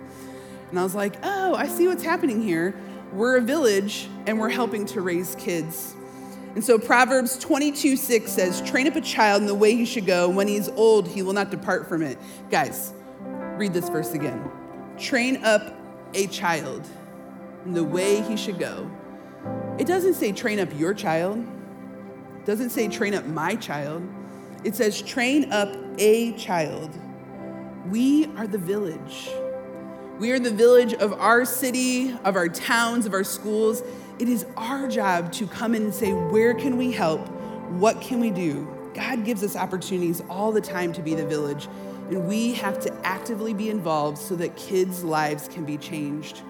And 0.70 0.80
I 0.80 0.84
was 0.84 0.94
like, 0.94 1.16
oh, 1.24 1.56
I 1.56 1.68
see 1.68 1.88
what's 1.88 2.04
happening 2.04 2.44
here. 2.44 2.76
We're 3.12 3.38
a 3.38 3.42
village 3.42 4.08
and 4.28 4.38
we're 4.38 4.50
helping 4.50 4.86
to 4.88 5.02
raise 5.02 5.34
kids. 5.36 5.96
And 6.58 6.66
so 6.66 6.80
Proverbs 6.80 7.38
22 7.38 7.96
6 7.96 8.32
says, 8.32 8.64
train 8.64 8.88
up 8.88 8.96
a 8.96 9.02
child 9.02 9.44
in 9.44 9.48
the 9.48 9.54
way 9.54 9.76
he 9.76 9.86
should 9.86 10.08
go. 10.08 10.28
When 10.28 10.48
he's 10.48 10.70
old, 10.70 11.08
he 11.08 11.22
will 11.22 11.34
not 11.34 11.52
depart 11.52 11.88
from 11.88 12.02
it. 12.02 12.18
Guys, 12.50 12.96
read 13.58 13.74
this 13.74 13.90
verse 13.90 14.14
again. 14.14 14.50
Train 14.98 15.46
up 15.46 15.76
a 16.16 16.26
child 16.26 16.90
in 17.64 17.74
the 17.74 17.84
way 17.84 18.24
he 18.24 18.36
should 18.36 18.58
go. 18.58 18.90
It 19.78 19.86
doesn't 19.86 20.16
say 20.16 20.32
train 20.32 20.58
up 20.58 20.70
your 20.76 20.96
child. 20.96 21.46
It 22.40 22.46
doesn't 22.48 22.72
say 22.72 22.88
train 22.88 23.14
up 23.14 23.28
my 23.28 23.54
child. 23.54 24.02
It 24.64 24.74
says 24.74 25.00
train 25.00 25.52
up 25.52 25.78
a 26.00 26.32
child. 26.38 26.90
We 27.88 28.36
are 28.36 28.48
the 28.48 28.58
village. 28.58 29.30
We 30.18 30.32
are 30.32 30.40
the 30.40 30.50
village 30.50 30.96
of 30.96 31.14
our 31.14 31.46
city, 31.46 32.18
of 32.24 32.36
our 32.36 32.50
towns, 32.50 33.06
of 33.06 33.14
our 33.14 33.24
schools. 33.24 33.84
It 34.20 34.30
is 34.30 34.48
our 34.58 34.88
job 34.88 35.32
to 35.34 35.46
come 35.46 35.76
in 35.76 35.84
and 35.84 35.94
say, 35.94 36.12
where 36.12 36.56
can 36.56 36.76
we 36.76 36.92
help? 36.92 37.28
What 37.70 38.02
can 38.02 38.20
we 38.20 38.32
do? 38.32 38.68
God 38.96 39.24
gives 39.24 39.44
us 39.44 39.56
opportunities 39.56 40.24
all 40.28 40.52
the 40.52 40.62
time 40.62 40.92
to 40.94 41.04
be 41.04 41.14
the 41.14 41.26
village, 41.26 41.68
and 42.10 42.28
we 42.28 42.54
have 42.56 42.80
to 42.80 42.94
actively 43.06 43.54
be 43.54 43.70
involved 43.70 44.18
so 44.18 44.36
that 44.38 44.56
kids' 44.56 45.04
lives 45.04 45.48
can 45.48 45.66
be 45.66 45.78
changed. 45.78 46.42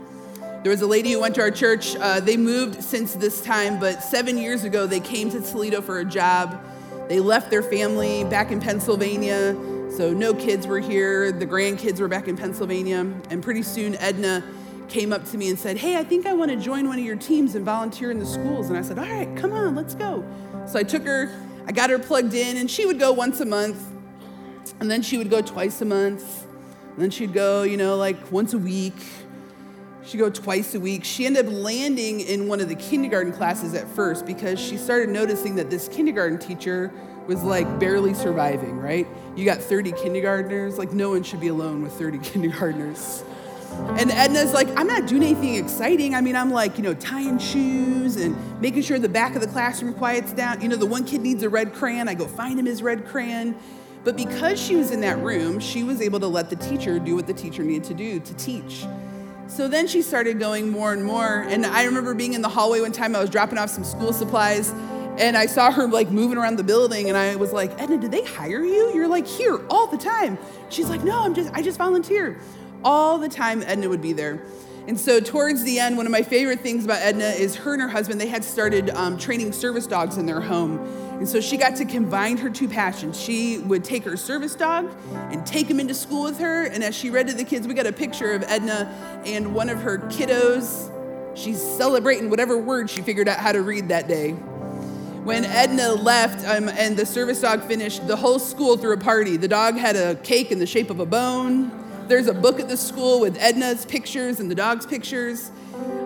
There 0.64 0.72
was 0.72 0.82
a 0.82 0.88
lady 0.88 1.12
who 1.12 1.20
went 1.20 1.36
to 1.36 1.42
our 1.42 1.52
church. 1.52 1.98
Uh, 1.98 2.22
they 2.22 2.38
moved 2.38 2.82
since 2.82 3.14
this 3.16 3.42
time, 3.42 3.80
but 3.80 4.02
seven 4.02 4.38
years 4.38 4.64
ago, 4.64 4.88
they 4.88 5.02
came 5.02 5.30
to 5.32 5.42
Toledo 5.42 5.82
for 5.82 6.00
a 6.00 6.06
job. 6.06 6.64
They 7.10 7.20
left 7.20 7.50
their 7.50 7.64
family 7.64 8.24
back 8.24 8.50
in 8.52 8.62
Pennsylvania. 8.62 9.56
So, 9.92 10.14
no 10.14 10.34
kids 10.34 10.68
were 10.68 10.80
here. 10.80 11.34
The 11.34 11.46
grandkids 11.46 12.00
were 12.00 12.08
back 12.08 12.28
in 12.28 12.38
Pennsylvania. 12.38 13.00
And 13.30 13.44
pretty 13.44 13.64
soon, 13.64 13.96
Edna 13.96 14.44
came 14.90 15.12
up 15.12 15.26
to 15.26 15.38
me 15.38 15.50
and 15.50 15.60
said, 15.60 15.78
Hey, 15.78 15.98
I 15.98 16.04
think 16.04 16.26
I 16.26 16.34
want 16.34 16.52
to 16.52 16.58
join 16.58 16.88
one 16.88 17.00
of 17.00 17.06
your 17.06 17.16
teams 17.16 17.56
and 17.56 17.66
volunteer 17.66 18.12
in 18.12 18.20
the 18.20 18.26
schools. 18.26 18.70
And 18.70 18.78
I 18.78 18.82
said, 18.82 18.98
All 19.00 19.06
right, 19.06 19.36
come 19.38 19.54
on, 19.54 19.76
let's 19.76 19.96
go. 19.96 20.26
So, 20.68 20.80
I 20.80 20.84
took 20.84 21.04
her, 21.04 21.32
I 21.66 21.72
got 21.72 21.90
her 21.90 22.00
plugged 22.00 22.34
in, 22.34 22.58
and 22.58 22.70
she 22.70 22.86
would 22.86 23.00
go 23.00 23.12
once 23.12 23.40
a 23.40 23.46
month. 23.46 23.84
And 24.80 24.92
then 24.92 25.02
she 25.02 25.18
would 25.18 25.30
go 25.30 25.42
twice 25.42 25.82
a 25.82 25.86
month. 25.86 26.46
And 26.94 27.02
then 27.02 27.10
she'd 27.10 27.34
go, 27.34 27.64
you 27.64 27.78
know, 27.78 27.96
like 27.96 28.32
once 28.32 28.54
a 28.54 28.58
week. 28.58 28.96
She'd 30.04 30.18
go 30.18 30.30
twice 30.30 30.74
a 30.74 30.80
week. 30.80 31.04
She 31.04 31.26
ended 31.26 31.46
up 31.46 31.52
landing 31.52 32.22
in 32.22 32.48
one 32.48 32.62
of 32.62 32.70
the 32.70 32.76
kindergarten 32.76 33.34
classes 33.34 33.74
at 33.74 33.88
first 33.90 34.26
because 34.26 34.60
she 34.60 34.78
started 34.78 35.10
noticing 35.10 35.56
that 35.56 35.70
this 35.70 35.88
kindergarten 35.90 36.40
teacher 36.40 36.92
was 37.28 37.44
like 37.44 37.80
barely 37.80 38.14
surviving, 38.14 38.80
right? 38.80 39.06
You 39.36 39.46
got 39.46 39.60
30 39.60 39.92
kindergartners, 39.92 40.78
like 40.78 40.94
no 40.94 41.10
one 41.10 41.24
should 41.24 41.42
be 41.42 41.50
alone 41.50 41.84
with 41.84 41.94
30 41.94 42.20
kindergartners. 42.24 43.24
And 44.00 44.12
Edna's 44.12 44.54
like, 44.54 44.68
I'm 44.78 44.88
not 44.88 45.08
doing 45.08 45.24
anything 45.24 45.56
exciting. 45.56 46.16
I 46.16 46.22
mean, 46.22 46.36
I'm 46.36 46.52
like, 46.52 46.78
you 46.78 46.84
know, 46.84 46.94
tying 46.94 47.40
shoes 47.40 48.16
and 48.18 48.36
making 48.62 48.84
sure 48.84 49.00
the 49.00 49.10
back 49.10 49.36
of 49.36 49.42
the 49.42 49.48
classroom 49.48 49.94
quiets 49.94 50.34
down. 50.34 50.62
You 50.62 50.68
know, 50.68 50.76
the 50.76 50.86
one 50.86 51.06
kid 51.06 51.22
needs 51.22 51.44
a 51.44 51.50
red 51.50 51.74
crayon. 51.74 52.08
I 52.08 52.14
go 52.14 52.28
find 52.28 52.60
him 52.60 52.66
his 52.66 52.82
red 52.84 53.06
crayon. 53.08 53.56
But 54.04 54.16
because 54.16 54.62
she 54.62 54.76
was 54.76 54.92
in 54.92 55.02
that 55.02 55.20
room, 55.20 55.60
she 55.60 55.84
was 55.84 56.02
able 56.02 56.20
to 56.22 56.28
let 56.28 56.50
the 56.50 56.56
teacher 56.56 57.00
do 57.00 57.16
what 57.16 57.28
the 57.28 57.34
teacher 57.34 57.64
needed 57.64 57.84
to 57.86 57.94
do 57.94 58.20
to 58.20 58.34
teach. 58.36 58.86
So 59.48 59.68
then 59.68 59.88
she 59.88 60.02
started 60.02 60.40
going 60.40 60.70
more 60.70 60.94
and 60.94 61.04
more. 61.04 61.46
And 61.48 61.66
I 61.66 61.84
remember 61.84 62.14
being 62.14 62.34
in 62.34 62.42
the 62.42 62.50
hallway 62.50 62.82
one 62.82 62.92
time, 62.92 63.16
I 63.16 63.20
was 63.20 63.30
dropping 63.30 63.58
off 63.58 63.70
some 63.70 63.84
school 63.84 64.14
supplies, 64.14 64.72
and 65.18 65.38
I 65.38 65.46
saw 65.46 65.72
her 65.72 65.88
like 65.88 66.10
moving 66.12 66.38
around 66.38 66.58
the 66.58 66.64
building, 66.64 67.10
and 67.10 67.18
I 67.18 67.36
was 67.36 67.52
like, 67.52 67.72
Edna, 67.82 67.98
did 67.98 68.12
they 68.12 68.24
hire 68.24 68.64
you? 68.64 68.94
You're 68.94 69.08
like 69.08 69.26
here 69.26 69.60
all 69.70 69.88
the 69.88 69.98
time. 69.98 70.38
She's 70.70 70.90
like, 70.90 71.04
No, 71.04 71.22
I'm 71.22 71.34
just 71.34 71.52
I 71.54 71.62
just 71.62 71.78
volunteer. 71.78 72.38
All 72.88 73.18
the 73.18 73.28
time 73.28 73.64
Edna 73.64 73.90
would 73.90 74.02
be 74.02 74.14
there. 74.14 74.42
And 74.88 74.98
so 74.98 75.20
towards 75.20 75.62
the 75.66 75.78
end, 75.78 75.98
one 75.98 76.06
of 76.06 76.12
my 76.14 76.22
favorite 76.22 76.62
things 76.62 76.86
about 76.86 77.02
Edna 77.02 77.26
is 77.26 77.54
her 77.58 77.74
and 77.74 77.82
her 77.82 77.90
husband, 77.90 78.22
they 78.22 78.30
had 78.30 78.46
started 78.46 78.92
um, 78.92 79.18
training 79.18 79.52
service 79.52 79.86
dogs 79.86 80.16
in 80.16 80.26
their 80.26 80.40
home. 80.40 80.78
And 81.18 81.28
so 81.28 81.42
she 81.42 81.58
got 81.58 81.76
to 81.76 81.84
combine 81.84 82.38
her 82.38 82.50
two 82.50 82.70
passions. 82.70 83.20
She 83.20 83.58
would 83.58 83.84
take 83.84 84.06
her 84.06 84.16
service 84.16 84.56
dog 84.56 84.90
and 85.34 85.46
take 85.46 85.68
him 85.68 85.82
into 85.82 85.94
school 85.94 86.24
with 86.24 86.40
her. 86.40 86.64
And 86.64 86.82
as 86.82 86.96
she 86.96 87.10
read 87.10 87.28
to 87.28 87.34
the 87.34 87.44
kids, 87.44 87.68
we 87.68 87.74
got 87.74 87.88
a 87.88 87.92
picture 87.92 88.32
of 88.32 88.44
Edna 88.44 88.90
and 89.26 89.54
one 89.54 89.68
of 89.68 89.82
her 89.82 89.98
kiddos. 89.98 90.90
She's 91.36 91.62
celebrating 91.62 92.30
whatever 92.30 92.58
word 92.58 92.90
she 92.90 93.02
figured 93.02 93.28
out 93.28 93.40
how 93.40 93.52
to 93.52 93.64
read 93.64 93.90
that 93.90 94.08
day. 94.08 94.32
When 94.32 95.44
Edna 95.44 95.92
left 95.92 96.48
um, 96.48 96.70
and 96.70 96.96
the 96.96 97.06
service 97.06 97.42
dog 97.42 97.64
finished, 97.64 98.08
the 98.08 98.16
whole 98.16 98.40
school 98.40 98.78
threw 98.78 98.94
a 98.94 98.98
party. 98.98 99.36
The 99.36 99.50
dog 99.50 99.76
had 99.76 99.98
a 99.98 100.16
cake 100.16 100.54
in 100.54 100.60
the 100.60 100.66
shape 100.66 100.90
of 100.90 101.02
a 101.02 101.06
bone. 101.06 101.84
There's 102.08 102.28
a 102.28 102.34
book 102.34 102.62
at 102.62 102.70
the 102.70 102.78
school 102.78 103.20
with 103.20 103.38
Edna's 103.38 103.86
pictures 103.86 104.40
and 104.40 104.50
the 104.50 104.56
dog's 104.56 104.86
pictures. 104.86 105.52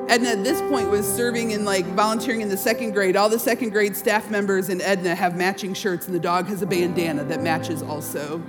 Edna 0.07 0.29
at 0.29 0.43
this 0.43 0.59
point 0.61 0.89
was 0.89 1.07
serving 1.07 1.51
in 1.51 1.63
like 1.63 1.85
volunteering 1.85 2.41
in 2.41 2.49
the 2.49 2.57
second 2.57 2.93
grade. 2.93 3.15
All 3.15 3.29
the 3.29 3.37
second 3.37 3.69
grade 3.69 3.95
staff 3.95 4.31
members 4.31 4.69
and 4.69 4.81
Edna 4.81 5.13
have 5.13 5.37
matching 5.37 5.75
shirts, 5.75 6.07
and 6.07 6.15
the 6.15 6.19
dog 6.19 6.47
has 6.47 6.63
a 6.63 6.65
bandana 6.65 7.23
that 7.25 7.43
matches 7.43 7.83
also. 7.83 8.41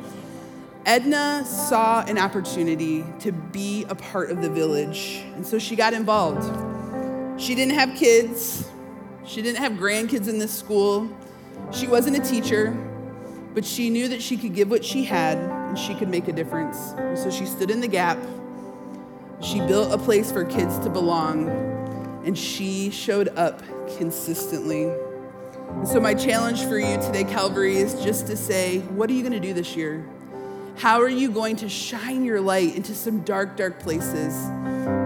Edna 0.86 1.44
saw 1.44 2.02
an 2.06 2.16
opportunity 2.16 3.04
to 3.20 3.32
be 3.32 3.84
a 3.90 3.94
part 3.94 4.30
of 4.30 4.40
the 4.40 4.48
village, 4.48 5.22
and 5.34 5.46
so 5.46 5.58
she 5.58 5.76
got 5.76 5.92
involved. 5.92 6.42
She 7.38 7.54
didn't 7.54 7.74
have 7.74 7.94
kids, 7.96 8.66
she 9.26 9.42
didn't 9.42 9.58
have 9.58 9.72
grandkids 9.72 10.26
in 10.26 10.38
this 10.38 10.58
school, 10.58 11.06
she 11.70 11.86
wasn't 11.86 12.16
a 12.16 12.20
teacher, 12.20 12.70
but 13.52 13.64
she 13.64 13.90
knew 13.90 14.08
that 14.08 14.22
she 14.22 14.38
could 14.38 14.54
give 14.54 14.70
what 14.70 14.84
she 14.84 15.04
had 15.04 15.61
and 15.72 15.78
she 15.78 15.94
could 15.94 16.10
make 16.10 16.28
a 16.28 16.32
difference. 16.32 16.92
And 16.98 17.16
so 17.16 17.30
she 17.30 17.46
stood 17.46 17.70
in 17.70 17.80
the 17.80 17.88
gap. 17.88 18.18
She 19.40 19.58
built 19.58 19.90
a 19.90 19.96
place 19.96 20.30
for 20.30 20.44
kids 20.44 20.78
to 20.80 20.90
belong, 20.90 21.48
and 22.26 22.36
she 22.36 22.90
showed 22.90 23.28
up 23.38 23.62
consistently. 23.96 24.84
And 24.84 25.88
so, 25.88 25.98
my 25.98 26.12
challenge 26.12 26.66
for 26.66 26.78
you 26.78 27.00
today, 27.00 27.24
Calvary, 27.24 27.78
is 27.78 28.04
just 28.04 28.26
to 28.26 28.36
say, 28.36 28.80
what 28.80 29.08
are 29.08 29.14
you 29.14 29.22
going 29.22 29.32
to 29.32 29.40
do 29.40 29.54
this 29.54 29.74
year? 29.74 30.06
How 30.76 31.00
are 31.00 31.08
you 31.08 31.30
going 31.30 31.56
to 31.56 31.70
shine 31.70 32.22
your 32.22 32.42
light 32.42 32.76
into 32.76 32.94
some 32.94 33.22
dark, 33.22 33.56
dark 33.56 33.80
places? 33.80 34.34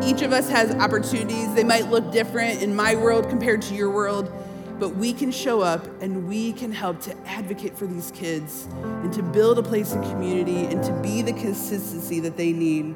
Each 0.04 0.22
of 0.22 0.32
us 0.32 0.50
has 0.50 0.74
opportunities. 0.74 1.54
They 1.54 1.62
might 1.62 1.90
look 1.90 2.10
different 2.10 2.60
in 2.60 2.74
my 2.74 2.96
world 2.96 3.28
compared 3.28 3.62
to 3.62 3.74
your 3.76 3.90
world, 3.90 4.32
but 4.78 4.90
we 4.90 5.12
can 5.12 5.30
show 5.30 5.60
up 5.60 5.86
and 6.02 6.28
we 6.28 6.52
can 6.52 6.72
help 6.72 7.00
to 7.02 7.16
advocate 7.26 7.76
for 7.76 7.86
these 7.86 8.10
kids 8.10 8.68
and 8.82 9.12
to 9.12 9.22
build 9.22 9.58
a 9.58 9.62
place 9.62 9.94
of 9.94 10.02
community 10.02 10.66
and 10.66 10.82
to 10.84 10.92
be 11.02 11.22
the 11.22 11.32
consistency 11.32 12.20
that 12.20 12.36
they 12.36 12.52
need. 12.52 12.94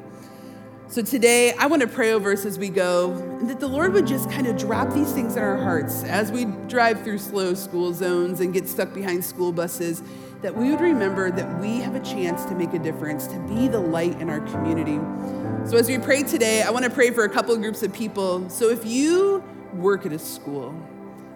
So 0.91 1.01
today, 1.01 1.53
I 1.53 1.67
want 1.67 1.81
to 1.83 1.87
pray 1.87 2.11
over 2.11 2.33
us 2.33 2.43
as 2.43 2.59
we 2.59 2.67
go, 2.67 3.13
and 3.13 3.49
that 3.49 3.61
the 3.61 3.67
Lord 3.67 3.93
would 3.93 4.05
just 4.05 4.29
kind 4.29 4.45
of 4.45 4.57
drop 4.57 4.91
these 4.91 5.13
things 5.13 5.37
in 5.37 5.41
our 5.41 5.55
hearts 5.55 6.03
as 6.03 6.33
we 6.33 6.43
drive 6.67 7.01
through 7.03 7.19
slow 7.19 7.53
school 7.53 7.93
zones 7.93 8.41
and 8.41 8.53
get 8.53 8.67
stuck 8.67 8.93
behind 8.93 9.23
school 9.23 9.53
buses, 9.53 10.03
that 10.41 10.53
we 10.53 10.69
would 10.69 10.81
remember 10.81 11.31
that 11.31 11.61
we 11.61 11.77
have 11.77 11.95
a 11.95 12.01
chance 12.01 12.43
to 12.43 12.55
make 12.55 12.73
a 12.73 12.79
difference, 12.79 13.25
to 13.27 13.39
be 13.47 13.69
the 13.69 13.79
light 13.79 14.19
in 14.19 14.29
our 14.29 14.41
community. 14.41 14.99
So, 15.65 15.77
as 15.77 15.87
we 15.87 15.97
pray 15.97 16.23
today, 16.23 16.61
I 16.61 16.71
want 16.71 16.83
to 16.83 16.91
pray 16.91 17.11
for 17.11 17.23
a 17.23 17.29
couple 17.29 17.55
groups 17.55 17.83
of 17.83 17.93
people. 17.93 18.49
So, 18.49 18.69
if 18.69 18.85
you 18.85 19.41
work 19.73 20.05
at 20.05 20.11
a 20.11 20.19
school, 20.19 20.75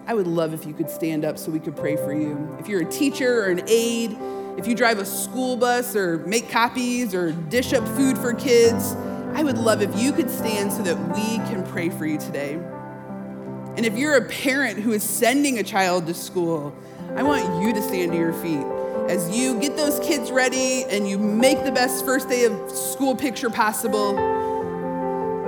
I 0.08 0.14
would 0.14 0.28
love 0.28 0.54
if 0.54 0.64
you 0.64 0.72
could 0.72 0.88
stand 0.88 1.24
up 1.24 1.36
so 1.36 1.50
we 1.50 1.58
could 1.58 1.74
pray 1.74 1.96
for 1.96 2.12
you. 2.12 2.56
If 2.60 2.68
you're 2.68 2.82
a 2.82 2.90
teacher 2.90 3.42
or 3.42 3.46
an 3.46 3.62
aide, 3.66 4.16
if 4.56 4.68
you 4.68 4.74
drive 4.76 4.98
a 4.98 5.04
school 5.04 5.56
bus 5.56 5.96
or 5.96 6.18
make 6.18 6.48
copies 6.48 7.12
or 7.12 7.32
dish 7.32 7.72
up 7.72 7.86
food 7.88 8.16
for 8.16 8.32
kids, 8.32 8.94
I 9.34 9.42
would 9.42 9.58
love 9.58 9.82
if 9.82 10.00
you 10.00 10.12
could 10.12 10.30
stand 10.30 10.72
so 10.72 10.82
that 10.84 10.96
we 11.08 11.38
can 11.48 11.66
pray 11.66 11.90
for 11.90 12.06
you 12.06 12.18
today. 12.18 12.54
And 12.54 13.84
if 13.84 13.98
you're 13.98 14.16
a 14.16 14.24
parent 14.28 14.78
who 14.78 14.92
is 14.92 15.02
sending 15.02 15.58
a 15.58 15.64
child 15.64 16.06
to 16.06 16.14
school, 16.14 16.72
I 17.16 17.24
want 17.24 17.60
you 17.60 17.74
to 17.74 17.82
stand 17.82 18.12
to 18.12 18.18
your 18.18 18.32
feet 18.32 18.64
as 19.10 19.36
you 19.36 19.58
get 19.60 19.76
those 19.76 19.98
kids 20.06 20.30
ready 20.30 20.84
and 20.84 21.08
you 21.08 21.18
make 21.18 21.64
the 21.64 21.72
best 21.72 22.04
first 22.04 22.28
day 22.28 22.44
of 22.44 22.70
school 22.70 23.16
picture 23.16 23.50
possible. 23.50 24.16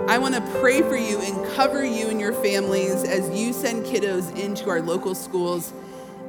I 0.09 0.17
want 0.17 0.35
to 0.35 0.41
pray 0.59 0.81
for 0.81 0.97
you 0.97 1.21
and 1.21 1.47
cover 1.55 1.85
you 1.85 2.09
and 2.09 2.19
your 2.19 2.33
families 2.33 3.05
as 3.05 3.29
you 3.39 3.53
send 3.53 3.85
kiddos 3.85 4.35
into 4.39 4.71
our 4.71 4.81
local 4.81 5.15
schools. 5.15 5.75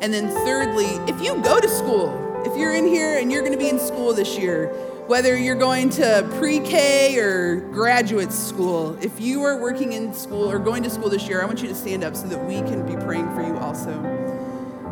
And 0.01 0.13
then, 0.13 0.27
thirdly, 0.27 0.87
if 1.07 1.21
you 1.23 1.41
go 1.41 1.61
to 1.61 1.69
school, 1.69 2.43
if 2.45 2.57
you're 2.57 2.75
in 2.75 2.85
here 2.85 3.17
and 3.17 3.31
you're 3.31 3.39
going 3.39 3.53
to 3.53 3.57
be 3.57 3.69
in 3.69 3.79
school 3.79 4.13
this 4.13 4.37
year, 4.37 4.67
whether 5.07 5.37
you're 5.37 5.55
going 5.55 5.89
to 5.91 6.29
pre 6.37 6.59
K 6.59 7.17
or 7.19 7.61
graduate 7.71 8.33
school, 8.33 8.97
if 9.01 9.17
you 9.21 9.43
are 9.43 9.55
working 9.55 9.93
in 9.93 10.13
school 10.13 10.51
or 10.51 10.59
going 10.59 10.83
to 10.83 10.89
school 10.89 11.09
this 11.09 11.25
year, 11.25 11.41
I 11.41 11.45
want 11.45 11.61
you 11.61 11.69
to 11.69 11.75
stand 11.75 12.03
up 12.03 12.17
so 12.17 12.27
that 12.27 12.45
we 12.45 12.55
can 12.55 12.85
be 12.85 13.01
praying 13.05 13.33
for 13.33 13.41
you 13.41 13.57
also. 13.59 13.93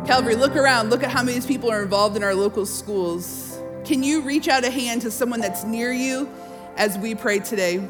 Calvary, 0.06 0.34
look 0.34 0.56
around. 0.56 0.88
Look 0.88 1.02
at 1.02 1.10
how 1.10 1.22
many 1.22 1.38
people 1.42 1.70
are 1.70 1.82
involved 1.82 2.16
in 2.16 2.24
our 2.24 2.34
local 2.34 2.64
schools. 2.64 3.60
Can 3.84 4.02
you 4.02 4.22
reach 4.22 4.48
out 4.48 4.64
a 4.64 4.70
hand 4.70 5.02
to 5.02 5.10
someone 5.10 5.40
that's 5.40 5.62
near 5.62 5.92
you 5.92 6.26
as 6.78 6.96
we 6.96 7.14
pray 7.14 7.40
today? 7.40 7.86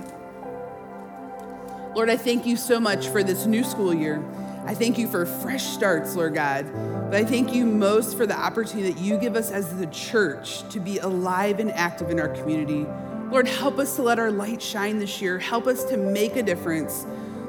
Lord, 1.98 2.10
I 2.10 2.16
thank 2.16 2.46
you 2.46 2.56
so 2.56 2.78
much 2.78 3.08
for 3.08 3.24
this 3.24 3.44
new 3.44 3.64
school 3.64 3.92
year. 3.92 4.24
I 4.64 4.72
thank 4.72 4.98
you 4.98 5.08
for 5.08 5.26
fresh 5.26 5.64
starts, 5.64 6.14
Lord 6.14 6.32
God. 6.32 6.64
But 7.10 7.14
I 7.16 7.24
thank 7.24 7.52
you 7.52 7.66
most 7.66 8.16
for 8.16 8.24
the 8.24 8.38
opportunity 8.38 8.92
that 8.92 9.00
you 9.00 9.18
give 9.18 9.34
us 9.34 9.50
as 9.50 9.76
the 9.80 9.86
church 9.86 10.62
to 10.68 10.78
be 10.78 10.98
alive 10.98 11.58
and 11.58 11.72
active 11.72 12.10
in 12.10 12.20
our 12.20 12.28
community. 12.28 12.86
Lord, 13.32 13.48
help 13.48 13.80
us 13.80 13.96
to 13.96 14.02
let 14.02 14.20
our 14.20 14.30
light 14.30 14.62
shine 14.62 15.00
this 15.00 15.20
year. 15.20 15.40
Help 15.40 15.66
us 15.66 15.82
to 15.86 15.96
make 15.96 16.36
a 16.36 16.42
difference. 16.44 17.04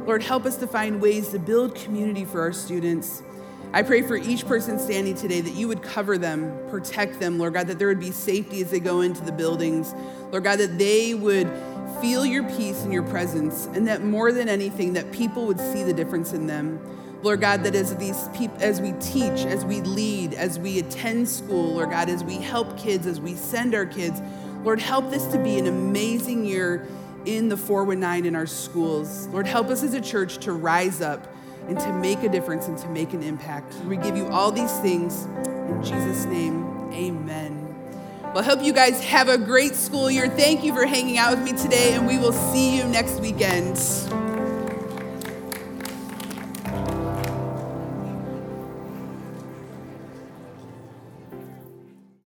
Lord, 0.07 0.23
help 0.23 0.47
us 0.47 0.57
to 0.57 0.65
find 0.65 0.99
ways 0.99 1.29
to 1.29 1.37
build 1.37 1.75
community 1.75 2.25
for 2.25 2.41
our 2.41 2.51
students. 2.51 3.21
I 3.71 3.83
pray 3.83 4.01
for 4.01 4.15
each 4.15 4.47
person 4.47 4.79
standing 4.79 5.13
today 5.13 5.41
that 5.41 5.53
you 5.53 5.67
would 5.67 5.83
cover 5.83 6.17
them, 6.17 6.57
protect 6.71 7.19
them, 7.19 7.37
Lord 7.37 7.53
God, 7.53 7.67
that 7.67 7.77
there 7.77 7.87
would 7.87 7.99
be 7.99 8.09
safety 8.09 8.61
as 8.63 8.71
they 8.71 8.79
go 8.79 9.01
into 9.01 9.23
the 9.23 9.31
buildings. 9.31 9.93
Lord 10.31 10.43
God, 10.43 10.57
that 10.57 10.79
they 10.79 11.13
would 11.13 11.45
feel 12.01 12.25
your 12.25 12.43
peace 12.43 12.83
and 12.83 12.93
your 12.93 13.03
presence, 13.03 13.67
and 13.73 13.87
that 13.87 14.03
more 14.03 14.31
than 14.31 14.49
anything, 14.49 14.93
that 14.93 15.11
people 15.11 15.45
would 15.47 15.59
see 15.59 15.83
the 15.83 15.93
difference 15.93 16.33
in 16.33 16.47
them. 16.47 16.79
Lord 17.21 17.41
God, 17.41 17.63
that 17.63 17.75
as 17.75 17.95
these 17.97 18.29
people, 18.29 18.57
as 18.61 18.79
we 18.79 18.93
teach, 18.93 19.45
as 19.45 19.65
we 19.65 19.81
lead, 19.81 20.33
as 20.33 20.57
we 20.57 20.79
attend 20.79 21.27
school, 21.27 21.73
Lord 21.73 21.89
God, 21.89 22.09
as 22.09 22.23
we 22.23 22.37
help 22.37 22.77
kids, 22.77 23.05
as 23.05 23.19
we 23.19 23.35
send 23.35 23.75
our 23.75 23.85
kids, 23.85 24.21
Lord, 24.63 24.79
help 24.79 25.09
this 25.09 25.25
to 25.27 25.37
be 25.37 25.57
an 25.57 25.67
amazing 25.67 26.45
year 26.45 26.87
in 27.25 27.49
the 27.49 27.57
419 27.57 28.25
in 28.25 28.35
our 28.35 28.47
schools. 28.47 29.27
Lord, 29.27 29.47
help 29.47 29.67
us 29.67 29.83
as 29.83 29.93
a 29.93 30.01
church 30.01 30.37
to 30.39 30.53
rise 30.53 31.01
up 31.01 31.27
and 31.67 31.77
to 31.79 31.93
make 31.93 32.23
a 32.23 32.29
difference 32.29 32.67
and 32.67 32.77
to 32.77 32.89
make 32.89 33.13
an 33.13 33.21
impact. 33.21 33.73
We 33.85 33.97
give 33.97 34.15
you 34.15 34.27
all 34.27 34.51
these 34.51 34.75
things 34.79 35.25
in 35.25 35.83
Jesus' 35.83 36.25
name. 36.25 36.65
Amen. 36.93 37.58
Well, 38.33 38.43
I 38.43 38.43
hope 38.43 38.61
you 38.61 38.73
guys 38.73 39.03
have 39.05 39.27
a 39.27 39.39
great 39.39 39.73
school 39.73 40.11
year. 40.11 40.27
Thank 40.27 40.63
you 40.63 40.71
for 40.71 40.85
hanging 40.85 41.17
out 41.17 41.35
with 41.35 41.43
me 41.43 41.51
today, 41.51 41.93
and 41.93 42.05
we 42.05 42.19
will 42.19 42.31
see 42.31 42.77
you 42.77 42.83
next 42.83 43.19
weekend. 43.19 43.75